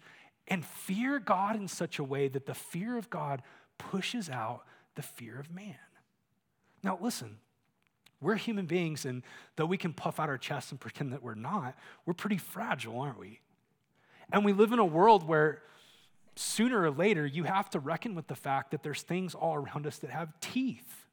and 0.48 0.64
fear 0.64 1.20
God 1.20 1.54
in 1.56 1.68
such 1.68 1.98
a 1.98 2.04
way 2.04 2.26
that 2.28 2.46
the 2.46 2.54
fear 2.54 2.98
of 2.98 3.08
God 3.08 3.42
pushes 3.78 4.28
out 4.28 4.64
the 4.96 5.02
fear 5.02 5.38
of 5.38 5.52
man. 5.52 5.76
Now, 6.82 6.98
listen, 7.00 7.38
we're 8.20 8.36
human 8.36 8.66
beings, 8.66 9.04
and 9.04 9.22
though 9.56 9.66
we 9.66 9.78
can 9.78 9.92
puff 9.92 10.18
out 10.18 10.28
our 10.28 10.38
chests 10.38 10.70
and 10.70 10.80
pretend 10.80 11.12
that 11.12 11.22
we're 11.22 11.34
not, 11.34 11.76
we're 12.04 12.14
pretty 12.14 12.38
fragile, 12.38 13.00
aren't 13.00 13.18
we? 13.18 13.40
And 14.32 14.44
we 14.44 14.52
live 14.52 14.72
in 14.72 14.78
a 14.78 14.84
world 14.84 15.26
where 15.26 15.62
sooner 16.36 16.82
or 16.82 16.90
later 16.90 17.26
you 17.26 17.44
have 17.44 17.70
to 17.70 17.78
reckon 17.78 18.14
with 18.14 18.26
the 18.26 18.34
fact 18.34 18.70
that 18.72 18.82
there's 18.82 19.02
things 19.02 19.34
all 19.34 19.54
around 19.54 19.86
us 19.86 19.98
that 19.98 20.10
have 20.10 20.32
teeth. 20.40 21.03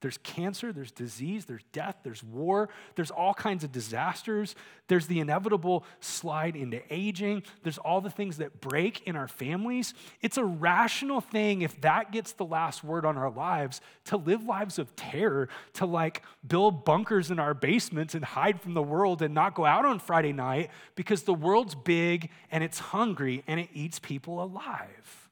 There's 0.00 0.18
cancer, 0.18 0.72
there's 0.72 0.92
disease, 0.92 1.46
there's 1.46 1.64
death, 1.72 1.96
there's 2.04 2.22
war, 2.22 2.68
there's 2.94 3.10
all 3.10 3.34
kinds 3.34 3.64
of 3.64 3.72
disasters. 3.72 4.54
There's 4.86 5.08
the 5.08 5.18
inevitable 5.18 5.84
slide 5.98 6.54
into 6.54 6.80
aging. 6.88 7.42
There's 7.64 7.78
all 7.78 8.00
the 8.00 8.10
things 8.10 8.36
that 8.36 8.60
break 8.60 9.06
in 9.08 9.16
our 9.16 9.26
families. 9.26 9.94
It's 10.22 10.36
a 10.36 10.44
rational 10.44 11.20
thing 11.20 11.62
if 11.62 11.80
that 11.80 12.12
gets 12.12 12.32
the 12.32 12.44
last 12.44 12.84
word 12.84 13.04
on 13.04 13.18
our 13.18 13.30
lives 13.30 13.80
to 14.04 14.16
live 14.16 14.44
lives 14.44 14.78
of 14.78 14.94
terror, 14.94 15.48
to 15.74 15.86
like 15.86 16.22
build 16.46 16.84
bunkers 16.84 17.32
in 17.32 17.40
our 17.40 17.52
basements 17.52 18.14
and 18.14 18.24
hide 18.24 18.60
from 18.60 18.74
the 18.74 18.82
world 18.82 19.20
and 19.20 19.34
not 19.34 19.54
go 19.54 19.64
out 19.64 19.84
on 19.84 19.98
Friday 19.98 20.32
night 20.32 20.70
because 20.94 21.24
the 21.24 21.34
world's 21.34 21.74
big 21.74 22.30
and 22.52 22.62
it's 22.62 22.78
hungry 22.78 23.42
and 23.48 23.58
it 23.58 23.68
eats 23.74 23.98
people 23.98 24.40
alive. 24.42 25.28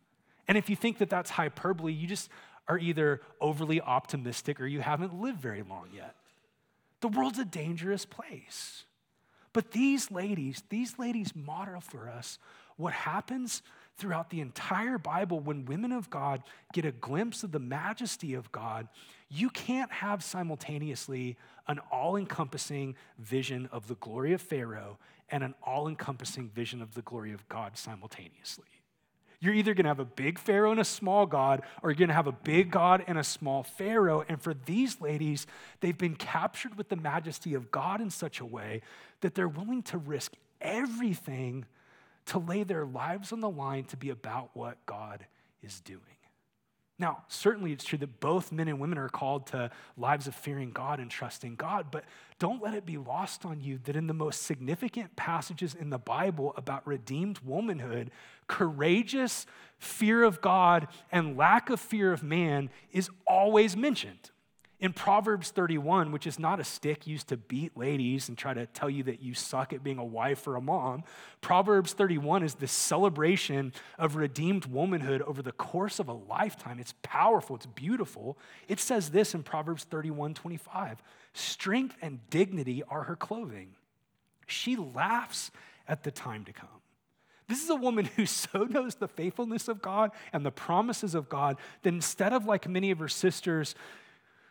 And 0.48 0.56
if 0.56 0.70
you 0.70 0.76
think 0.76 0.98
that 0.98 1.10
that's 1.10 1.30
hyperbole, 1.30 1.92
you 1.92 2.06
just 2.06 2.30
are 2.68 2.78
either 2.78 3.20
overly 3.40 3.80
optimistic 3.80 4.60
or 4.60 4.66
you 4.66 4.80
haven't 4.80 5.14
lived 5.14 5.40
very 5.40 5.62
long 5.62 5.88
yet. 5.94 6.14
The 7.00 7.08
world's 7.08 7.38
a 7.38 7.44
dangerous 7.44 8.04
place. 8.04 8.84
But 9.52 9.70
these 9.70 10.10
ladies, 10.10 10.62
these 10.68 10.98
ladies 10.98 11.34
model 11.34 11.80
for 11.80 12.08
us 12.08 12.38
what 12.76 12.92
happens 12.92 13.62
throughout 13.96 14.28
the 14.28 14.40
entire 14.40 14.98
Bible 14.98 15.40
when 15.40 15.64
women 15.64 15.92
of 15.92 16.10
God 16.10 16.42
get 16.72 16.84
a 16.84 16.92
glimpse 16.92 17.42
of 17.42 17.52
the 17.52 17.58
majesty 17.58 18.34
of 18.34 18.52
God. 18.52 18.88
You 19.30 19.48
can't 19.48 19.90
have 19.90 20.22
simultaneously 20.22 21.36
an 21.68 21.80
all 21.90 22.16
encompassing 22.16 22.96
vision 23.18 23.68
of 23.72 23.88
the 23.88 23.94
glory 23.94 24.34
of 24.34 24.42
Pharaoh 24.42 24.98
and 25.30 25.42
an 25.42 25.54
all 25.62 25.88
encompassing 25.88 26.50
vision 26.50 26.82
of 26.82 26.94
the 26.94 27.02
glory 27.02 27.32
of 27.32 27.48
God 27.48 27.76
simultaneously. 27.76 28.66
You're 29.40 29.54
either 29.54 29.74
going 29.74 29.84
to 29.84 29.90
have 29.90 30.00
a 30.00 30.04
big 30.04 30.38
Pharaoh 30.38 30.70
and 30.70 30.80
a 30.80 30.84
small 30.84 31.26
God, 31.26 31.62
or 31.82 31.90
you're 31.90 31.96
going 31.96 32.08
to 32.08 32.14
have 32.14 32.26
a 32.26 32.32
big 32.32 32.70
God 32.70 33.04
and 33.06 33.18
a 33.18 33.24
small 33.24 33.62
Pharaoh. 33.62 34.24
And 34.28 34.40
for 34.40 34.54
these 34.54 35.00
ladies, 35.00 35.46
they've 35.80 35.96
been 35.96 36.16
captured 36.16 36.76
with 36.76 36.88
the 36.88 36.96
majesty 36.96 37.54
of 37.54 37.70
God 37.70 38.00
in 38.00 38.10
such 38.10 38.40
a 38.40 38.46
way 38.46 38.82
that 39.20 39.34
they're 39.34 39.48
willing 39.48 39.82
to 39.84 39.98
risk 39.98 40.32
everything 40.60 41.64
to 42.26 42.38
lay 42.38 42.64
their 42.64 42.84
lives 42.84 43.32
on 43.32 43.40
the 43.40 43.50
line 43.50 43.84
to 43.84 43.96
be 43.96 44.10
about 44.10 44.50
what 44.54 44.84
God 44.86 45.26
is 45.62 45.80
doing. 45.80 46.00
Now, 46.98 47.24
certainly 47.28 47.72
it's 47.72 47.84
true 47.84 47.98
that 47.98 48.20
both 48.20 48.52
men 48.52 48.68
and 48.68 48.80
women 48.80 48.96
are 48.96 49.10
called 49.10 49.48
to 49.48 49.70
lives 49.98 50.26
of 50.26 50.34
fearing 50.34 50.70
God 50.70 50.98
and 50.98 51.10
trusting 51.10 51.56
God, 51.56 51.88
but 51.90 52.04
don't 52.38 52.62
let 52.62 52.72
it 52.72 52.86
be 52.86 52.96
lost 52.96 53.44
on 53.44 53.60
you 53.60 53.78
that 53.84 53.96
in 53.96 54.06
the 54.06 54.14
most 54.14 54.44
significant 54.44 55.14
passages 55.14 55.74
in 55.74 55.90
the 55.90 55.98
Bible 55.98 56.54
about 56.56 56.86
redeemed 56.86 57.38
womanhood, 57.40 58.10
courageous 58.46 59.46
fear 59.78 60.22
of 60.24 60.40
God 60.40 60.88
and 61.12 61.36
lack 61.36 61.68
of 61.68 61.80
fear 61.80 62.14
of 62.14 62.22
man 62.22 62.70
is 62.92 63.10
always 63.26 63.76
mentioned. 63.76 64.30
In 64.78 64.92
Proverbs 64.92 65.50
31, 65.52 66.12
which 66.12 66.26
is 66.26 66.38
not 66.38 66.60
a 66.60 66.64
stick 66.64 67.06
used 67.06 67.28
to 67.28 67.38
beat 67.38 67.74
ladies 67.78 68.28
and 68.28 68.36
try 68.36 68.52
to 68.52 68.66
tell 68.66 68.90
you 68.90 69.02
that 69.04 69.22
you 69.22 69.32
suck 69.32 69.72
at 69.72 69.82
being 69.82 69.96
a 69.96 70.04
wife 70.04 70.46
or 70.46 70.54
a 70.54 70.60
mom, 70.60 71.02
Proverbs 71.40 71.94
31 71.94 72.42
is 72.42 72.56
the 72.56 72.66
celebration 72.66 73.72
of 73.98 74.16
redeemed 74.16 74.66
womanhood 74.66 75.22
over 75.22 75.40
the 75.40 75.52
course 75.52 75.98
of 75.98 76.08
a 76.08 76.12
lifetime. 76.12 76.78
It's 76.78 76.94
powerful, 77.02 77.56
it's 77.56 77.64
beautiful. 77.64 78.36
It 78.68 78.78
says 78.78 79.10
this 79.10 79.34
in 79.34 79.42
Proverbs 79.42 79.84
31 79.84 80.34
25 80.34 81.02
Strength 81.32 81.96
and 82.02 82.20
dignity 82.28 82.82
are 82.88 83.04
her 83.04 83.16
clothing. 83.16 83.76
She 84.46 84.76
laughs 84.76 85.50
at 85.88 86.02
the 86.02 86.10
time 86.10 86.44
to 86.44 86.52
come. 86.52 86.68
This 87.48 87.62
is 87.62 87.70
a 87.70 87.76
woman 87.76 88.04
who 88.16 88.26
so 88.26 88.64
knows 88.64 88.96
the 88.96 89.08
faithfulness 89.08 89.68
of 89.68 89.80
God 89.80 90.10
and 90.34 90.44
the 90.44 90.50
promises 90.50 91.14
of 91.14 91.30
God 91.30 91.56
that 91.82 91.94
instead 91.94 92.34
of 92.34 92.44
like 92.44 92.68
many 92.68 92.90
of 92.90 92.98
her 92.98 93.08
sisters, 93.08 93.74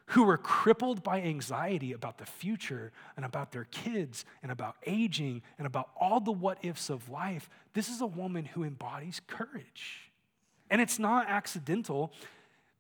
who 0.08 0.24
were 0.24 0.38
crippled 0.38 1.04
by 1.04 1.22
anxiety 1.22 1.92
about 1.92 2.18
the 2.18 2.26
future 2.26 2.92
and 3.16 3.26
about 3.26 3.52
their 3.52 3.66
kids 3.66 4.24
and 4.44 4.52
about 4.52 4.76
aging 4.86 5.42
and 5.58 5.66
about 5.66 5.90
all 6.00 6.20
the 6.20 6.32
what 6.32 6.60
ifs 6.62 6.90
of 6.90 7.10
life. 7.10 7.50
This 7.74 7.90
is 7.90 8.02
a 8.02 8.06
woman 8.06 8.46
who 8.46 8.64
embodies 8.64 9.20
courage. 9.26 10.12
And 10.70 10.82
it's 10.82 11.00
not 11.00 11.28
accidental 11.28 12.14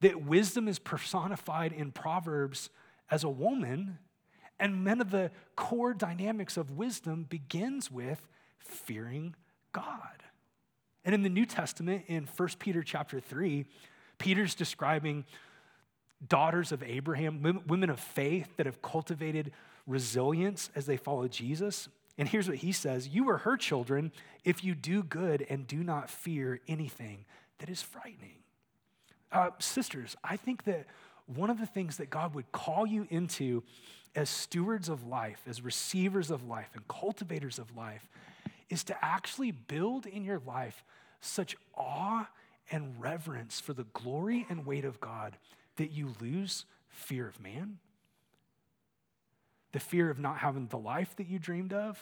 that 0.01 0.23
wisdom 0.23 0.67
is 0.67 0.77
personified 0.77 1.71
in 1.73 1.91
Proverbs 1.91 2.69
as 3.09 3.23
a 3.23 3.29
woman. 3.29 3.97
And 4.59 4.85
one 4.85 5.01
of 5.01 5.09
the 5.09 5.31
core 5.55 5.93
dynamics 5.93 6.57
of 6.57 6.71
wisdom 6.71 7.23
begins 7.23 7.89
with 7.89 8.27
fearing 8.59 9.35
God. 9.71 10.23
And 11.03 11.13
in 11.13 11.23
the 11.23 11.29
New 11.29 11.45
Testament, 11.45 12.05
in 12.07 12.27
1 12.35 12.49
Peter 12.59 12.83
chapter 12.83 13.19
3, 13.19 13.65
Peter's 14.17 14.55
describing 14.55 15.25
daughters 16.27 16.71
of 16.71 16.83
Abraham, 16.83 17.63
women 17.67 17.89
of 17.89 17.99
faith 17.99 18.49
that 18.57 18.65
have 18.65 18.81
cultivated 18.81 19.51
resilience 19.87 20.69
as 20.75 20.85
they 20.85 20.97
follow 20.97 21.27
Jesus. 21.27 21.87
And 22.17 22.27
here's 22.27 22.47
what 22.47 22.57
he 22.57 22.71
says 22.71 23.07
You 23.07 23.29
are 23.29 23.37
her 23.39 23.57
children 23.57 24.11
if 24.43 24.63
you 24.63 24.75
do 24.75 25.03
good 25.03 25.45
and 25.49 25.67
do 25.67 25.83
not 25.83 26.09
fear 26.09 26.61
anything 26.67 27.25
that 27.59 27.69
is 27.69 27.81
frightening. 27.81 28.37
Uh, 29.31 29.49
sisters, 29.59 30.15
I 30.23 30.37
think 30.37 30.63
that 30.63 30.85
one 31.25 31.49
of 31.49 31.59
the 31.59 31.65
things 31.65 31.97
that 31.97 32.09
God 32.09 32.35
would 32.35 32.51
call 32.51 32.85
you 32.85 33.07
into 33.09 33.63
as 34.15 34.29
stewards 34.29 34.87
of 34.87 35.05
life, 35.05 35.41
as 35.47 35.61
receivers 35.61 36.31
of 36.31 36.47
life, 36.47 36.69
and 36.73 36.87
cultivators 36.87 37.59
of 37.59 37.75
life 37.75 38.07
is 38.69 38.83
to 38.85 39.05
actually 39.05 39.51
build 39.51 40.05
in 40.05 40.23
your 40.23 40.39
life 40.45 40.83
such 41.19 41.55
awe 41.75 42.27
and 42.71 42.99
reverence 42.99 43.59
for 43.59 43.73
the 43.73 43.85
glory 43.93 44.45
and 44.49 44.65
weight 44.65 44.85
of 44.85 44.99
God 45.01 45.37
that 45.77 45.91
you 45.91 46.13
lose 46.21 46.65
fear 46.89 47.27
of 47.27 47.39
man, 47.41 47.79
the 49.71 49.79
fear 49.79 50.09
of 50.09 50.19
not 50.19 50.37
having 50.37 50.67
the 50.67 50.77
life 50.77 51.15
that 51.17 51.27
you 51.27 51.39
dreamed 51.39 51.73
of, 51.73 51.99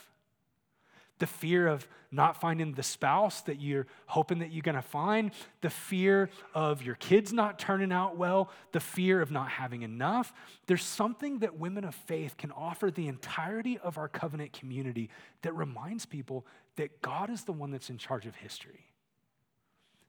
the 1.20 1.28
fear 1.28 1.68
of 1.68 1.88
not 2.12 2.40
finding 2.42 2.74
the 2.74 2.84
spouse 2.84 3.42
that 3.42 3.62
you're 3.62 3.88
hoping 4.08 4.40
that 4.40 4.52
you're 4.52 4.62
going 4.62 4.76
to 4.76 4.82
find, 4.82 5.32
the 5.62 5.70
fear 5.70 6.30
of 6.54 6.82
your 6.82 6.96
kids 6.96 7.32
not 7.32 7.58
turning 7.58 7.92
out 7.92 8.18
well, 8.18 8.50
the 8.72 8.80
fear 8.80 9.22
of 9.22 9.32
not 9.32 9.50
having 9.50 9.84
enough. 9.84 10.34
There's 10.68 10.84
something 10.84 11.40
that 11.40 11.58
women 11.58 11.84
of 11.84 11.96
faith 11.96 12.36
can 12.38 12.52
offer 12.52 12.92
the 12.92 13.08
entirety 13.08 13.78
of 13.78 13.98
our 13.98 14.10
covenant 14.10 14.54
community 14.54 15.10
that 15.44 15.54
reminds 15.54 16.06
people 16.06 16.46
that 16.76 17.02
God 17.02 17.30
is 17.30 17.44
the 17.44 17.54
one 17.54 17.72
that's 17.72 17.90
in 17.90 17.98
charge 17.98 18.26
of 18.26 18.36
history. 18.36 18.88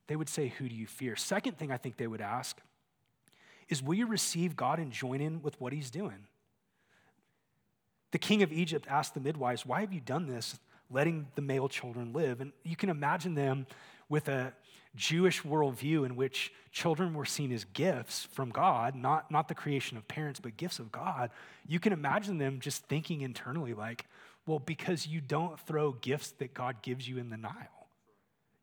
They 0.07 0.15
would 0.15 0.29
say, 0.29 0.49
Who 0.57 0.67
do 0.67 0.75
you 0.75 0.87
fear? 0.87 1.15
Second 1.15 1.57
thing 1.57 1.71
I 1.71 1.77
think 1.77 1.97
they 1.97 2.07
would 2.07 2.21
ask 2.21 2.59
is, 3.69 3.81
Will 3.81 3.95
you 3.95 4.07
receive 4.07 4.55
God 4.55 4.79
and 4.79 4.91
join 4.91 5.21
in 5.21 5.41
with 5.41 5.59
what 5.59 5.73
he's 5.73 5.89
doing? 5.91 6.27
The 8.11 8.19
king 8.19 8.43
of 8.43 8.51
Egypt 8.53 8.87
asked 8.89 9.13
the 9.13 9.19
midwives, 9.19 9.65
Why 9.65 9.81
have 9.81 9.93
you 9.93 10.01
done 10.01 10.27
this? 10.27 10.57
letting 10.89 11.27
the 11.35 11.41
male 11.41 11.67
children 11.67 12.13
live. 12.13 12.41
And 12.41 12.51
you 12.63 12.75
can 12.75 12.89
imagine 12.89 13.35
them 13.35 13.65
with 14.09 14.27
a 14.27 14.53
Jewish 14.95 15.41
worldview 15.41 16.05
in 16.05 16.15
which 16.15 16.53
children 16.71 17.13
were 17.13 17.25
seen 17.25 17.51
as 17.51 17.65
gifts 17.65 18.25
from 18.31 18.49
God, 18.49 18.95
not, 18.95 19.29
not 19.29 19.47
the 19.47 19.55
creation 19.55 19.97
of 19.97 20.07
parents, 20.07 20.39
but 20.39 20.57
gifts 20.57 20.79
of 20.79 20.91
God. 20.91 21.31
You 21.67 21.79
can 21.79 21.91
imagine 21.91 22.37
them 22.37 22.59
just 22.59 22.85
thinking 22.85 23.21
internally, 23.21 23.73
like, 23.73 24.05
well, 24.45 24.59
because 24.59 25.07
you 25.07 25.21
don't 25.21 25.59
throw 25.61 25.93
gifts 25.93 26.31
that 26.37 26.53
God 26.53 26.81
gives 26.81 27.07
you 27.07 27.17
in 27.17 27.29
the 27.29 27.37
Nile. 27.37 27.84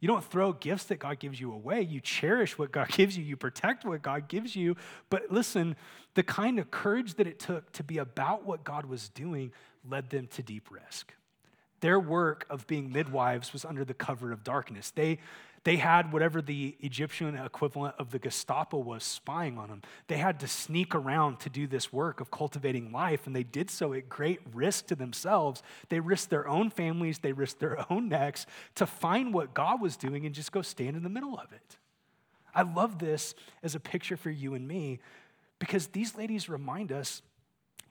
You 0.02 0.08
don't 0.08 0.24
throw 0.24 0.52
gifts 0.52 0.86
that 0.86 0.98
God 0.98 1.20
gives 1.20 1.40
you 1.40 1.52
away. 1.52 1.80
You 1.82 2.00
cherish 2.00 2.58
what 2.58 2.72
God 2.72 2.88
gives 2.90 3.16
you. 3.16 3.22
You 3.22 3.36
protect 3.36 3.84
what 3.84 4.02
God 4.02 4.26
gives 4.26 4.56
you. 4.56 4.76
But 5.10 5.30
listen, 5.30 5.76
the 6.14 6.24
kind 6.24 6.58
of 6.58 6.72
courage 6.72 7.14
that 7.14 7.28
it 7.28 7.38
took 7.38 7.70
to 7.74 7.84
be 7.84 7.98
about 7.98 8.44
what 8.44 8.64
God 8.64 8.84
was 8.84 9.08
doing 9.10 9.52
led 9.88 10.10
them 10.10 10.26
to 10.32 10.42
deep 10.42 10.72
risk. 10.72 11.14
Their 11.82 12.00
work 12.00 12.46
of 12.50 12.66
being 12.66 12.90
midwives 12.90 13.52
was 13.52 13.64
under 13.64 13.84
the 13.84 13.94
cover 13.94 14.32
of 14.32 14.42
darkness. 14.42 14.90
They, 14.90 15.20
they 15.64 15.76
had 15.76 16.12
whatever 16.12 16.42
the 16.42 16.76
Egyptian 16.80 17.36
equivalent 17.36 17.94
of 17.98 18.10
the 18.10 18.18
Gestapo 18.18 18.78
was 18.78 19.04
spying 19.04 19.58
on 19.58 19.68
them. 19.68 19.82
They 20.08 20.16
had 20.16 20.40
to 20.40 20.48
sneak 20.48 20.94
around 20.94 21.38
to 21.40 21.50
do 21.50 21.66
this 21.66 21.92
work 21.92 22.20
of 22.20 22.30
cultivating 22.30 22.90
life, 22.90 23.26
and 23.26 23.36
they 23.36 23.44
did 23.44 23.70
so 23.70 23.92
at 23.92 24.08
great 24.08 24.40
risk 24.52 24.86
to 24.86 24.96
themselves. 24.96 25.62
They 25.88 26.00
risked 26.00 26.30
their 26.30 26.48
own 26.48 26.70
families, 26.70 27.18
they 27.18 27.32
risked 27.32 27.60
their 27.60 27.84
own 27.92 28.08
necks 28.08 28.44
to 28.74 28.86
find 28.86 29.32
what 29.32 29.54
God 29.54 29.80
was 29.80 29.96
doing 29.96 30.26
and 30.26 30.34
just 30.34 30.50
go 30.50 30.62
stand 30.62 30.96
in 30.96 31.04
the 31.04 31.08
middle 31.08 31.38
of 31.38 31.52
it. 31.52 31.76
I 32.54 32.62
love 32.62 32.98
this 32.98 33.34
as 33.62 33.74
a 33.74 33.80
picture 33.80 34.16
for 34.16 34.30
you 34.30 34.54
and 34.54 34.66
me 34.66 34.98
because 35.58 35.86
these 35.88 36.16
ladies 36.16 36.48
remind 36.48 36.92
us 36.92 37.22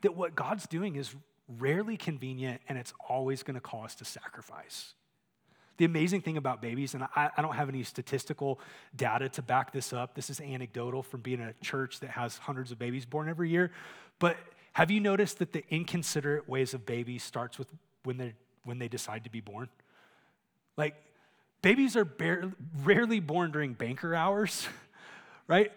that 0.02 0.16
what 0.16 0.36
God's 0.36 0.68
doing 0.68 0.98
is 0.98 1.16
rarely 1.60 1.98
convenient, 1.98 2.62
and 2.68 2.78
it's 2.78 2.94
always 3.10 3.44
going 3.44 3.56
to 3.56 3.62
call 3.62 3.84
us 3.84 3.96
to 3.96 4.06
sacrifice. 4.06 4.94
The 5.82 5.86
amazing 5.86 6.22
thing 6.22 6.38
about 6.38 6.62
babies, 6.62 6.94
and 6.94 7.06
I, 7.15 7.32
I, 7.36 7.41
don't 7.41 7.56
have 7.56 7.67
any 7.67 7.82
statistical 7.82 8.60
data 8.96 9.30
to 9.30 9.41
back 9.41 9.74
this 9.74 9.94
up, 9.94 10.13
this 10.13 10.30
is 10.30 10.39
anecdotal 10.39 11.02
from 11.02 11.22
being 11.22 11.41
a 11.41 11.54
church 11.54 12.02
that 12.02 12.12
has 12.12 12.38
hundreds 12.38 12.72
of 12.72 12.78
babies 12.78 13.04
born 13.04 13.28
every 13.28 13.50
year. 13.50 13.72
But 14.20 14.38
have 14.74 14.91
you 14.91 15.00
noticed 15.00 15.39
that 15.39 15.54
the 15.54 15.63
inconsiderate 15.72 16.48
ways 16.48 16.76
of 16.76 16.86
babies 16.86 17.24
starts 17.24 17.58
with 17.58 17.67
when, 18.04 18.17
they 18.17 18.36
when 18.63 18.78
they 18.78 18.89
decide 18.89 19.24
to 19.24 19.32
be 19.32 19.41
born? 19.41 19.70
Like, 20.78 20.94
babies 21.63 21.96
are 21.96 22.06
bare, 22.06 22.54
rarely 22.84 23.20
born 23.20 23.50
during 23.50 23.74
banker 23.74 24.13
hours, 24.13 24.67
right? 25.48 25.72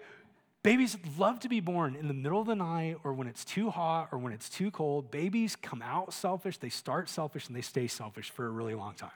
Babies 0.62 0.98
love 1.16 1.40
to 1.40 1.48
be 1.48 1.60
born 1.60 1.96
in 1.96 2.08
the 2.08 2.14
middle 2.14 2.42
of 2.42 2.46
the 2.46 2.54
night 2.54 2.98
or 3.04 3.14
when 3.14 3.26
it's 3.26 3.42
too 3.42 3.70
hot 3.70 4.10
or 4.12 4.18
when 4.18 4.34
it's 4.34 4.50
too 4.50 4.70
cold. 4.70 5.10
Babies 5.10 5.56
come 5.56 5.80
out 5.80 6.12
selfish, 6.12 6.58
they 6.58 6.68
start 6.68 7.08
selfish, 7.08 7.46
and 7.46 7.56
they 7.56 7.62
stay 7.62 7.86
selfish 7.86 8.28
for 8.28 8.44
a 8.44 8.50
really 8.50 8.74
long 8.74 8.92
time. 8.96 9.08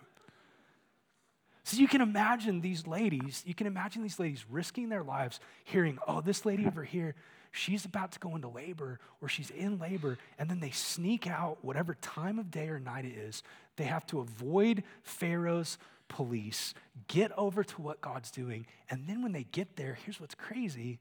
So 1.69 1.77
you 1.77 1.87
can 1.87 2.01
imagine 2.01 2.63
these 2.63 2.87
ladies, 2.87 3.43
you 3.45 3.53
can 3.53 3.67
imagine 3.67 4.01
these 4.01 4.19
ladies 4.19 4.47
risking 4.51 4.89
their 4.89 5.03
lives 5.03 5.39
hearing, 5.65 5.99
oh, 6.09 6.23
this 6.23 6.47
lady 6.47 6.67
over 6.67 6.83
here, 6.83 7.15
she's 7.53 7.85
about 7.85 8.13
to 8.13 8.19
go 8.19 8.35
into 8.35 8.49
labor 8.49 9.01
or 9.21 9.29
she's 9.29 9.51
in 9.51 9.79
labor, 9.79 10.17
and 10.39 10.49
then 10.49 10.61
they 10.61 10.71
sneak 10.71 11.27
out 11.27 11.59
whatever 11.61 11.93
time 12.01 12.39
of 12.39 12.51
day 12.51 12.69
or 12.69 12.81
night 12.81 13.05
it 13.05 13.13
is. 13.13 13.43
They 13.77 13.85
have 13.85 14.07
to 14.07 14.21
avoid 14.21 14.83
Pharaoh's 15.03 15.77
police, 16.09 16.73
get 17.07 17.33
over 17.37 17.63
to 17.63 17.83
what 17.83 18.01
God's 18.01 18.31
doing, 18.31 18.65
and 18.89 19.07
then 19.07 19.23
when 19.23 19.33
they 19.33 19.45
get 19.45 19.77
there, 19.77 19.99
here's 20.07 20.19
what's 20.19 20.35
crazy 20.35 21.01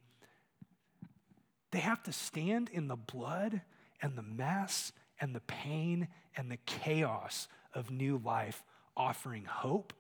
they 1.72 1.80
have 1.80 2.04
to 2.04 2.12
stand 2.12 2.70
in 2.74 2.90
the 2.90 2.98
blood 2.98 3.62
and 4.02 4.18
the 4.18 4.22
mess 4.22 4.92
and 5.22 5.34
the 5.34 5.40
pain 5.40 6.10
and 6.36 6.52
the 6.52 6.60
chaos 6.66 7.48
of 7.74 7.90
new 7.90 8.18
life, 8.18 8.66
offering 8.98 9.46
hope 9.46 9.94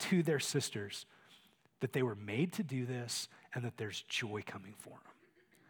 to 0.00 0.22
their 0.22 0.40
sisters 0.40 1.06
that 1.80 1.92
they 1.92 2.02
were 2.02 2.14
made 2.14 2.52
to 2.54 2.62
do 2.62 2.84
this 2.84 3.28
and 3.54 3.64
that 3.64 3.76
there's 3.76 4.02
joy 4.02 4.42
coming 4.46 4.74
for 4.78 4.90
them. 4.90 5.12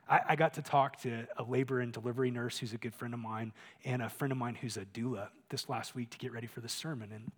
I, 0.08 0.20
I, 0.30 0.36
got 0.36 0.54
to 0.54 0.62
talk 0.62 1.00
to 1.02 1.26
a 1.36 1.44
labor 1.44 1.80
and 1.80 1.92
delivery 1.92 2.30
nurse 2.30 2.58
who's 2.58 2.72
a 2.72 2.78
good 2.78 2.94
friend 2.94 3.14
of 3.14 3.20
mine 3.20 3.52
and 3.84 4.02
a 4.02 4.08
friend 4.08 4.32
of 4.32 4.38
mine 4.38 4.56
who's 4.56 4.76
a 4.76 4.84
doula 4.84 5.28
this 5.50 5.68
last 5.68 5.94
week 5.94 6.10
to 6.10 6.18
get 6.18 6.32
ready 6.32 6.48
for 6.48 6.60
the 6.60 6.68
sermon. 6.68 7.10
And 7.12 7.30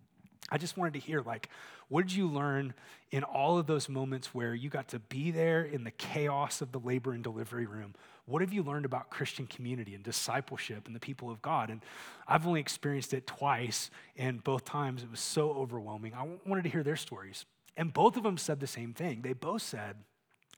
I 0.49 0.57
just 0.57 0.77
wanted 0.77 0.93
to 0.93 0.99
hear, 0.99 1.21
like, 1.21 1.49
what 1.87 2.07
did 2.07 2.15
you 2.15 2.27
learn 2.27 2.73
in 3.11 3.23
all 3.23 3.57
of 3.57 3.65
those 3.65 3.87
moments 3.87 4.33
where 4.33 4.53
you 4.53 4.69
got 4.69 4.89
to 4.89 4.99
be 4.99 5.31
there 5.31 5.63
in 5.63 5.83
the 5.83 5.91
chaos 5.91 6.61
of 6.61 6.71
the 6.71 6.79
labor 6.79 7.13
and 7.13 7.23
delivery 7.23 7.65
room? 7.65 7.95
What 8.25 8.41
have 8.41 8.53
you 8.53 8.63
learned 8.63 8.85
about 8.85 9.09
Christian 9.09 9.47
community 9.47 9.95
and 9.95 10.03
discipleship 10.03 10.85
and 10.85 10.95
the 10.95 10.99
people 10.99 11.29
of 11.29 11.41
God? 11.41 11.69
And 11.69 11.81
I've 12.27 12.47
only 12.47 12.59
experienced 12.59 13.13
it 13.13 13.27
twice, 13.27 13.89
and 14.17 14.43
both 14.43 14.65
times 14.65 15.03
it 15.03 15.11
was 15.11 15.19
so 15.19 15.51
overwhelming. 15.51 16.13
I 16.13 16.27
wanted 16.45 16.63
to 16.63 16.69
hear 16.69 16.83
their 16.83 16.95
stories. 16.95 17.45
And 17.75 17.93
both 17.93 18.17
of 18.17 18.23
them 18.23 18.37
said 18.37 18.59
the 18.59 18.67
same 18.67 18.93
thing. 18.93 19.21
They 19.21 19.33
both 19.33 19.61
said 19.61 19.95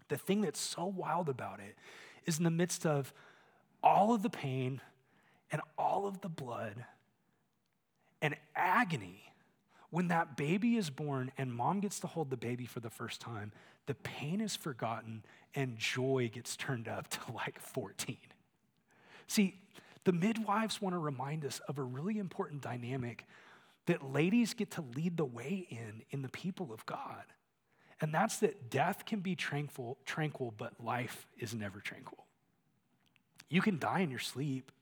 the 0.10 0.18
thing 0.18 0.42
that's 0.42 0.60
so 0.60 0.86
wild 0.86 1.30
about 1.30 1.60
it 1.60 1.76
is 2.26 2.38
in 2.38 2.44
the 2.44 2.52
midst 2.52 2.86
of 2.86 3.14
all 3.82 4.14
of 4.14 4.24
the 4.24 4.30
pain 4.30 4.82
and 5.52 5.62
all 5.78 6.08
of 6.08 6.22
the 6.22 6.30
blood 6.30 6.86
and 8.22 8.36
agony 8.56 9.22
when 9.96 10.10
that 10.10 10.36
baby 10.36 10.76
is 10.76 10.90
born 10.90 11.32
and 11.38 11.54
mom 11.54 11.80
gets 11.80 12.02
to 12.02 12.08
hold 12.08 12.30
the 12.30 12.36
baby 12.36 12.66
for 12.66 12.82
the 12.82 12.90
first 12.90 13.22
time, 13.22 13.54
the 13.86 13.94
pain 13.94 14.42
is 14.42 14.54
forgotten 14.54 15.24
and 15.56 15.78
joy 15.78 16.30
gets 16.34 16.58
turned 16.58 16.90
up 16.90 17.08
to 17.08 17.20
like 17.32 17.58
14. 17.62 18.18
See, 19.28 19.56
the 20.04 20.12
midwives 20.12 20.82
want 20.82 20.96
to 20.96 21.00
remind 21.00 21.46
us 21.46 21.62
of 21.70 21.78
a 21.78 21.82
really 21.82 22.18
important 22.18 22.62
dynamic 22.62 23.24
that 23.86 24.12
ladies 24.12 24.54
get 24.54 24.70
to 24.72 24.84
lead 24.98 25.16
the 25.16 25.24
way 25.24 25.66
in 25.70 26.02
in 26.10 26.22
the 26.24 26.28
people 26.28 26.74
of 26.74 26.86
God. 26.86 27.24
And 28.02 28.14
that's 28.14 28.40
that 28.40 28.70
death 28.70 29.06
can 29.06 29.22
be 29.22 29.34
tranquil, 29.34 29.98
tranquil, 30.06 30.54
but 30.58 30.74
life 30.84 31.26
is 31.40 31.54
never 31.54 31.80
tranquil. 31.80 32.26
You 33.50 33.62
can 33.62 33.80
die 33.80 34.02
in 34.02 34.10
your 34.10 34.20
sleep, 34.20 34.74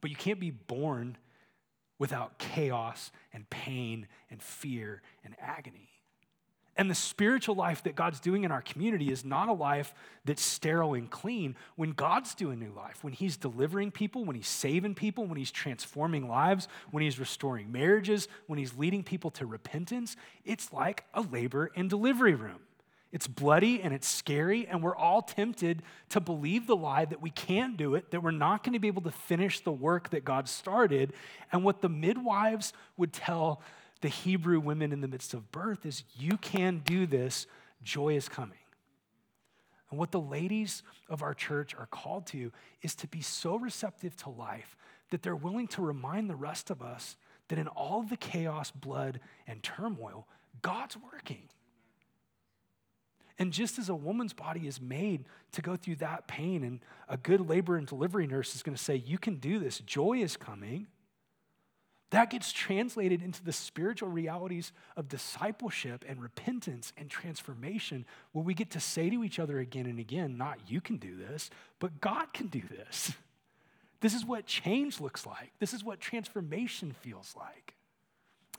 but 0.00 0.08
you 0.08 0.16
can't 0.16 0.40
be 0.40 0.52
born 0.52 1.18
without 1.98 2.38
chaos 2.38 3.10
and 3.32 3.48
pain 3.50 4.06
and 4.30 4.42
fear 4.42 5.02
and 5.24 5.34
agony. 5.40 5.88
And 6.78 6.88
the 6.88 6.94
spiritual 6.94 7.56
life 7.56 7.82
that 7.82 7.96
God's 7.96 8.20
doing 8.20 8.44
in 8.44 8.52
our 8.52 8.62
community 8.62 9.10
is 9.10 9.24
not 9.24 9.48
a 9.48 9.52
life 9.52 9.92
that's 10.24 10.40
sterile 10.40 10.94
and 10.94 11.10
clean. 11.10 11.56
When 11.74 11.90
God's 11.90 12.36
doing 12.36 12.60
new 12.60 12.72
life, 12.72 13.02
when 13.02 13.12
He's 13.12 13.36
delivering 13.36 13.90
people, 13.90 14.24
when 14.24 14.36
He's 14.36 14.46
saving 14.46 14.94
people, 14.94 15.26
when 15.26 15.36
He's 15.36 15.50
transforming 15.50 16.28
lives, 16.28 16.68
when 16.92 17.02
He's 17.02 17.18
restoring 17.18 17.72
marriages, 17.72 18.28
when 18.46 18.60
He's 18.60 18.78
leading 18.78 19.02
people 19.02 19.32
to 19.32 19.44
repentance, 19.44 20.14
it's 20.44 20.72
like 20.72 21.04
a 21.14 21.20
labor 21.20 21.72
and 21.74 21.90
delivery 21.90 22.36
room. 22.36 22.60
It's 23.10 23.26
bloody 23.26 23.80
and 23.82 23.94
it's 23.94 24.06
scary, 24.06 24.66
and 24.66 24.82
we're 24.82 24.96
all 24.96 25.22
tempted 25.22 25.82
to 26.10 26.20
believe 26.20 26.66
the 26.66 26.76
lie 26.76 27.06
that 27.06 27.22
we 27.22 27.30
can't 27.30 27.76
do 27.76 27.94
it, 27.94 28.10
that 28.10 28.22
we're 28.22 28.30
not 28.30 28.62
going 28.62 28.74
to 28.74 28.78
be 28.78 28.88
able 28.88 29.02
to 29.02 29.10
finish 29.10 29.60
the 29.60 29.72
work 29.72 30.10
that 30.10 30.24
God 30.24 30.48
started. 30.48 31.14
And 31.50 31.64
what 31.64 31.80
the 31.80 31.88
midwives 31.88 32.74
would 32.98 33.14
tell 33.14 33.62
the 34.02 34.08
Hebrew 34.08 34.60
women 34.60 34.92
in 34.92 35.00
the 35.00 35.08
midst 35.08 35.32
of 35.32 35.50
birth 35.50 35.86
is 35.86 36.04
you 36.18 36.36
can 36.36 36.82
do 36.84 37.06
this, 37.06 37.46
joy 37.82 38.14
is 38.14 38.28
coming. 38.28 38.58
And 39.90 39.98
what 39.98 40.12
the 40.12 40.20
ladies 40.20 40.82
of 41.08 41.22
our 41.22 41.32
church 41.32 41.74
are 41.74 41.86
called 41.86 42.26
to 42.28 42.52
is 42.82 42.94
to 42.96 43.06
be 43.06 43.22
so 43.22 43.56
receptive 43.56 44.16
to 44.18 44.30
life 44.30 44.76
that 45.10 45.22
they're 45.22 45.34
willing 45.34 45.66
to 45.68 45.82
remind 45.82 46.28
the 46.28 46.36
rest 46.36 46.68
of 46.68 46.82
us 46.82 47.16
that 47.48 47.58
in 47.58 47.68
all 47.68 48.02
the 48.02 48.18
chaos, 48.18 48.70
blood, 48.70 49.20
and 49.46 49.62
turmoil, 49.62 50.26
God's 50.60 50.98
working. 50.98 51.48
And 53.38 53.52
just 53.52 53.78
as 53.78 53.88
a 53.88 53.94
woman's 53.94 54.32
body 54.32 54.66
is 54.66 54.80
made 54.80 55.24
to 55.52 55.62
go 55.62 55.76
through 55.76 55.96
that 55.96 56.26
pain, 56.26 56.64
and 56.64 56.80
a 57.08 57.16
good 57.16 57.48
labor 57.48 57.76
and 57.76 57.86
delivery 57.86 58.26
nurse 58.26 58.56
is 58.56 58.62
going 58.62 58.76
to 58.76 58.82
say, 58.82 58.96
You 58.96 59.18
can 59.18 59.36
do 59.36 59.58
this, 59.58 59.78
joy 59.80 60.18
is 60.18 60.36
coming. 60.36 60.88
That 62.10 62.30
gets 62.30 62.52
translated 62.52 63.22
into 63.22 63.44
the 63.44 63.52
spiritual 63.52 64.08
realities 64.08 64.72
of 64.96 65.08
discipleship 65.08 66.06
and 66.08 66.22
repentance 66.22 66.94
and 66.96 67.10
transformation, 67.10 68.06
where 68.32 68.44
we 68.44 68.54
get 68.54 68.70
to 68.70 68.80
say 68.80 69.10
to 69.10 69.22
each 69.22 69.38
other 69.38 69.58
again 69.58 69.84
and 69.84 69.98
again, 69.98 70.38
not 70.38 70.58
you 70.68 70.80
can 70.80 70.96
do 70.96 71.16
this, 71.16 71.50
but 71.78 72.00
God 72.00 72.32
can 72.32 72.46
do 72.46 72.62
this. 72.70 73.12
This 74.00 74.14
is 74.14 74.24
what 74.24 74.46
change 74.46 75.00
looks 75.00 75.26
like. 75.26 75.50
This 75.58 75.74
is 75.74 75.82
what 75.82 75.98
transformation 75.98 76.92
feels 76.92 77.34
like. 77.36 77.74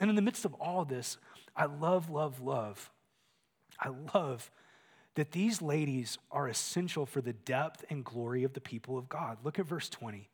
And 0.01 0.09
in 0.09 0.17
the 0.17 0.21
midst 0.21 0.43
of 0.43 0.53
all 0.55 0.81
of 0.81 0.89
this, 0.89 1.17
I 1.55 1.63
love, 1.63 2.09
love, 2.09 2.41
love. 2.41 2.91
I 3.79 3.87
love 4.13 4.51
that 5.15 5.31
these 5.31 5.61
ladies 5.61 6.17
are 6.31 6.47
essential 6.47 7.05
for 7.05 7.21
the 7.21 7.33
depth 7.33 7.83
and 7.89 8.05
glory 8.05 8.43
of 8.43 8.53
the 8.53 8.61
people 8.61 8.97
of 8.97 9.09
God. 9.09 9.37
Look 9.43 9.59
at 9.59 9.65
verse 9.65 9.89
20. 9.89 10.29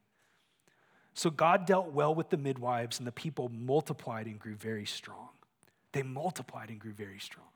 So 1.14 1.30
God 1.30 1.66
dealt 1.66 1.94
well 1.94 2.14
with 2.14 2.30
the 2.30 2.38
midwives, 2.38 3.00
and 3.00 3.08
the 3.08 3.12
people 3.12 3.50
multiplied 3.50 4.28
and 4.28 4.38
grew 4.38 4.56
very 4.56 4.86
strong. 4.86 5.30
They 5.94 6.04
multiplied 6.04 6.70
and 6.70 6.78
grew 6.78 6.92
very 6.92 7.20
strong. 7.20 7.48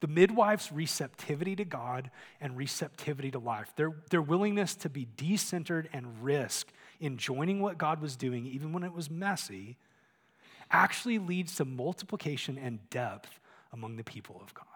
The 0.00 0.08
midwives' 0.08 0.72
receptivity 0.72 1.56
to 1.56 1.64
God 1.64 2.10
and 2.40 2.56
receptivity 2.56 3.30
to 3.30 3.38
life, 3.38 3.72
their, 3.76 3.92
their 4.10 4.22
willingness 4.22 4.74
to 4.76 4.88
be 4.88 5.06
decentered 5.16 5.86
and 5.92 6.22
risk 6.22 6.68
in 7.00 7.18
joining 7.18 7.60
what 7.60 7.78
God 7.78 8.00
was 8.00 8.16
doing, 8.16 8.46
even 8.46 8.72
when 8.72 8.82
it 8.82 8.92
was 8.92 9.10
messy, 9.10 9.76
actually 10.70 11.18
leads 11.18 11.56
to 11.56 11.64
multiplication 11.64 12.58
and 12.58 12.88
depth 12.90 13.40
among 13.72 13.96
the 13.96 14.04
people 14.04 14.40
of 14.42 14.54
God. 14.54 14.66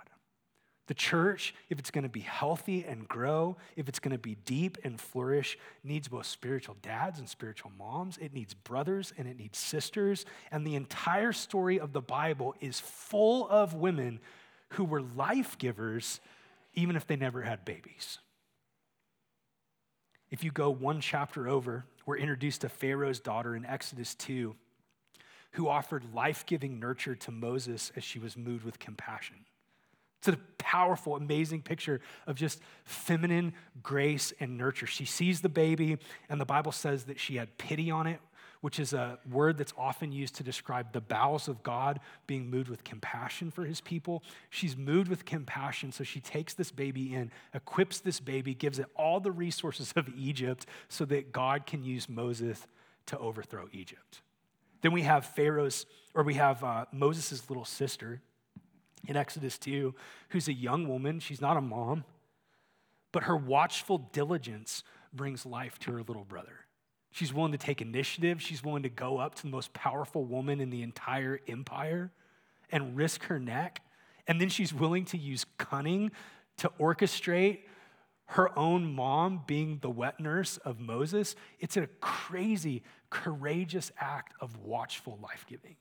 The 0.88 0.94
church, 0.94 1.55
if 1.68 1.79
it's 1.79 1.90
going 1.90 2.05
to 2.05 2.09
be 2.09 2.20
healthy 2.20 2.83
and 2.83 3.07
grow, 3.07 3.59
if 3.77 3.90
it's 3.90 3.98
going 3.98 4.12
to 4.12 4.18
be 4.18 4.37
deep 4.46 4.79
and 4.85 4.98
flourish, 4.98 5.59
needs 5.85 6.09
both 6.09 6.24
spiritual 6.24 6.77
dads 6.81 7.18
and 7.18 7.29
spiritual 7.29 7.70
moms. 7.79 8.16
It 8.16 8.33
needs 8.33 8.55
brothers 8.55 9.12
and 9.18 9.29
it 9.29 9.37
needs 9.37 9.59
sisters. 9.59 10.24
And 10.51 10.66
the 10.66 10.77
entire 10.77 11.33
story 11.33 11.79
of 11.79 11.92
the 11.92 12.01
Bible 12.01 12.55
is 12.61 12.81
full 12.81 13.46
of 13.51 13.74
women 13.74 14.18
who 14.70 14.85
were 14.85 15.03
life 15.03 15.59
givers, 15.59 16.20
even 16.72 16.96
if 16.96 17.07
they 17.07 17.16
never 17.16 17.42
had 17.42 17.66
babies. 17.66 18.18
If 20.31 20.42
you 20.42 20.51
go 20.51 20.70
one 20.70 21.03
chapter 21.03 21.48
over, 21.48 21.85
we're 22.07 22.16
introduced 22.16 22.62
to 22.62 22.70
Pharaoh's 22.70 23.20
daughter 23.20 23.55
in 23.55 23.66
Exodus 23.66 24.14
2, 24.14 24.57
who 25.53 25.68
offered 25.68 26.14
life 26.14 26.46
giving 26.46 26.81
nurture 26.81 27.14
to 27.14 27.31
Moses 27.31 27.92
as 27.94 28.05
she 28.05 28.18
was 28.18 28.38
moved 28.38 28.64
with 28.64 28.79
compassion. 28.79 29.44
It's 30.19 30.29
a 30.29 30.39
powerful, 30.59 31.17
amazing 31.17 31.63
picture 31.63 32.01
of 32.27 32.37
just 32.37 32.61
feminine 32.85 33.55
grace 33.83 34.33
and 34.41 34.59
nurture. 34.59 34.87
She 34.87 35.05
sees 35.05 35.41
the 35.41 35.49
baby, 35.49 35.99
and 36.29 36.41
the 36.41 36.45
Bible 36.45 36.73
says 36.73 37.05
that 37.05 37.21
she 37.21 37.37
had 37.37 37.57
pity 37.57 37.91
on 37.91 38.07
it, 38.07 38.21
which 38.61 38.81
is 38.81 38.93
a 38.93 39.19
word 39.31 39.57
that's 39.57 39.73
often 39.79 40.11
used 40.11 40.35
to 40.35 40.43
describe 40.43 40.93
the 40.93 41.01
bowels 41.01 41.47
of 41.47 41.63
God 41.63 42.01
being 42.27 42.51
moved 42.51 42.69
with 42.69 42.83
compassion 42.83 43.53
for 43.53 43.65
his 43.65 43.81
people. 43.81 44.25
She's 44.51 44.77
moved 44.77 45.09
with 45.09 45.25
compassion, 45.25 45.93
so 45.93 46.03
she 46.03 46.21
takes 46.21 46.55
this 46.55 46.73
baby 46.73 47.15
in, 47.15 47.31
equips 47.55 48.01
this 48.01 48.19
baby, 48.19 48.55
gives 48.55 48.81
it 48.81 48.87
all 48.97 49.21
the 49.21 49.31
resources 49.31 49.93
of 49.95 50.09
Egypt 50.17 50.67
so 50.89 51.05
that 51.05 51.31
God 51.31 51.67
can 51.67 51.85
use 51.85 52.09
Moses 52.09 52.67
to 53.07 53.19
overthrow 53.19 53.69
Egypt. 53.73 54.23
Then 54.81 54.93
we 54.93 55.03
have 55.03 55.25
Pharaoh's, 55.25 55.87
or 56.15 56.25
we 56.25 56.35
have 56.35 56.63
uh, 56.65 56.87
Moses' 56.93 57.49
little 57.49 57.65
sister 57.65 58.21
in 59.09 59.16
Exodus 59.16 59.59
2, 59.59 59.94
who's 60.29 60.47
a 60.47 60.53
young 60.53 60.87
woman. 60.87 61.18
She's 61.18 61.40
not 61.40 61.57
a 61.57 61.61
mom, 61.61 62.05
but 63.11 63.25
her 63.25 63.37
watchful 63.37 63.99
diligence 64.12 64.85
brings 65.12 65.44
life 65.44 65.79
to 65.81 65.92
her 65.92 66.03
little 66.03 66.25
brother. 66.25 66.66
She's 67.11 67.33
willing 67.33 67.53
to 67.53 67.59
take 67.59 67.81
initiative. 67.81 68.40
She's 68.40 68.62
willing 68.62 68.83
to 68.83 68.90
go 68.90 69.18
up 69.18 69.35
to 69.37 69.42
the 69.42 69.49
most 69.49 69.73
powerful 69.73 70.25
woman 70.25 70.61
in 70.61 70.68
the 70.68 70.83
entire 70.83 71.40
empire 71.49 72.12
and 72.71 72.97
risk 72.97 73.25
her 73.25 73.40
neck. 73.40 73.81
And 74.27 74.38
then 74.38 74.51
she's 74.51 74.75
willing 74.75 75.07
to 75.07 75.18
use 75.18 75.47
cunning 75.57 76.12
to 76.59 76.71
orchestrate 76.79 77.61
her 78.27 78.57
own 78.59 78.92
mom 78.92 79.42
being 79.47 79.79
the 79.81 79.88
wet 79.88 80.21
nurse 80.21 80.59
of 80.59 80.79
Moses. 80.79 81.35
It's 81.61 81.79
a 81.79 81.87
crazy, 82.01 82.83
courageous 83.09 83.90
act 83.99 84.35
of 84.38 84.59
watchful 84.59 85.18
life 85.23 85.47
giving. 85.49 85.77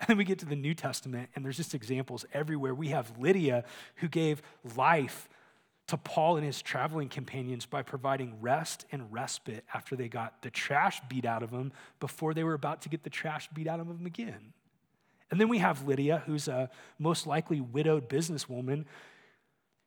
And 0.08 0.08
then 0.08 0.16
we 0.16 0.24
get 0.24 0.38
to 0.38 0.46
the 0.46 0.56
New 0.56 0.72
Testament, 0.72 1.28
and 1.34 1.44
there's 1.44 1.58
just 1.58 1.74
examples 1.74 2.24
everywhere. 2.32 2.74
We 2.74 2.88
have 2.88 3.18
Lydia, 3.18 3.64
who 3.96 4.08
gave 4.08 4.40
life 4.74 5.28
to 5.88 5.98
Paul 5.98 6.36
and 6.36 6.46
his 6.46 6.62
traveling 6.62 7.10
companions 7.10 7.66
by 7.66 7.82
providing 7.82 8.40
rest 8.40 8.86
and 8.92 9.12
respite 9.12 9.64
after 9.74 9.96
they 9.96 10.08
got 10.08 10.40
the 10.40 10.48
trash 10.48 11.02
beat 11.08 11.26
out 11.26 11.42
of 11.42 11.50
them 11.50 11.72
before 11.98 12.32
they 12.32 12.44
were 12.44 12.54
about 12.54 12.80
to 12.82 12.88
get 12.88 13.02
the 13.02 13.10
trash 13.10 13.50
beat 13.52 13.66
out 13.66 13.78
of 13.78 13.88
them 13.88 14.06
again. 14.06 14.54
And 15.30 15.40
then 15.40 15.48
we 15.48 15.58
have 15.58 15.86
Lydia, 15.86 16.22
who's 16.26 16.48
a 16.48 16.70
most 16.98 17.26
likely 17.26 17.60
widowed 17.60 18.08
businesswoman 18.08 18.84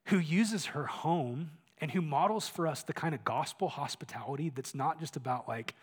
who 0.06 0.18
uses 0.18 0.66
her 0.66 0.84
home 0.84 1.50
and 1.78 1.90
who 1.90 2.02
models 2.02 2.48
for 2.48 2.66
us 2.66 2.82
the 2.82 2.92
kind 2.92 3.14
of 3.14 3.24
gospel 3.24 3.68
hospitality 3.68 4.52
that's 4.54 4.74
not 4.74 5.00
just 5.00 5.16
about 5.16 5.48
like 5.48 5.74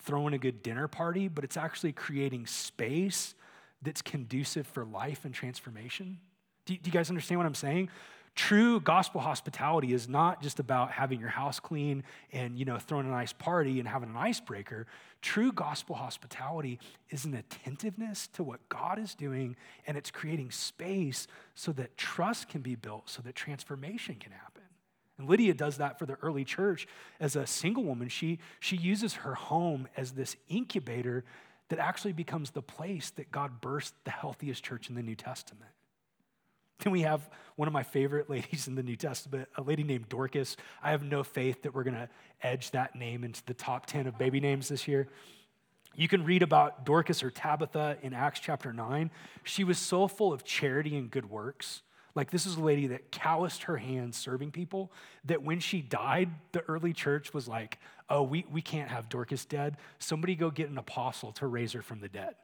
throwing 0.00 0.34
a 0.34 0.38
good 0.38 0.62
dinner 0.62 0.86
party, 0.86 1.28
but 1.28 1.44
it's 1.44 1.56
actually 1.56 1.92
creating 1.92 2.46
space 2.46 3.34
that's 3.82 4.02
conducive 4.02 4.66
for 4.66 4.84
life 4.84 5.24
and 5.24 5.34
transformation? 5.34 6.18
Do, 6.66 6.74
do 6.74 6.80
you 6.84 6.92
guys 6.92 7.08
understand 7.08 7.38
what 7.38 7.46
I'm 7.46 7.54
saying? 7.54 7.88
True 8.34 8.80
gospel 8.80 9.20
hospitality 9.20 9.92
is 9.92 10.08
not 10.08 10.40
just 10.40 10.58
about 10.58 10.90
having 10.90 11.20
your 11.20 11.28
house 11.28 11.60
clean 11.60 12.02
and 12.32 12.58
you 12.58 12.64
know 12.64 12.78
throwing 12.78 13.06
a 13.06 13.10
nice 13.10 13.32
party 13.32 13.78
and 13.78 13.86
having 13.86 14.08
an 14.08 14.16
icebreaker. 14.16 14.86
True 15.20 15.52
gospel 15.52 15.96
hospitality 15.96 16.80
is 17.10 17.26
an 17.26 17.34
attentiveness 17.34 18.28
to 18.28 18.42
what 18.42 18.66
God 18.70 18.98
is 18.98 19.14
doing 19.14 19.54
and 19.86 19.98
it's 19.98 20.10
creating 20.10 20.50
space 20.50 21.26
so 21.54 21.72
that 21.72 21.98
trust 21.98 22.48
can 22.48 22.62
be 22.62 22.74
built, 22.74 23.10
so 23.10 23.20
that 23.20 23.34
transformation 23.34 24.14
can 24.14 24.32
happen. 24.32 24.62
And 25.18 25.28
Lydia 25.28 25.52
does 25.52 25.76
that 25.76 25.98
for 25.98 26.06
the 26.06 26.16
early 26.22 26.44
church 26.44 26.88
as 27.20 27.36
a 27.36 27.46
single 27.46 27.84
woman. 27.84 28.08
She, 28.08 28.38
she 28.60 28.76
uses 28.76 29.14
her 29.14 29.34
home 29.34 29.88
as 29.96 30.12
this 30.12 30.36
incubator 30.48 31.22
that 31.72 31.78
actually 31.78 32.12
becomes 32.12 32.50
the 32.50 32.60
place 32.60 33.08
that 33.16 33.32
God 33.32 33.62
birthed 33.62 33.92
the 34.04 34.10
healthiest 34.10 34.62
church 34.62 34.90
in 34.90 34.94
the 34.94 35.02
New 35.02 35.14
Testament. 35.14 35.70
Then 36.80 36.92
we 36.92 37.00
have 37.00 37.30
one 37.56 37.66
of 37.66 37.72
my 37.72 37.82
favorite 37.82 38.28
ladies 38.30 38.68
in 38.68 38.74
the 38.74 38.82
New 38.82 38.94
Testament, 38.94 39.48
a 39.56 39.62
lady 39.62 39.82
named 39.82 40.10
Dorcas. 40.10 40.58
I 40.82 40.90
have 40.90 41.02
no 41.02 41.24
faith 41.24 41.62
that 41.62 41.74
we're 41.74 41.84
going 41.84 41.96
to 41.96 42.10
edge 42.42 42.72
that 42.72 42.94
name 42.94 43.24
into 43.24 43.42
the 43.46 43.54
top 43.54 43.86
10 43.86 44.06
of 44.06 44.18
baby 44.18 44.38
names 44.38 44.68
this 44.68 44.86
year. 44.86 45.08
You 45.94 46.08
can 46.08 46.26
read 46.26 46.42
about 46.42 46.84
Dorcas 46.84 47.22
or 47.22 47.30
Tabitha 47.30 47.96
in 48.02 48.12
Acts 48.12 48.40
chapter 48.40 48.74
9. 48.74 49.10
She 49.42 49.64
was 49.64 49.78
so 49.78 50.08
full 50.08 50.30
of 50.30 50.44
charity 50.44 50.94
and 50.94 51.10
good 51.10 51.30
works 51.30 51.80
like, 52.14 52.30
this 52.30 52.44
is 52.44 52.56
a 52.56 52.62
lady 52.62 52.88
that 52.88 53.10
calloused 53.10 53.64
her 53.64 53.78
hands 53.78 54.16
serving 54.16 54.50
people, 54.50 54.92
that 55.24 55.42
when 55.42 55.60
she 55.60 55.80
died, 55.80 56.30
the 56.52 56.60
early 56.68 56.92
church 56.92 57.32
was 57.32 57.48
like, 57.48 57.78
oh, 58.12 58.22
we, 58.22 58.44
we 58.52 58.60
can't 58.60 58.90
have 58.90 59.08
Dorcas 59.08 59.46
dead. 59.46 59.78
Somebody 59.98 60.34
go 60.34 60.50
get 60.50 60.68
an 60.68 60.76
apostle 60.76 61.32
to 61.32 61.46
raise 61.46 61.72
her 61.72 61.80
from 61.80 62.00
the 62.00 62.08
dead. 62.08 62.34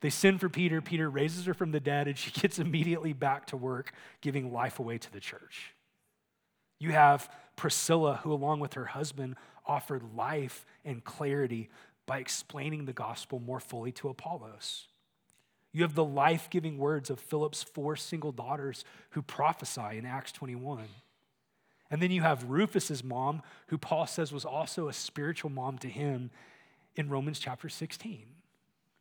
They 0.00 0.10
send 0.10 0.38
for 0.38 0.50
Peter. 0.50 0.80
Peter 0.80 1.10
raises 1.10 1.46
her 1.46 1.54
from 1.54 1.72
the 1.72 1.80
dead, 1.80 2.06
and 2.06 2.16
she 2.16 2.30
gets 2.40 2.58
immediately 2.58 3.14
back 3.14 3.46
to 3.46 3.56
work, 3.56 3.92
giving 4.20 4.52
life 4.52 4.78
away 4.78 4.98
to 4.98 5.12
the 5.12 5.18
church. 5.18 5.72
You 6.78 6.92
have 6.92 7.28
Priscilla, 7.56 8.20
who, 8.22 8.32
along 8.32 8.60
with 8.60 8.74
her 8.74 8.84
husband, 8.84 9.36
offered 9.66 10.02
life 10.14 10.64
and 10.84 11.02
clarity 11.02 11.70
by 12.06 12.18
explaining 12.18 12.84
the 12.84 12.92
gospel 12.92 13.40
more 13.40 13.60
fully 13.60 13.92
to 13.92 14.08
Apollos. 14.08 14.88
You 15.72 15.82
have 15.82 15.94
the 15.94 16.04
life 16.04 16.48
giving 16.50 16.78
words 16.78 17.10
of 17.10 17.18
Philip's 17.18 17.62
four 17.62 17.96
single 17.96 18.32
daughters 18.32 18.84
who 19.10 19.22
prophesy 19.22 19.98
in 19.98 20.06
Acts 20.06 20.32
21. 20.32 20.84
And 21.90 22.02
then 22.02 22.10
you 22.10 22.22
have 22.22 22.50
Rufus's 22.50 23.02
mom, 23.02 23.42
who 23.68 23.78
Paul 23.78 24.06
says 24.06 24.32
was 24.32 24.44
also 24.44 24.88
a 24.88 24.92
spiritual 24.92 25.50
mom 25.50 25.78
to 25.78 25.88
him 25.88 26.30
in 26.96 27.08
Romans 27.08 27.38
chapter 27.38 27.68
16. 27.68 28.26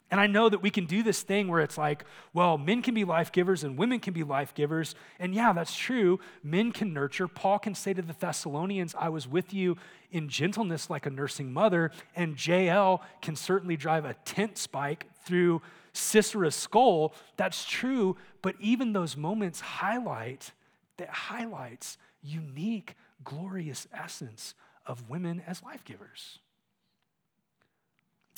And 0.09 0.21
I 0.21 0.27
know 0.27 0.47
that 0.47 0.61
we 0.61 0.69
can 0.69 0.85
do 0.85 1.03
this 1.03 1.21
thing 1.21 1.49
where 1.49 1.59
it's 1.59 1.77
like, 1.77 2.05
well, 2.33 2.57
men 2.57 2.81
can 2.81 2.93
be 2.93 3.03
life 3.03 3.31
givers 3.33 3.65
and 3.65 3.77
women 3.77 3.99
can 3.99 4.13
be 4.13 4.23
life 4.23 4.53
givers. 4.53 4.95
And 5.19 5.35
yeah, 5.35 5.51
that's 5.51 5.75
true. 5.75 6.21
Men 6.41 6.71
can 6.71 6.93
nurture. 6.93 7.27
Paul 7.27 7.59
can 7.59 7.75
say 7.75 7.93
to 7.93 8.01
the 8.01 8.15
Thessalonians, 8.17 8.95
I 8.97 9.09
was 9.09 9.27
with 9.27 9.53
you 9.53 9.75
in 10.11 10.29
gentleness 10.29 10.89
like 10.89 11.05
a 11.05 11.09
nursing 11.09 11.51
mother. 11.51 11.91
And 12.15 12.43
Jael 12.45 13.03
can 13.21 13.35
certainly 13.35 13.75
drive 13.75 14.05
a 14.05 14.13
tent 14.23 14.57
spike 14.57 15.07
through 15.25 15.61
Sisera's 15.93 16.55
skull. 16.55 17.13
That's 17.35 17.65
true. 17.65 18.15
But 18.41 18.55
even 18.61 18.93
those 18.93 19.17
moments 19.17 19.59
highlight 19.59 20.53
that 20.95 21.09
highlights 21.09 21.97
unique, 22.27 22.95
glorious 23.23 23.87
essence 23.93 24.53
of 24.85 25.09
women 25.09 25.41
as 25.45 25.63
life 25.63 25.83
givers. 25.83 26.39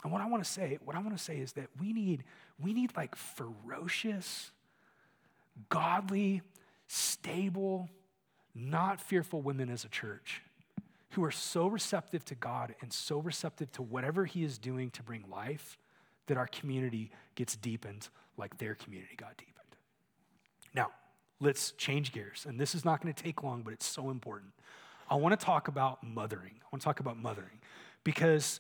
And 0.04 0.12
what 0.12 0.22
I 0.22 0.28
want 0.28 0.44
to 0.44 0.50
say, 0.50 0.78
what 0.84 0.96
I 0.96 1.00
want 1.00 1.18
to 1.18 1.24
say 1.24 1.38
is 1.38 1.54
that 1.54 1.68
we 1.80 1.92
need, 1.92 2.24
we 2.62 2.74
need 2.74 2.96
like 2.96 3.16
ferocious, 3.16 4.52
godly, 5.68 6.42
stable, 6.88 7.90
not 8.56 9.02
fearful 9.02 9.42
women 9.42 9.70
as 9.70 9.84
a 9.84 9.90
church 9.90 10.42
who 11.12 11.24
are 11.24 11.32
so 11.32 11.68
receptive 11.68 12.24
to 12.26 12.36
God 12.36 12.76
and 12.82 12.94
so 12.94 13.20
receptive 13.20 13.72
to 13.74 13.82
whatever 13.82 14.26
He 14.26 14.44
is 14.44 14.58
doing 14.58 14.90
to 14.92 15.04
bring 15.04 15.26
life 15.30 15.78
that 16.28 16.38
our 16.38 16.48
community 16.48 17.12
gets 17.36 17.56
deepened 17.56 18.08
like 18.38 18.58
their 18.58 18.76
community 18.76 19.16
got 19.18 19.36
deepened. 19.38 19.56
Now, 20.74 20.92
let's 21.42 21.72
change 21.72 22.12
gears. 22.12 22.46
And 22.48 22.60
this 22.60 22.76
is 22.76 22.86
not 22.86 23.02
going 23.02 23.14
to 23.14 23.24
take 23.24 23.44
long, 23.44 23.62
but 23.62 23.74
it's 23.74 23.88
so 23.88 24.10
important. 24.10 24.52
I 25.10 25.16
want 25.16 25.38
to 25.40 25.44
talk 25.44 25.68
about 25.68 26.04
mothering. 26.04 26.54
I 26.62 26.66
want 26.72 26.82
to 26.82 26.86
talk 26.86 27.00
about 27.00 27.18
mothering 27.18 27.60
because 28.04 28.60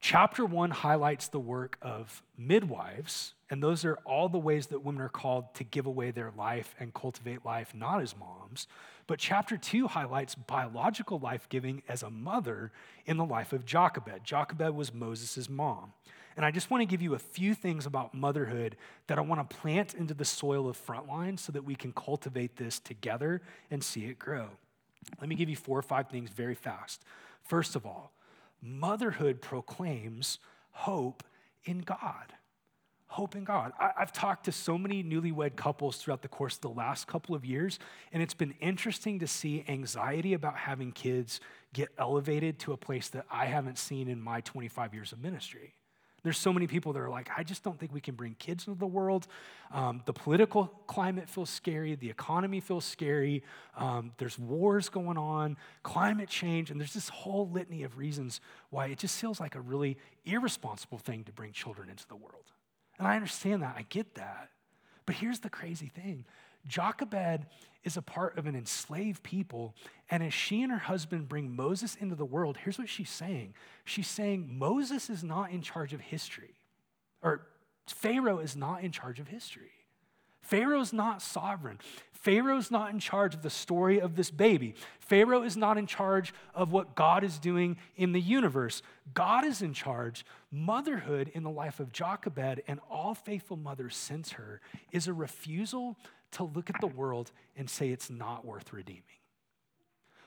chapter 0.00 0.44
one 0.44 0.70
highlights 0.70 1.28
the 1.28 1.38
work 1.38 1.78
of 1.80 2.22
midwives, 2.36 3.34
and 3.48 3.62
those 3.62 3.84
are 3.84 3.94
all 4.04 4.28
the 4.28 4.38
ways 4.38 4.66
that 4.68 4.84
women 4.84 5.00
are 5.02 5.08
called 5.08 5.54
to 5.54 5.64
give 5.64 5.86
away 5.86 6.10
their 6.10 6.32
life 6.36 6.74
and 6.80 6.92
cultivate 6.92 7.44
life, 7.44 7.72
not 7.74 8.02
as 8.02 8.16
moms. 8.16 8.66
But 9.06 9.18
chapter 9.18 9.56
two 9.56 9.86
highlights 9.86 10.34
biological 10.34 11.18
life 11.18 11.48
giving 11.48 11.82
as 11.88 12.02
a 12.02 12.10
mother 12.10 12.72
in 13.06 13.16
the 13.16 13.24
life 13.24 13.52
of 13.52 13.64
Jochebed. 13.64 14.24
Jochebed 14.24 14.74
was 14.74 14.92
Moses' 14.92 15.48
mom. 15.48 15.92
And 16.36 16.44
I 16.44 16.50
just 16.50 16.70
want 16.70 16.82
to 16.82 16.86
give 16.86 17.00
you 17.00 17.14
a 17.14 17.18
few 17.18 17.54
things 17.54 17.86
about 17.86 18.14
motherhood 18.14 18.76
that 19.06 19.18
I 19.18 19.20
want 19.20 19.48
to 19.48 19.56
plant 19.56 19.94
into 19.94 20.14
the 20.14 20.24
soil 20.24 20.68
of 20.68 20.84
Frontline 20.84 21.38
so 21.38 21.52
that 21.52 21.64
we 21.64 21.74
can 21.74 21.92
cultivate 21.92 22.56
this 22.56 22.80
together 22.80 23.40
and 23.70 23.82
see 23.82 24.06
it 24.06 24.18
grow. 24.18 24.48
Let 25.20 25.28
me 25.28 25.36
give 25.36 25.48
you 25.48 25.56
four 25.56 25.78
or 25.78 25.82
five 25.82 26.08
things 26.08 26.30
very 26.30 26.54
fast. 26.54 27.02
First 27.42 27.76
of 27.76 27.86
all, 27.86 28.12
motherhood 28.60 29.40
proclaims 29.40 30.38
hope 30.70 31.22
in 31.64 31.80
God. 31.80 32.32
Hope 33.06 33.36
in 33.36 33.44
God. 33.44 33.72
I, 33.78 33.92
have 33.96 34.12
talked 34.12 34.46
to 34.46 34.52
so 34.52 34.76
many 34.76 35.04
newlywed 35.04 35.54
couples 35.54 35.98
throughout 35.98 36.22
the 36.22 36.28
course 36.28 36.56
of 36.56 36.62
the 36.62 36.70
last 36.70 37.06
couple 37.06 37.36
of 37.36 37.44
years, 37.44 37.78
and 38.12 38.20
it's 38.20 38.34
been 38.34 38.54
interesting 38.60 39.20
to 39.20 39.28
see 39.28 39.64
anxiety 39.68 40.32
about 40.32 40.56
having 40.56 40.90
kids 40.90 41.38
get 41.72 41.90
elevated 41.96 42.58
to 42.60 42.72
a 42.72 42.76
place 42.76 43.08
that 43.10 43.24
I 43.30 43.46
haven't 43.46 43.78
seen 43.78 44.08
in 44.08 44.20
my 44.20 44.40
25 44.40 44.94
years 44.94 45.12
of 45.12 45.22
ministry. 45.22 45.74
There's 46.24 46.38
so 46.38 46.52
many 46.52 46.66
people 46.66 46.94
that 46.94 47.00
are 47.00 47.10
like, 47.10 47.28
I 47.36 47.42
just 47.42 47.62
don't 47.62 47.78
think 47.78 47.92
we 47.92 48.00
can 48.00 48.14
bring 48.14 48.34
kids 48.38 48.66
into 48.66 48.80
the 48.80 48.86
world. 48.86 49.26
Um, 49.70 50.02
the 50.06 50.12
political 50.14 50.66
climate 50.86 51.28
feels 51.28 51.50
scary. 51.50 51.94
The 51.94 52.08
economy 52.08 52.60
feels 52.60 52.86
scary. 52.86 53.44
Um, 53.76 54.12
there's 54.16 54.38
wars 54.38 54.88
going 54.88 55.18
on, 55.18 55.58
climate 55.82 56.30
change, 56.30 56.70
and 56.70 56.80
there's 56.80 56.94
this 56.94 57.10
whole 57.10 57.48
litany 57.50 57.82
of 57.82 57.98
reasons 57.98 58.40
why 58.70 58.86
it 58.86 58.98
just 58.98 59.20
feels 59.20 59.38
like 59.38 59.54
a 59.54 59.60
really 59.60 59.98
irresponsible 60.24 60.98
thing 60.98 61.24
to 61.24 61.32
bring 61.32 61.52
children 61.52 61.90
into 61.90 62.08
the 62.08 62.16
world. 62.16 62.52
And 62.98 63.06
I 63.06 63.16
understand 63.16 63.62
that. 63.62 63.74
I 63.76 63.84
get 63.88 64.14
that. 64.14 64.48
But 65.06 65.16
here's 65.16 65.40
the 65.40 65.50
crazy 65.50 65.88
thing 65.88 66.24
Jochebed 66.66 67.46
is 67.84 67.96
a 67.96 68.02
part 68.02 68.36
of 68.36 68.46
an 68.46 68.56
enslaved 68.56 69.22
people. 69.22 69.74
And 70.10 70.22
as 70.22 70.34
she 70.34 70.62
and 70.62 70.72
her 70.72 70.78
husband 70.78 71.28
bring 71.28 71.54
Moses 71.54 71.94
into 71.94 72.14
the 72.14 72.24
world, 72.24 72.58
here's 72.64 72.78
what 72.78 72.88
she's 72.88 73.10
saying 73.10 73.54
She's 73.84 74.08
saying 74.08 74.58
Moses 74.58 75.08
is 75.10 75.22
not 75.22 75.50
in 75.50 75.62
charge 75.62 75.92
of 75.92 76.00
history, 76.00 76.54
or 77.22 77.46
Pharaoh 77.86 78.38
is 78.38 78.56
not 78.56 78.82
in 78.82 78.90
charge 78.90 79.20
of 79.20 79.28
history. 79.28 79.70
Pharaoh's 80.44 80.92
not 80.92 81.22
sovereign. 81.22 81.78
Pharaoh's 82.12 82.70
not 82.70 82.90
in 82.90 82.98
charge 82.98 83.34
of 83.34 83.42
the 83.42 83.50
story 83.50 84.00
of 84.00 84.14
this 84.14 84.30
baby. 84.30 84.74
Pharaoh 84.98 85.42
is 85.42 85.56
not 85.56 85.78
in 85.78 85.86
charge 85.86 86.32
of 86.54 86.72
what 86.72 86.94
God 86.94 87.24
is 87.24 87.38
doing 87.38 87.76
in 87.96 88.12
the 88.12 88.20
universe. 88.20 88.82
God 89.12 89.44
is 89.44 89.62
in 89.62 89.72
charge. 89.72 90.24
Motherhood 90.50 91.30
in 91.34 91.42
the 91.42 91.50
life 91.50 91.80
of 91.80 91.92
Jochebed 91.92 92.62
and 92.66 92.80
all 92.90 93.14
faithful 93.14 93.56
mothers 93.56 93.96
since 93.96 94.32
her 94.32 94.60
is 94.92 95.06
a 95.06 95.12
refusal 95.12 95.96
to 96.34 96.44
look 96.44 96.70
at 96.70 96.80
the 96.80 96.86
world 96.86 97.32
and 97.56 97.68
say 97.68 97.88
it's 97.88 98.10
not 98.10 98.44
worth 98.44 98.72
redeeming. 98.72 99.02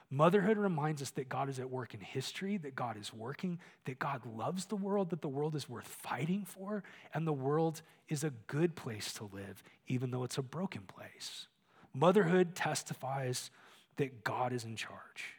Motherhood 0.10 0.58
reminds 0.58 1.01
us 1.01 1.10
that 1.12 1.28
God 1.28 1.49
is 1.49 1.60
at 1.60 1.70
work 1.70 1.93
in 1.93 1.99
history, 1.99 2.55
that 2.58 2.76
God 2.76 2.97
is 2.97 3.14
working, 3.14 3.60
that 3.86 3.99
God 3.99 4.22
loves 4.26 4.66
the 4.66 4.78
world, 4.78 5.10
that 5.10 5.22
the 5.22 5.28
world 5.28 5.53
is 5.53 5.68
worth 5.68 5.88
fighting 5.88 6.45
for, 6.45 6.84
and 7.14 7.28
the 7.28 7.34
world 7.34 7.82
is 8.08 8.24
a 8.24 8.30
good 8.47 8.76
place 8.76 9.12
to 9.14 9.30
live, 9.34 9.62
even 9.88 10.12
though 10.12 10.24
it's 10.24 10.38
a 10.38 10.43
broken 10.43 10.84
place. 10.84 11.47
Motherhood 11.93 12.55
testifies 12.55 13.51
that 13.97 14.24
God 14.24 14.53
is 14.53 14.64
in 14.64 14.78
charge. 14.78 15.36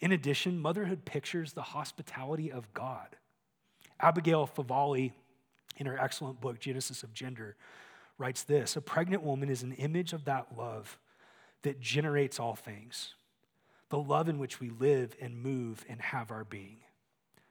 In 0.00 0.12
addition, 0.12 0.58
motherhood 0.58 1.06
pictures 1.06 1.54
the 1.54 1.62
hospitality 1.62 2.52
of 2.52 2.72
God. 2.74 3.16
Abigail 4.00 4.46
Favale, 4.46 5.12
in 5.78 5.86
her 5.86 5.98
excellent 5.98 6.40
book, 6.40 6.60
Genesis 6.60 7.02
of 7.02 7.14
Gender, 7.14 7.56
writes 8.18 8.42
this 8.42 8.76
A 8.76 8.80
pregnant 8.80 9.22
woman 9.22 9.48
is 9.48 9.62
an 9.62 9.72
image 9.72 10.12
of 10.12 10.24
that 10.24 10.48
love 10.56 10.98
that 11.62 11.80
generates 11.80 12.38
all 12.38 12.54
things, 12.54 13.14
the 13.88 13.98
love 13.98 14.28
in 14.28 14.38
which 14.38 14.60
we 14.60 14.70
live 14.70 15.16
and 15.20 15.42
move 15.42 15.84
and 15.88 16.00
have 16.00 16.30
our 16.30 16.44
being. 16.44 16.78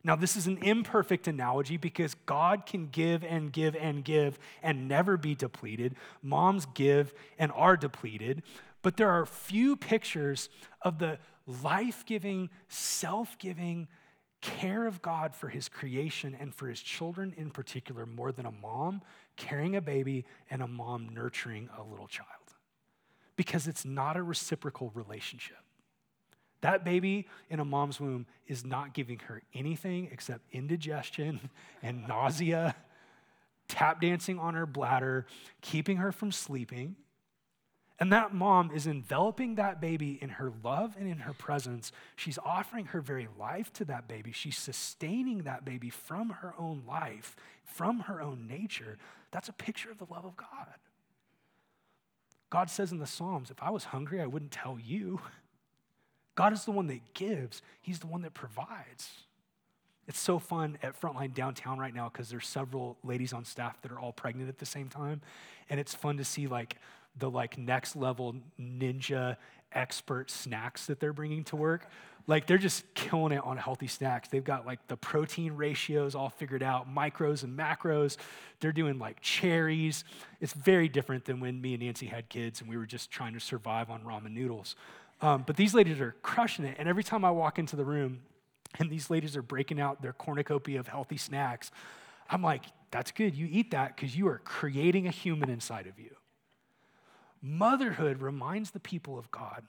Now, 0.04 0.16
this 0.16 0.38
is 0.38 0.48
an 0.48 0.60
imperfect 0.60 1.28
analogy 1.28 1.76
because 1.76 2.14
God 2.26 2.66
can 2.66 2.88
give 2.88 3.24
and 3.26 3.52
give 3.52 3.76
and 3.76 4.06
give 4.06 4.40
and 4.64 4.88
never 4.88 5.18
be 5.18 5.36
depleted. 5.36 5.96
Moms 6.22 6.66
give 6.74 7.14
and 7.38 7.52
are 7.54 7.76
depleted. 7.76 8.44
But 8.82 8.96
there 8.96 9.10
are 9.10 9.26
few 9.26 9.76
pictures 9.76 10.50
of 10.82 11.00
the 11.00 11.20
life 11.46 12.06
giving, 12.06 12.50
self 12.70 13.38
giving, 13.38 13.88
care 14.40 14.86
of 14.86 15.02
God 15.02 15.36
for 15.36 15.50
his 15.50 15.68
creation 15.68 16.38
and 16.40 16.54
for 16.54 16.68
his 16.68 16.80
children 16.80 17.34
in 17.36 17.50
particular 17.50 18.06
more 18.06 18.32
than 18.32 18.46
a 18.46 18.52
mom 18.52 19.02
carrying 19.38 19.76
a 19.76 19.82
baby 19.82 20.26
and 20.50 20.62
a 20.62 20.68
mom 20.68 21.10
nurturing 21.10 21.70
a 21.78 21.84
little 21.84 22.08
child. 22.08 22.28
Because 23.36 23.68
it's 23.68 23.86
not 23.86 24.18
a 24.18 24.24
reciprocal 24.24 24.92
relationship. 24.94 25.58
That 26.62 26.84
baby 26.84 27.28
in 27.50 27.60
a 27.60 27.66
mom's 27.66 28.00
womb 28.00 28.26
is 28.48 28.66
not 28.66 28.94
giving 28.94 29.20
her 29.20 29.44
anything 29.54 30.10
except 30.12 30.42
indigestion 30.52 31.50
and 31.84 32.08
nausea, 32.08 32.76
tap 33.68 34.02
dancing 34.02 34.40
on 34.40 34.56
her 34.56 34.66
bladder, 34.66 35.28
keeping 35.62 35.98
her 35.98 36.12
from 36.12 36.32
sleeping. 36.32 36.96
And 38.00 38.14
that 38.14 38.34
mom 38.34 38.70
is 38.72 38.86
enveloping 38.86 39.56
that 39.56 39.82
baby 39.82 40.20
in 40.22 40.30
her 40.30 40.52
love 40.64 40.96
and 41.00 41.10
in 41.10 41.20
her 41.20 41.34
presence. 41.34 41.92
She's 42.16 42.38
offering 42.46 42.86
her 42.88 43.02
very 43.02 43.28
life 43.40 43.74
to 43.74 43.86
that 43.86 44.08
baby. 44.08 44.32
She's 44.32 44.58
sustaining 44.58 45.44
that 45.44 45.66
baby 45.66 45.90
from 45.90 46.30
her 46.30 46.54
own 46.60 46.84
life, 46.88 47.36
from 47.64 48.02
her 48.02 48.22
own 48.22 48.48
nature. 48.48 48.98
That's 49.32 49.50
a 49.50 49.54
picture 49.54 49.92
of 49.92 49.98
the 49.98 50.08
love 50.10 50.26
of 50.26 50.36
God. 50.38 50.76
God 52.50 52.70
says 52.70 52.92
in 52.92 53.00
the 53.00 53.08
Psalms, 53.08 53.52
if 53.52 53.62
I 53.62 53.70
was 53.70 53.86
hungry, 53.86 54.22
I 54.22 54.26
wouldn't 54.26 54.52
tell 54.52 54.78
you. 54.82 55.20
God 56.36 56.54
is 56.54 56.66
the 56.66 56.72
one 56.72 56.88
that 56.88 57.14
gives, 57.14 57.62
He's 57.82 58.00
the 58.00 58.08
one 58.08 58.22
that 58.22 58.34
provides. 58.34 59.10
It's 60.08 60.20
so 60.20 60.40
fun 60.40 60.78
at 60.82 61.00
Frontline 61.00 61.34
downtown 61.34 61.78
right 61.78 61.94
now 61.94 62.10
because 62.10 62.30
there's 62.30 62.48
several 62.48 62.98
ladies 63.04 63.34
on 63.34 63.44
staff 63.44 63.82
that 63.82 63.92
are 63.92 64.00
all 64.00 64.14
pregnant 64.14 64.48
at 64.48 64.58
the 64.58 64.66
same 64.66 64.88
time. 64.88 65.22
And 65.70 65.80
it's 65.80 65.94
fun 65.94 66.18
to 66.18 66.24
see 66.24 66.48
like 66.48 66.78
the 67.18 67.30
like 67.30 67.58
next 67.58 67.98
level 67.98 68.36
ninja 68.60 69.36
expert 69.74 70.32
snacks 70.32 70.86
that 70.86 71.02
they're 71.02 71.12
bringing 71.12 71.44
to 71.46 71.58
work. 71.58 71.90
Like 72.28 72.46
they're 72.46 72.58
just 72.58 72.94
killing 72.94 73.32
it 73.32 73.44
on 73.44 73.56
healthy 73.56 73.88
snacks. 73.88 74.28
They've 74.28 74.44
got 74.44 74.66
like 74.66 74.86
the 74.88 74.98
protein 74.98 75.56
ratios 75.56 76.14
all 76.14 76.30
figured 76.30 76.62
out, 76.62 76.94
micros 76.94 77.44
and 77.44 77.58
macros. 77.58 78.18
They're 78.60 78.74
doing 78.74 79.00
like 79.00 79.22
cherries. 79.22 80.04
It's 80.42 80.52
very 80.52 80.90
different 80.90 81.24
than 81.24 81.40
when 81.40 81.62
me 81.62 81.74
and 81.74 81.84
Nancy 81.84 82.08
had 82.08 82.28
kids 82.28 82.60
and 82.60 82.70
we 82.70 82.76
were 82.76 82.86
just 82.86 83.10
trying 83.10 83.34
to 83.34 83.40
survive 83.40 83.90
on 83.90 84.02
ramen 84.02 84.34
noodles. 84.34 84.76
Um, 85.22 85.44
but 85.48 85.56
these 85.56 85.74
ladies 85.74 86.02
are 86.02 86.16
crushing 86.22 86.66
it. 86.66 86.76
And 86.78 86.90
every 86.90 87.04
time 87.04 87.24
I 87.24 87.32
walk 87.32 87.60
into 87.60 87.78
the 87.78 87.86
room 87.86 88.20
and 88.78 88.90
these 88.90 89.10
ladies 89.10 89.38
are 89.38 89.42
breaking 89.42 89.80
out 89.80 90.02
their 90.02 90.14
cornucopia 90.14 90.82
of 90.82 90.88
healthy 90.88 91.18
snacks, 91.18 91.72
I'm 92.30 92.42
like, 92.42 92.64
that's 92.92 93.12
good. 93.12 93.36
You 93.36 93.48
eat 93.50 93.72
that 93.72 93.96
because 93.96 94.16
you 94.18 94.28
are 94.28 94.40
creating 94.40 95.08
a 95.08 95.12
human 95.12 95.50
inside 95.50 95.88
of 95.88 95.98
you. 95.98 96.12
Motherhood 97.42 98.22
reminds 98.22 98.72
the 98.72 98.80
people 98.80 99.18
of 99.18 99.32
God 99.32 99.64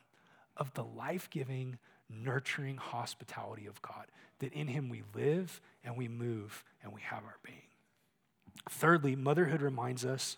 of 0.56 0.74
the 0.74 0.84
life 0.84 1.30
giving, 1.30 1.78
nurturing 2.10 2.76
hospitality 2.76 3.66
of 3.66 3.80
God, 3.82 4.06
that 4.38 4.52
in 4.52 4.68
Him 4.68 4.88
we 4.88 5.02
live 5.14 5.60
and 5.84 5.96
we 5.96 6.08
move 6.08 6.64
and 6.82 6.92
we 6.92 7.00
have 7.02 7.24
our 7.24 7.36
being. 7.42 7.58
Thirdly, 8.70 9.16
motherhood 9.16 9.62
reminds 9.62 10.04
us. 10.04 10.36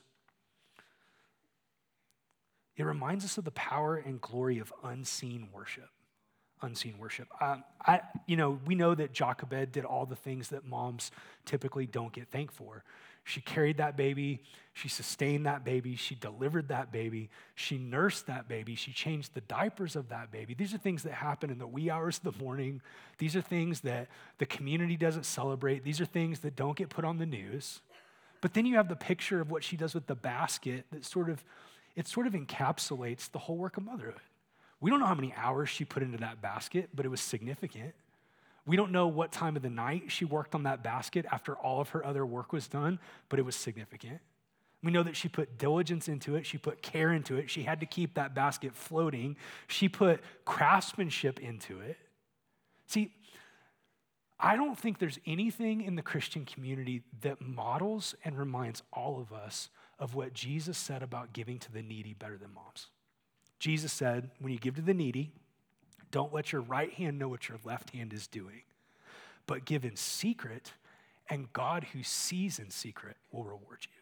It 2.76 2.84
reminds 2.84 3.24
us 3.24 3.38
of 3.38 3.44
the 3.44 3.50
power 3.50 3.96
and 3.96 4.20
glory 4.20 4.58
of 4.58 4.72
unseen 4.82 5.48
worship 5.52 5.90
unseen 6.62 6.94
worship. 6.98 7.28
Um, 7.40 7.64
I, 7.86 8.00
you 8.26 8.36
know, 8.36 8.58
we 8.66 8.74
know 8.74 8.94
that 8.94 9.12
Jochebed 9.12 9.72
did 9.72 9.84
all 9.84 10.06
the 10.06 10.16
things 10.16 10.48
that 10.48 10.64
moms 10.64 11.10
typically 11.44 11.86
don't 11.86 12.12
get 12.12 12.28
thanked 12.28 12.54
for. 12.54 12.84
She 13.24 13.40
carried 13.40 13.76
that 13.76 13.96
baby, 13.96 14.42
she 14.72 14.88
sustained 14.88 15.46
that 15.46 15.64
baby, 15.64 15.94
she 15.94 16.14
delivered 16.14 16.68
that 16.68 16.90
baby, 16.90 17.28
she 17.54 17.76
nursed 17.76 18.26
that 18.26 18.48
baby, 18.48 18.74
she 18.74 18.92
changed 18.92 19.34
the 19.34 19.42
diapers 19.42 19.94
of 19.94 20.08
that 20.08 20.32
baby. 20.32 20.54
These 20.54 20.72
are 20.74 20.78
things 20.78 21.02
that 21.02 21.12
happen 21.12 21.50
in 21.50 21.58
the 21.58 21.66
wee 21.66 21.90
hours 21.90 22.20
of 22.24 22.34
the 22.34 22.42
morning. 22.44 22.80
These 23.18 23.36
are 23.36 23.42
things 23.42 23.80
that 23.80 24.08
the 24.38 24.46
community 24.46 24.96
doesn't 24.96 25.26
celebrate. 25.26 25.84
These 25.84 26.00
are 26.00 26.06
things 26.06 26.40
that 26.40 26.56
don't 26.56 26.76
get 26.76 26.88
put 26.88 27.04
on 27.04 27.18
the 27.18 27.26
news. 27.26 27.80
But 28.40 28.54
then 28.54 28.64
you 28.64 28.76
have 28.76 28.88
the 28.88 28.96
picture 28.96 29.40
of 29.40 29.50
what 29.50 29.62
she 29.62 29.76
does 29.76 29.94
with 29.94 30.06
the 30.06 30.14
basket 30.14 30.86
that 30.92 31.04
sort 31.04 31.28
of 31.28 31.44
it 31.96 32.06
sort 32.06 32.26
of 32.26 32.34
encapsulates 32.34 33.30
the 33.30 33.38
whole 33.38 33.56
work 33.56 33.76
of 33.76 33.84
motherhood. 33.84 34.20
We 34.80 34.90
don't 34.90 35.00
know 35.00 35.06
how 35.06 35.14
many 35.14 35.34
hours 35.36 35.68
she 35.68 35.84
put 35.84 36.02
into 36.02 36.18
that 36.18 36.40
basket, 36.40 36.90
but 36.94 37.04
it 37.04 37.08
was 37.08 37.20
significant. 37.20 37.94
We 38.66 38.76
don't 38.76 38.92
know 38.92 39.08
what 39.08 39.32
time 39.32 39.56
of 39.56 39.62
the 39.62 39.70
night 39.70 40.04
she 40.08 40.24
worked 40.24 40.54
on 40.54 40.62
that 40.62 40.82
basket 40.82 41.26
after 41.30 41.54
all 41.54 41.80
of 41.80 41.90
her 41.90 42.04
other 42.04 42.24
work 42.24 42.52
was 42.52 42.68
done, 42.68 42.98
but 43.28 43.38
it 43.38 43.42
was 43.42 43.56
significant. 43.56 44.20
We 44.82 44.90
know 44.90 45.02
that 45.02 45.16
she 45.16 45.28
put 45.28 45.58
diligence 45.58 46.08
into 46.08 46.36
it, 46.36 46.46
she 46.46 46.56
put 46.56 46.80
care 46.80 47.12
into 47.12 47.36
it, 47.36 47.50
she 47.50 47.64
had 47.64 47.80
to 47.80 47.86
keep 47.86 48.14
that 48.14 48.34
basket 48.34 48.74
floating, 48.74 49.36
she 49.66 49.88
put 49.88 50.20
craftsmanship 50.46 51.38
into 51.38 51.80
it. 51.80 51.98
See, 52.86 53.12
I 54.38 54.56
don't 54.56 54.78
think 54.78 54.98
there's 54.98 55.18
anything 55.26 55.82
in 55.82 55.96
the 55.96 56.02
Christian 56.02 56.46
community 56.46 57.02
that 57.20 57.42
models 57.42 58.14
and 58.24 58.38
reminds 58.38 58.82
all 58.90 59.20
of 59.20 59.34
us 59.36 59.68
of 59.98 60.14
what 60.14 60.32
Jesus 60.32 60.78
said 60.78 61.02
about 61.02 61.34
giving 61.34 61.58
to 61.58 61.70
the 61.70 61.82
needy 61.82 62.14
better 62.14 62.38
than 62.38 62.54
moms. 62.54 62.86
Jesus 63.60 63.92
said, 63.92 64.30
when 64.40 64.52
you 64.52 64.58
give 64.58 64.74
to 64.76 64.82
the 64.82 64.94
needy, 64.94 65.30
don't 66.10 66.34
let 66.34 66.50
your 66.50 66.62
right 66.62 66.92
hand 66.92 67.18
know 67.18 67.28
what 67.28 67.48
your 67.48 67.58
left 67.62 67.90
hand 67.90 68.12
is 68.12 68.26
doing, 68.26 68.62
but 69.46 69.64
give 69.64 69.84
in 69.84 69.94
secret, 69.94 70.72
and 71.28 71.52
God 71.52 71.84
who 71.92 72.02
sees 72.02 72.58
in 72.58 72.70
secret 72.70 73.16
will 73.30 73.44
reward 73.44 73.80
you. 73.82 74.00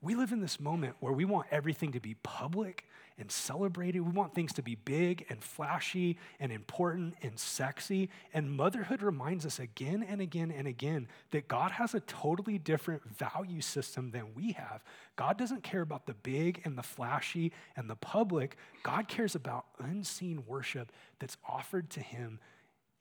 We 0.00 0.14
live 0.14 0.32
in 0.32 0.40
this 0.40 0.58
moment 0.58 0.96
where 1.00 1.12
we 1.12 1.24
want 1.24 1.46
everything 1.50 1.92
to 1.92 2.00
be 2.00 2.14
public 2.22 2.86
and 3.18 3.30
celebrated. 3.30 4.00
We 4.00 4.12
want 4.12 4.34
things 4.34 4.52
to 4.54 4.62
be 4.62 4.76
big 4.76 5.26
and 5.28 5.42
flashy 5.42 6.18
and 6.38 6.52
important 6.52 7.14
and 7.22 7.38
sexy. 7.38 8.10
And 8.32 8.50
motherhood 8.50 9.02
reminds 9.02 9.44
us 9.44 9.58
again 9.58 10.04
and 10.08 10.20
again 10.20 10.50
and 10.50 10.68
again 10.68 11.08
that 11.32 11.48
God 11.48 11.72
has 11.72 11.94
a 11.94 12.00
totally 12.00 12.58
different 12.58 13.02
value 13.16 13.60
system 13.60 14.10
than 14.12 14.34
we 14.34 14.52
have. 14.52 14.84
God 15.16 15.36
doesn't 15.36 15.62
care 15.62 15.82
about 15.82 16.06
the 16.06 16.14
big 16.14 16.60
and 16.64 16.78
the 16.78 16.82
flashy 16.82 17.52
and 17.76 17.90
the 17.90 17.96
public. 17.96 18.56
God 18.82 19.08
cares 19.08 19.34
about 19.34 19.66
unseen 19.80 20.44
worship 20.46 20.92
that's 21.18 21.36
offered 21.48 21.90
to 21.90 22.00
Him 22.00 22.38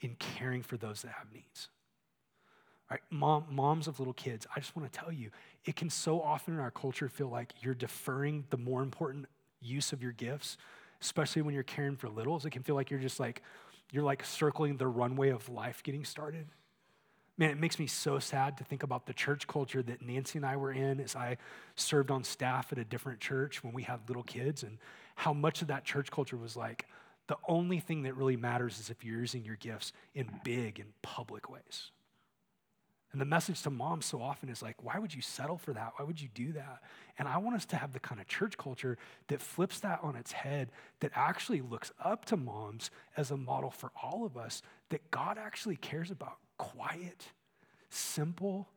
in 0.01 0.15
caring 0.15 0.63
for 0.63 0.77
those 0.77 1.01
that 1.03 1.11
have 1.11 1.31
needs. 1.33 1.69
Right? 2.89 3.01
Mom, 3.09 3.45
moms 3.51 3.87
of 3.87 3.99
little 3.99 4.13
kids, 4.13 4.47
I 4.55 4.59
just 4.61 4.75
want 4.75 4.91
to 4.91 4.99
tell 4.99 5.11
you, 5.11 5.29
it 5.65 5.75
can 5.75 5.89
so 5.89 6.21
often 6.21 6.53
in 6.53 6.59
our 6.61 6.71
culture 6.71 7.09
feel 7.09 7.27
like 7.27 7.53
you're 7.61 7.73
deferring 7.73 8.45
the 8.49 8.57
more 8.57 8.81
important 8.81 9.25
use 9.61 9.93
of 9.93 10.01
your 10.01 10.11
gifts, 10.11 10.57
especially 11.01 11.41
when 11.41 11.53
you're 11.53 11.63
caring 11.63 11.95
for 11.95 12.09
littles. 12.09 12.45
It 12.45 12.51
can 12.51 12.63
feel 12.63 12.75
like 12.75 12.89
you're 12.89 12.99
just 12.99 13.19
like, 13.19 13.41
you're 13.91 14.03
like 14.03 14.23
circling 14.25 14.77
the 14.77 14.87
runway 14.87 15.29
of 15.29 15.49
life 15.49 15.83
getting 15.83 16.03
started. 16.03 16.47
Man, 17.37 17.51
it 17.51 17.59
makes 17.59 17.77
me 17.77 17.85
so 17.85 18.17
sad 18.17 18.57
to 18.57 18.63
think 18.63 18.81
about 18.81 19.05
the 19.05 19.13
church 19.13 19.45
culture 19.45 19.83
that 19.83 20.01
Nancy 20.01 20.39
and 20.39 20.45
I 20.45 20.55
were 20.55 20.71
in 20.71 20.99
as 20.99 21.15
I 21.15 21.37
served 21.75 22.09
on 22.09 22.23
staff 22.23 22.71
at 22.71 22.79
a 22.79 22.83
different 22.83 23.19
church 23.19 23.63
when 23.63 23.73
we 23.73 23.83
had 23.83 23.99
little 24.07 24.23
kids, 24.23 24.63
and 24.63 24.79
how 25.15 25.33
much 25.33 25.61
of 25.61 25.67
that 25.67 25.85
church 25.85 26.09
culture 26.09 26.37
was 26.37 26.57
like, 26.57 26.87
the 27.27 27.37
only 27.47 27.79
thing 27.79 28.03
that 28.03 28.15
really 28.15 28.37
matters 28.37 28.79
is 28.79 28.89
if 28.89 29.03
you're 29.03 29.19
using 29.19 29.45
your 29.45 29.57
gifts 29.57 29.93
in 30.15 30.29
big 30.43 30.79
and 30.79 30.89
public 31.01 31.49
ways. 31.49 31.91
And 33.11 33.21
the 33.21 33.25
message 33.25 33.61
to 33.61 33.69
moms 33.69 34.05
so 34.05 34.21
often 34.21 34.49
is 34.49 34.61
like, 34.61 34.83
why 34.83 34.99
would 34.99 35.13
you 35.13 35.21
settle 35.21 35.57
for 35.57 35.73
that? 35.73 35.93
Why 35.95 36.05
would 36.05 36.21
you 36.21 36.27
do 36.33 36.51
that? 36.53 36.81
And 37.17 37.27
I 37.27 37.37
want 37.37 37.55
us 37.55 37.65
to 37.67 37.77
have 37.77 37.93
the 37.93 37.99
kind 37.99 38.19
of 38.19 38.27
church 38.27 38.57
culture 38.57 38.97
that 39.27 39.41
flips 39.41 39.79
that 39.79 39.99
on 40.03 40.15
its 40.15 40.33
head, 40.33 40.71
that 40.99 41.11
actually 41.15 41.61
looks 41.61 41.91
up 42.03 42.25
to 42.25 42.37
moms 42.37 42.91
as 43.15 43.31
a 43.31 43.37
model 43.37 43.71
for 43.71 43.91
all 44.03 44.25
of 44.25 44.35
us, 44.35 44.61
that 44.89 45.09
God 45.09 45.37
actually 45.37 45.77
cares 45.77 46.11
about 46.11 46.37
quiet, 46.57 47.27
simple, 47.89 48.67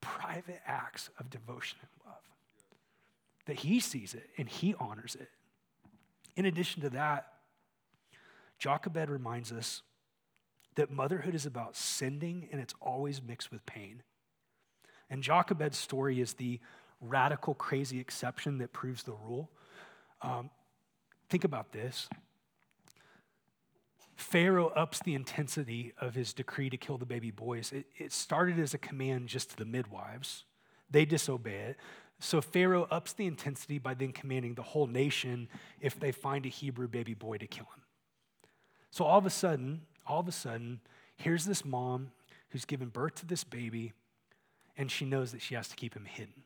private 0.00 0.60
acts 0.66 1.10
of 1.18 1.28
devotion 1.28 1.78
and 1.82 1.90
love. 2.06 2.22
That 3.46 3.56
He 3.56 3.80
sees 3.80 4.14
it 4.14 4.30
and 4.38 4.48
He 4.48 4.74
honors 4.78 5.16
it. 5.18 5.28
In 6.36 6.46
addition 6.46 6.80
to 6.82 6.90
that, 6.90 7.32
Jochebed 8.58 9.10
reminds 9.10 9.50
us 9.50 9.82
that 10.76 10.90
motherhood 10.90 11.34
is 11.34 11.46
about 11.46 11.76
sending 11.76 12.48
and 12.52 12.60
it's 12.60 12.74
always 12.80 13.22
mixed 13.22 13.50
with 13.50 13.64
pain. 13.66 14.02
And 15.08 15.22
Jochebed's 15.22 15.76
story 15.76 16.20
is 16.20 16.34
the 16.34 16.60
radical, 17.00 17.54
crazy 17.54 17.98
exception 17.98 18.58
that 18.58 18.72
proves 18.72 19.02
the 19.02 19.12
rule. 19.12 19.50
Um, 20.22 20.50
think 21.28 21.44
about 21.44 21.72
this 21.72 22.08
Pharaoh 24.20 24.68
ups 24.76 25.00
the 25.00 25.14
intensity 25.14 25.94
of 25.98 26.14
his 26.14 26.34
decree 26.34 26.68
to 26.68 26.76
kill 26.76 26.98
the 26.98 27.06
baby 27.06 27.30
boys. 27.30 27.72
It, 27.72 27.86
it 27.96 28.12
started 28.12 28.58
as 28.60 28.74
a 28.74 28.78
command 28.78 29.28
just 29.28 29.50
to 29.50 29.56
the 29.56 29.64
midwives, 29.64 30.44
they 30.90 31.04
disobey 31.04 31.54
it. 31.54 31.76
So 32.18 32.42
Pharaoh 32.42 32.86
ups 32.90 33.14
the 33.14 33.26
intensity 33.26 33.78
by 33.78 33.94
then 33.94 34.12
commanding 34.12 34.54
the 34.54 34.62
whole 34.62 34.86
nation 34.86 35.48
if 35.80 35.98
they 35.98 36.12
find 36.12 36.44
a 36.44 36.50
Hebrew 36.50 36.86
baby 36.86 37.14
boy 37.14 37.38
to 37.38 37.46
kill 37.46 37.64
him. 37.64 37.82
So 38.90 39.06
all 39.06 39.18
of 39.18 39.24
a 39.24 39.30
sudden, 39.30 39.82
all 40.10 40.20
of 40.20 40.28
a 40.28 40.32
sudden, 40.32 40.80
here's 41.16 41.44
this 41.44 41.64
mom 41.64 42.10
who's 42.50 42.64
given 42.64 42.88
birth 42.88 43.14
to 43.14 43.26
this 43.26 43.44
baby, 43.44 43.92
and 44.76 44.90
she 44.90 45.04
knows 45.04 45.30
that 45.30 45.40
she 45.40 45.54
has 45.54 45.68
to 45.68 45.76
keep 45.76 45.94
him 45.94 46.04
hidden. 46.04 46.42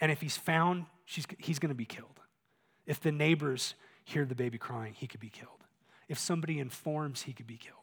And 0.00 0.12
if 0.12 0.20
he's 0.20 0.36
found, 0.36 0.86
she's, 1.04 1.26
he's 1.38 1.58
going 1.58 1.70
to 1.70 1.74
be 1.74 1.84
killed. 1.84 2.20
If 2.86 3.00
the 3.00 3.10
neighbors 3.10 3.74
hear 4.04 4.24
the 4.24 4.36
baby 4.36 4.58
crying, 4.58 4.94
he 4.96 5.08
could 5.08 5.20
be 5.20 5.28
killed. 5.28 5.64
If 6.08 6.18
somebody 6.18 6.60
informs, 6.60 7.22
he 7.22 7.32
could 7.32 7.48
be 7.48 7.56
killed. 7.56 7.78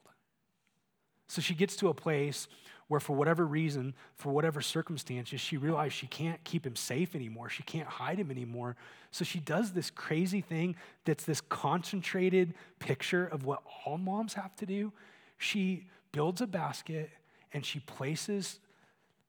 So 1.27 1.41
she 1.41 1.55
gets 1.55 1.75
to 1.77 1.89
a 1.89 1.93
place 1.93 2.47
where, 2.89 2.99
for 2.99 3.15
whatever 3.15 3.45
reason, 3.45 3.93
for 4.15 4.33
whatever 4.33 4.61
circumstances, 4.61 5.39
she 5.39 5.57
realizes 5.57 5.93
she 5.93 6.07
can't 6.07 6.43
keep 6.43 6.65
him 6.65 6.75
safe 6.75 7.15
anymore. 7.15 7.47
She 7.47 7.61
can't 7.61 7.87
hide 7.87 8.17
him 8.17 8.31
anymore. 8.31 8.75
So 9.11 9.23
she 9.23 9.39
does 9.39 9.71
this 9.71 9.91
crazy 9.91 10.41
thing 10.41 10.75
that's 11.05 11.23
this 11.23 11.39
concentrated 11.39 12.55
picture 12.79 13.27
of 13.27 13.45
what 13.45 13.61
all 13.85 13.99
moms 13.99 14.33
have 14.33 14.55
to 14.57 14.65
do. 14.65 14.91
She 15.37 15.85
builds 16.11 16.41
a 16.41 16.47
basket 16.47 17.11
and 17.53 17.63
she 17.63 17.79
places 17.79 18.59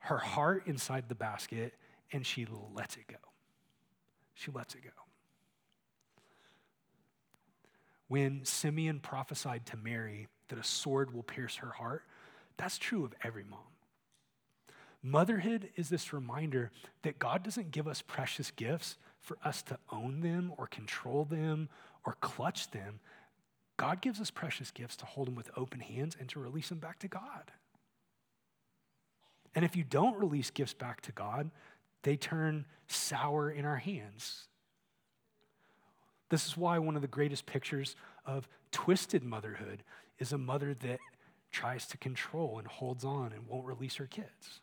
her 0.00 0.18
heart 0.18 0.66
inside 0.66 1.10
the 1.10 1.14
basket 1.14 1.74
and 2.12 2.26
she 2.26 2.46
lets 2.74 2.96
it 2.96 3.06
go. 3.08 3.16
She 4.32 4.50
lets 4.50 4.74
it 4.74 4.82
go. 4.82 4.90
When 8.08 8.42
Simeon 8.46 9.00
prophesied 9.00 9.66
to 9.66 9.76
Mary 9.76 10.28
that 10.48 10.58
a 10.58 10.64
sword 10.64 11.12
will 11.14 11.22
pierce 11.22 11.56
her 11.56 11.70
heart, 11.70 12.04
that's 12.60 12.76
true 12.76 13.06
of 13.06 13.14
every 13.24 13.42
mom. 13.42 13.60
Motherhood 15.02 15.70
is 15.76 15.88
this 15.88 16.12
reminder 16.12 16.70
that 17.02 17.18
God 17.18 17.42
doesn't 17.42 17.70
give 17.70 17.88
us 17.88 18.02
precious 18.02 18.50
gifts 18.50 18.98
for 19.18 19.38
us 19.42 19.62
to 19.62 19.78
own 19.90 20.20
them 20.20 20.52
or 20.58 20.66
control 20.66 21.24
them 21.24 21.70
or 22.04 22.16
clutch 22.20 22.70
them. 22.70 23.00
God 23.78 24.02
gives 24.02 24.20
us 24.20 24.30
precious 24.30 24.70
gifts 24.70 24.94
to 24.96 25.06
hold 25.06 25.28
them 25.28 25.36
with 25.36 25.50
open 25.56 25.80
hands 25.80 26.18
and 26.20 26.28
to 26.28 26.38
release 26.38 26.68
them 26.68 26.80
back 26.80 26.98
to 26.98 27.08
God. 27.08 27.50
And 29.54 29.64
if 29.64 29.74
you 29.74 29.82
don't 29.82 30.18
release 30.18 30.50
gifts 30.50 30.74
back 30.74 31.00
to 31.02 31.12
God, 31.12 31.50
they 32.02 32.16
turn 32.16 32.66
sour 32.88 33.50
in 33.50 33.64
our 33.64 33.76
hands. 33.76 34.48
This 36.28 36.46
is 36.46 36.58
why 36.58 36.78
one 36.78 36.94
of 36.94 37.00
the 37.00 37.08
greatest 37.08 37.46
pictures 37.46 37.96
of 38.26 38.46
twisted 38.70 39.24
motherhood 39.24 39.82
is 40.18 40.32
a 40.34 40.38
mother 40.38 40.74
that 40.74 40.98
tries 41.50 41.86
to 41.88 41.98
control 41.98 42.58
and 42.58 42.66
holds 42.66 43.04
on 43.04 43.32
and 43.32 43.46
won't 43.46 43.66
release 43.66 43.96
her 43.96 44.06
kids. 44.06 44.60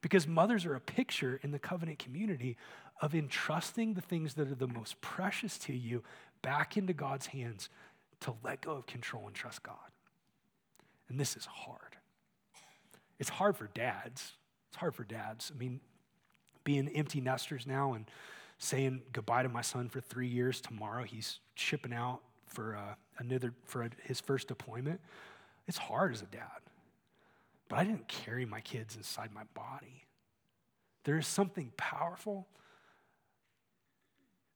Because 0.00 0.26
mothers 0.26 0.66
are 0.66 0.74
a 0.74 0.80
picture 0.80 1.40
in 1.42 1.50
the 1.50 1.58
covenant 1.58 1.98
community 1.98 2.56
of 3.00 3.14
entrusting 3.14 3.94
the 3.94 4.00
things 4.00 4.34
that 4.34 4.50
are 4.50 4.54
the 4.54 4.68
most 4.68 5.00
precious 5.00 5.58
to 5.58 5.72
you 5.72 6.02
back 6.42 6.76
into 6.76 6.92
God's 6.92 7.26
hands 7.26 7.68
to 8.20 8.34
let 8.42 8.60
go 8.60 8.72
of 8.72 8.86
control 8.86 9.26
and 9.26 9.34
trust 9.34 9.62
God. 9.62 9.76
And 11.08 11.18
this 11.18 11.36
is 11.36 11.46
hard. 11.46 11.96
It's 13.18 13.30
hard 13.30 13.56
for 13.56 13.70
dads. 13.74 14.32
It's 14.68 14.76
hard 14.76 14.94
for 14.94 15.04
dads. 15.04 15.52
I 15.54 15.58
mean, 15.58 15.80
being 16.64 16.88
empty 16.88 17.20
nesters 17.20 17.66
now 17.66 17.94
and 17.94 18.06
saying 18.58 19.02
goodbye 19.12 19.42
to 19.42 19.48
my 19.48 19.62
son 19.62 19.88
for 19.88 20.00
three 20.00 20.28
years. 20.28 20.60
Tomorrow 20.60 21.04
he's 21.04 21.40
shipping 21.54 21.92
out 21.92 22.20
for 22.46 22.76
uh, 22.76 22.94
another 23.18 23.52
for 23.64 23.82
a, 23.82 23.90
his 24.02 24.20
first 24.20 24.48
deployment. 24.48 25.00
It's 25.66 25.78
hard 25.78 26.12
as 26.12 26.22
a 26.22 26.26
dad, 26.26 26.60
but 27.68 27.78
I 27.78 27.84
didn't 27.84 28.08
carry 28.08 28.44
my 28.44 28.60
kids 28.60 28.96
inside 28.96 29.32
my 29.32 29.44
body. 29.54 30.04
There 31.04 31.18
is 31.18 31.26
something 31.26 31.72
powerful 31.76 32.48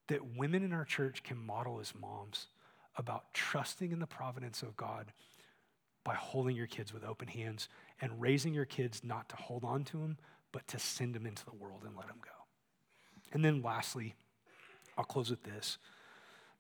that 0.09 0.37
women 0.37 0.63
in 0.63 0.73
our 0.73 0.85
church 0.85 1.23
can 1.23 1.39
model 1.39 1.81
as 1.81 1.95
moms 1.95 2.49
about 2.97 3.33
trusting 3.33 3.93
in 3.93 4.01
the 4.01 4.07
providence 4.07 4.63
of 4.63 4.77
God 4.77 5.13
by 6.05 6.15
holding 6.15 6.57
your 6.57 6.67
kids 6.67 6.93
with 6.93 7.05
open 7.05 7.29
hands 7.29 7.69
and 8.01 8.21
raising 8.21 8.55
your 8.55 8.65
kids 8.65 9.03
not 9.05 9.29
to 9.29 9.37
hold 9.37 9.65
on 9.65 9.85
to 9.85 9.99
them, 9.99 10.17
but 10.53 10.67
to 10.69 10.79
send 10.79 11.15
them 11.15 11.27
into 11.27 11.45
the 11.45 11.55
world 11.55 11.83
and 11.87 11.97
let 11.97 12.09
them 12.09 12.17
go. 12.23 12.31
And 13.33 13.45
then 13.45 13.63
lastly, 13.63 14.15
I'll 14.97 15.05
close 15.05 15.31
with 15.31 15.43
this. 15.43 15.79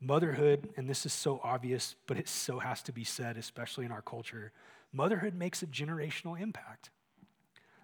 Motherhood, 0.01 0.69
and 0.77 0.89
this 0.89 1.05
is 1.07 1.13
so 1.13 1.41
obvious, 1.43 1.97
but 2.07 2.19
it 2.19 2.29
so 2.29 2.61
has 2.61 2.83
to 2.83 2.93
be 2.93 3.05
said, 3.05 3.37
especially 3.37 3.85
in 3.85 3.93
our 3.93 4.03
culture, 4.03 4.53
motherhood 4.93 5.35
makes 5.35 5.63
a 5.63 5.67
generational 5.67 6.41
impact. 6.41 6.91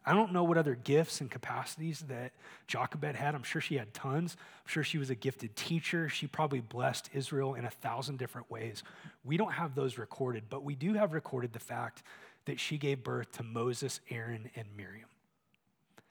I 0.07 0.12
don't 0.12 0.33
know 0.33 0.45
what 0.45 0.59
other 0.59 0.75
gifts 0.75 1.23
and 1.23 1.31
capacities 1.31 2.01
that 2.09 2.33
Jochebed 2.67 3.17
had. 3.17 3.35
I'm 3.35 3.43
sure 3.43 3.62
she 3.62 3.77
had 3.77 3.95
tons. 3.95 4.37
I'm 4.39 4.71
sure 4.71 4.85
she 4.85 4.99
was 4.99 5.09
a 5.09 5.15
gifted 5.15 5.57
teacher. 5.57 6.11
She 6.11 6.27
probably 6.27 6.61
blessed 6.61 7.09
Israel 7.15 7.55
in 7.55 7.65
a 7.65 7.71
thousand 7.71 8.19
different 8.19 8.51
ways. 8.51 8.83
We 9.25 9.39
don't 9.39 9.53
have 9.53 9.75
those 9.75 9.97
recorded, 9.97 10.45
but 10.51 10.62
we 10.62 10.75
do 10.75 10.93
have 10.93 11.15
recorded 11.15 11.55
the 11.55 11.59
fact 11.59 12.03
that 12.45 12.61
she 12.61 12.77
gave 12.77 13.03
birth 13.03 13.33
to 13.33 13.43
Moses, 13.43 14.01
Aaron, 14.11 14.51
and 14.55 14.67
Miriam. 14.77 15.09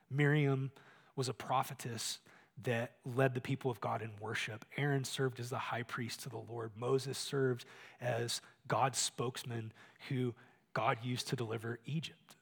Miriam 0.09 0.71
was 1.15 1.29
a 1.29 1.33
prophetess 1.33 2.17
that 2.61 2.91
led 3.03 3.33
the 3.33 3.41
people 3.41 3.71
of 3.71 3.81
God 3.81 4.01
in 4.01 4.11
worship. 4.19 4.63
Aaron 4.77 5.03
served 5.03 5.39
as 5.39 5.49
the 5.49 5.57
high 5.57 5.83
priest 5.83 6.21
to 6.21 6.29
the 6.29 6.37
Lord. 6.37 6.71
Moses 6.77 7.17
served 7.17 7.65
as 7.99 8.41
God's 8.67 8.99
spokesman 8.99 9.73
who 10.09 10.33
God 10.73 10.99
used 11.03 11.27
to 11.29 11.35
deliver 11.35 11.79
Egypt. 11.85 12.35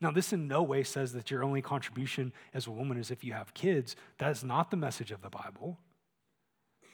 Now, 0.00 0.10
this 0.10 0.32
in 0.32 0.46
no 0.46 0.62
way 0.62 0.82
says 0.82 1.14
that 1.14 1.30
your 1.30 1.42
only 1.42 1.62
contribution 1.62 2.32
as 2.52 2.66
a 2.66 2.70
woman 2.70 2.98
is 2.98 3.10
if 3.10 3.24
you 3.24 3.32
have 3.32 3.54
kids. 3.54 3.96
That 4.18 4.30
is 4.30 4.44
not 4.44 4.70
the 4.70 4.76
message 4.76 5.10
of 5.10 5.22
the 5.22 5.30
Bible. 5.30 5.78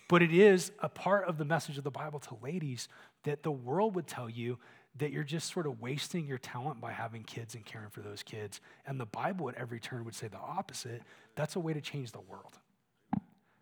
But 0.08 0.22
it 0.22 0.32
is 0.32 0.70
a 0.78 0.88
part 0.88 1.26
of 1.26 1.38
the 1.38 1.44
message 1.44 1.78
of 1.78 1.84
the 1.84 1.90
Bible 1.90 2.20
to 2.20 2.38
ladies 2.42 2.88
that 3.24 3.42
the 3.42 3.50
world 3.50 3.94
would 3.96 4.06
tell 4.06 4.30
you 4.30 4.58
that 4.98 5.10
you're 5.10 5.24
just 5.24 5.52
sort 5.52 5.66
of 5.66 5.80
wasting 5.80 6.26
your 6.26 6.38
talent 6.38 6.80
by 6.80 6.92
having 6.92 7.22
kids 7.22 7.54
and 7.54 7.64
caring 7.64 7.88
for 7.88 8.00
those 8.00 8.22
kids. 8.22 8.60
And 8.86 9.00
the 9.00 9.06
Bible 9.06 9.48
at 9.48 9.54
every 9.54 9.80
turn 9.80 10.04
would 10.04 10.14
say 10.14 10.28
the 10.28 10.36
opposite. 10.36 11.02
That's 11.34 11.56
a 11.56 11.60
way 11.60 11.72
to 11.72 11.80
change 11.80 12.12
the 12.12 12.20
world. 12.20 12.58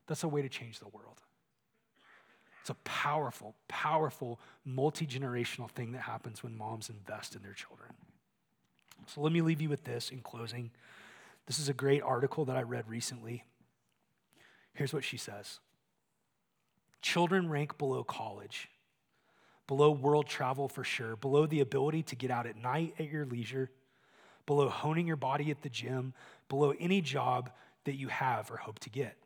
That's 0.07 0.25
a 0.25 0.29
way 0.29 0.43
to 0.43 0.49
change 0.49 0.81
the 0.81 0.89
world. 0.89 1.21
It's 2.61 2.71
a 2.71 2.75
powerful, 2.85 3.55
powerful, 3.69 4.41
multi 4.65 5.07
generational 5.07 5.71
thing 5.71 5.93
that 5.93 6.03
happens 6.03 6.43
when 6.43 6.57
moms 6.57 6.91
invest 6.91 7.37
in 7.37 7.43
their 7.43 7.55
children. 7.55 7.91
So 9.07 9.21
let 9.21 9.33
me 9.33 9.41
leave 9.41 9.61
you 9.61 9.69
with 9.69 9.85
this 9.85 10.11
in 10.11 10.21
closing. 10.21 10.71
This 11.47 11.59
is 11.59 11.69
a 11.69 11.73
great 11.73 12.03
article 12.03 12.45
that 12.47 12.57
I 12.57 12.63
read 12.63 12.89
recently. 12.89 13.45
Here's 14.75 14.93
what 14.93 15.05
she 15.05 15.17
says 15.17 15.61
Children 17.03 17.49
rank 17.49 17.79
below 17.79 18.05
college 18.05 18.69
below 19.71 19.93
world 19.93 20.27
travel 20.27 20.67
for 20.67 20.83
sure, 20.83 21.15
below 21.15 21.47
the 21.47 21.61
ability 21.61 22.03
to 22.03 22.17
get 22.17 22.29
out 22.29 22.45
at 22.45 22.57
night 22.57 22.93
at 22.99 23.09
your 23.09 23.25
leisure, 23.25 23.71
below 24.45 24.69
honing 24.69 25.07
your 25.07 25.15
body 25.15 25.49
at 25.53 25.63
the 25.63 25.69
gym, 25.69 26.13
below 26.49 26.75
any 26.81 27.01
job 27.01 27.49
that 27.85 27.95
you 27.95 28.09
have 28.09 28.51
or 28.51 28.57
hope 28.57 28.81
to 28.81 28.91
get. 28.91 29.17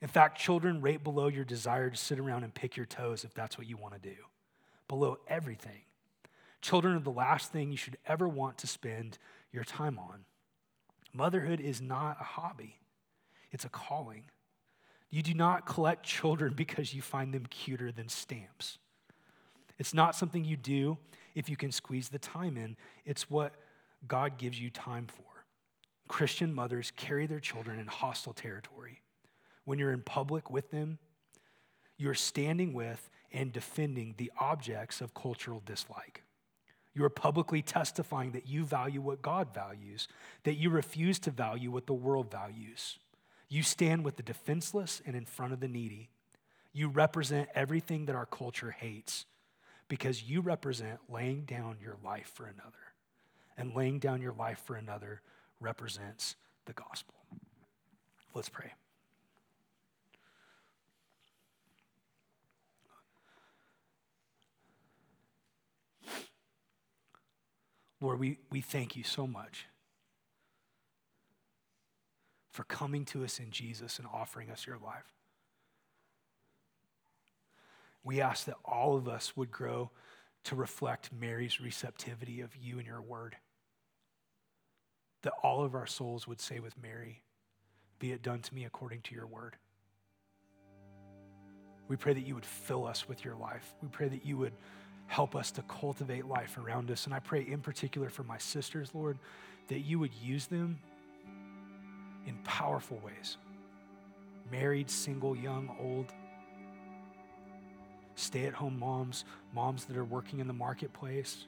In 0.00 0.06
fact, 0.06 0.38
children 0.38 0.80
rate 0.80 1.02
below 1.02 1.26
your 1.26 1.44
desire 1.44 1.90
to 1.90 1.96
sit 1.96 2.20
around 2.20 2.44
and 2.44 2.54
pick 2.54 2.76
your 2.76 2.86
toes 2.86 3.24
if 3.24 3.34
that's 3.34 3.58
what 3.58 3.66
you 3.66 3.76
want 3.76 4.00
to 4.00 4.08
do, 4.08 4.14
below 4.86 5.18
everything. 5.26 5.82
Children 6.60 6.94
are 6.94 7.00
the 7.00 7.10
last 7.10 7.50
thing 7.50 7.72
you 7.72 7.76
should 7.76 7.98
ever 8.06 8.28
want 8.28 8.58
to 8.58 8.68
spend 8.68 9.18
your 9.50 9.64
time 9.64 9.98
on. 9.98 10.24
Motherhood 11.12 11.58
is 11.58 11.82
not 11.82 12.18
a 12.20 12.24
hobby, 12.24 12.78
it's 13.50 13.64
a 13.64 13.68
calling. 13.68 14.26
You 15.10 15.24
do 15.24 15.34
not 15.34 15.66
collect 15.66 16.06
children 16.06 16.54
because 16.56 16.94
you 16.94 17.02
find 17.02 17.34
them 17.34 17.46
cuter 17.46 17.90
than 17.90 18.08
stamps. 18.08 18.78
It's 19.82 19.92
not 19.92 20.14
something 20.14 20.44
you 20.44 20.56
do 20.56 20.96
if 21.34 21.48
you 21.48 21.56
can 21.56 21.72
squeeze 21.72 22.08
the 22.08 22.20
time 22.20 22.56
in, 22.56 22.76
it's 23.04 23.28
what 23.28 23.56
God 24.06 24.38
gives 24.38 24.60
you 24.60 24.70
time 24.70 25.08
for. 25.08 25.44
Christian 26.06 26.54
mothers 26.54 26.92
carry 26.94 27.26
their 27.26 27.40
children 27.40 27.80
in 27.80 27.88
hostile 27.88 28.32
territory. 28.32 29.00
When 29.64 29.80
you're 29.80 29.90
in 29.90 30.02
public 30.02 30.52
with 30.52 30.70
them, 30.70 31.00
you're 31.98 32.14
standing 32.14 32.74
with 32.74 33.10
and 33.32 33.52
defending 33.52 34.14
the 34.18 34.30
objects 34.38 35.00
of 35.00 35.14
cultural 35.14 35.60
dislike. 35.66 36.22
You 36.94 37.04
are 37.04 37.10
publicly 37.10 37.60
testifying 37.60 38.30
that 38.32 38.46
you 38.46 38.64
value 38.64 39.00
what 39.00 39.20
God 39.20 39.52
values, 39.52 40.06
that 40.44 40.58
you 40.58 40.70
refuse 40.70 41.18
to 41.18 41.32
value 41.32 41.72
what 41.72 41.88
the 41.88 41.92
world 41.92 42.30
values. 42.30 43.00
You 43.48 43.64
stand 43.64 44.04
with 44.04 44.14
the 44.14 44.22
defenseless 44.22 45.02
and 45.04 45.16
in 45.16 45.24
front 45.24 45.52
of 45.52 45.58
the 45.58 45.66
needy. 45.66 46.08
You 46.72 46.86
represent 46.86 47.48
everything 47.52 48.06
that 48.06 48.14
our 48.14 48.26
culture 48.26 48.70
hates 48.70 49.26
because 49.92 50.22
you 50.22 50.40
represent 50.40 50.98
laying 51.10 51.42
down 51.42 51.76
your 51.78 51.98
life 52.02 52.32
for 52.34 52.46
another. 52.46 52.94
And 53.58 53.76
laying 53.76 53.98
down 53.98 54.22
your 54.22 54.32
life 54.32 54.58
for 54.64 54.74
another 54.74 55.20
represents 55.60 56.34
the 56.64 56.72
gospel. 56.72 57.12
Let's 58.32 58.48
pray. 58.48 58.72
Lord, 68.00 68.18
we, 68.18 68.38
we 68.50 68.62
thank 68.62 68.96
you 68.96 69.04
so 69.04 69.26
much 69.26 69.66
for 72.50 72.64
coming 72.64 73.04
to 73.04 73.24
us 73.24 73.38
in 73.38 73.50
Jesus 73.50 73.98
and 73.98 74.08
offering 74.10 74.50
us 74.50 74.66
your 74.66 74.78
life 74.78 75.12
we 78.04 78.20
ask 78.20 78.46
that 78.46 78.56
all 78.64 78.96
of 78.96 79.08
us 79.08 79.36
would 79.36 79.50
grow 79.50 79.90
to 80.44 80.56
reflect 80.56 81.10
Mary's 81.12 81.60
receptivity 81.60 82.40
of 82.40 82.54
you 82.56 82.78
and 82.78 82.86
your 82.86 83.00
word. 83.00 83.36
That 85.22 85.34
all 85.42 85.62
of 85.62 85.74
our 85.74 85.86
souls 85.86 86.26
would 86.26 86.40
say 86.40 86.58
with 86.58 86.74
Mary, 86.82 87.22
Be 87.98 88.10
it 88.12 88.22
done 88.22 88.40
to 88.40 88.54
me 88.54 88.64
according 88.64 89.02
to 89.02 89.14
your 89.14 89.26
word. 89.26 89.56
We 91.88 91.96
pray 91.96 92.14
that 92.14 92.26
you 92.26 92.34
would 92.34 92.46
fill 92.46 92.86
us 92.86 93.08
with 93.08 93.24
your 93.24 93.36
life. 93.36 93.74
We 93.82 93.88
pray 93.88 94.08
that 94.08 94.24
you 94.24 94.36
would 94.38 94.54
help 95.06 95.36
us 95.36 95.50
to 95.52 95.62
cultivate 95.62 96.26
life 96.26 96.56
around 96.58 96.90
us. 96.90 97.04
And 97.04 97.14
I 97.14 97.18
pray 97.18 97.42
in 97.42 97.60
particular 97.60 98.08
for 98.08 98.22
my 98.22 98.38
sisters, 98.38 98.90
Lord, 98.94 99.18
that 99.68 99.80
you 99.80 99.98
would 99.98 100.14
use 100.14 100.46
them 100.46 100.78
in 102.26 102.36
powerful 102.44 103.00
ways. 103.04 103.36
Married, 104.50 104.90
single, 104.90 105.36
young, 105.36 105.74
old 105.80 106.12
stay 108.14 108.46
at 108.46 108.54
home 108.54 108.78
moms, 108.78 109.24
moms 109.54 109.84
that 109.86 109.96
are 109.96 110.04
working 110.04 110.40
in 110.40 110.46
the 110.46 110.52
marketplace. 110.52 111.46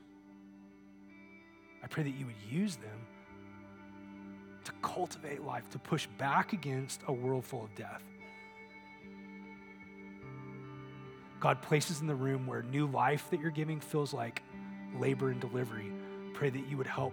I 1.82 1.86
pray 1.86 2.02
that 2.02 2.10
you 2.10 2.26
would 2.26 2.34
use 2.50 2.76
them 2.76 3.06
to 4.64 4.72
cultivate 4.82 5.42
life, 5.42 5.68
to 5.70 5.78
push 5.78 6.06
back 6.18 6.52
against 6.52 7.02
a 7.06 7.12
world 7.12 7.44
full 7.44 7.64
of 7.64 7.74
death. 7.74 8.02
God 11.40 11.60
places 11.60 12.00
in 12.00 12.06
the 12.06 12.14
room 12.14 12.46
where 12.46 12.62
new 12.62 12.86
life 12.86 13.28
that 13.30 13.40
you're 13.40 13.50
giving 13.50 13.80
feels 13.80 14.14
like 14.14 14.42
labor 14.98 15.30
and 15.30 15.40
delivery. 15.40 15.92
Pray 16.32 16.48
that 16.48 16.66
you 16.68 16.78
would 16.78 16.86
help 16.86 17.12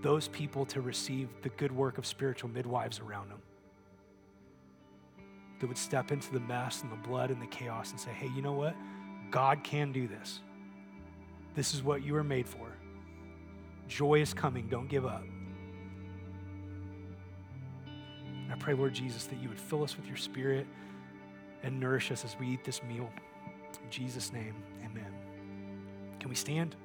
those 0.00 0.28
people 0.28 0.64
to 0.64 0.80
receive 0.80 1.28
the 1.42 1.48
good 1.50 1.72
work 1.72 1.98
of 1.98 2.06
spiritual 2.06 2.48
midwives 2.48 3.00
around 3.00 3.28
them 3.28 3.42
that 5.60 5.66
would 5.66 5.78
step 5.78 6.12
into 6.12 6.32
the 6.32 6.40
mess 6.40 6.82
and 6.82 6.92
the 6.92 7.08
blood 7.08 7.30
and 7.30 7.40
the 7.40 7.46
chaos 7.46 7.90
and 7.90 8.00
say, 8.00 8.10
hey, 8.10 8.28
you 8.34 8.42
know 8.42 8.52
what? 8.52 8.76
God 9.30 9.62
can 9.64 9.92
do 9.92 10.06
this. 10.06 10.40
This 11.54 11.74
is 11.74 11.82
what 11.82 12.04
you 12.04 12.14
were 12.14 12.24
made 12.24 12.48
for. 12.48 12.68
Joy 13.88 14.20
is 14.20 14.32
coming. 14.32 14.68
Don't 14.68 14.88
give 14.88 15.04
up. 15.04 15.24
And 18.44 18.52
I 18.52 18.56
pray, 18.56 18.74
Lord 18.74 18.94
Jesus, 18.94 19.24
that 19.26 19.40
you 19.42 19.48
would 19.48 19.60
fill 19.60 19.82
us 19.82 19.96
with 19.96 20.06
your 20.06 20.16
spirit 20.16 20.66
and 21.62 21.80
nourish 21.80 22.12
us 22.12 22.24
as 22.24 22.36
we 22.38 22.48
eat 22.48 22.64
this 22.64 22.82
meal. 22.82 23.10
In 23.82 23.90
Jesus' 23.90 24.32
name, 24.32 24.54
amen. 24.84 25.12
Can 26.20 26.28
we 26.28 26.34
stand? 26.34 26.76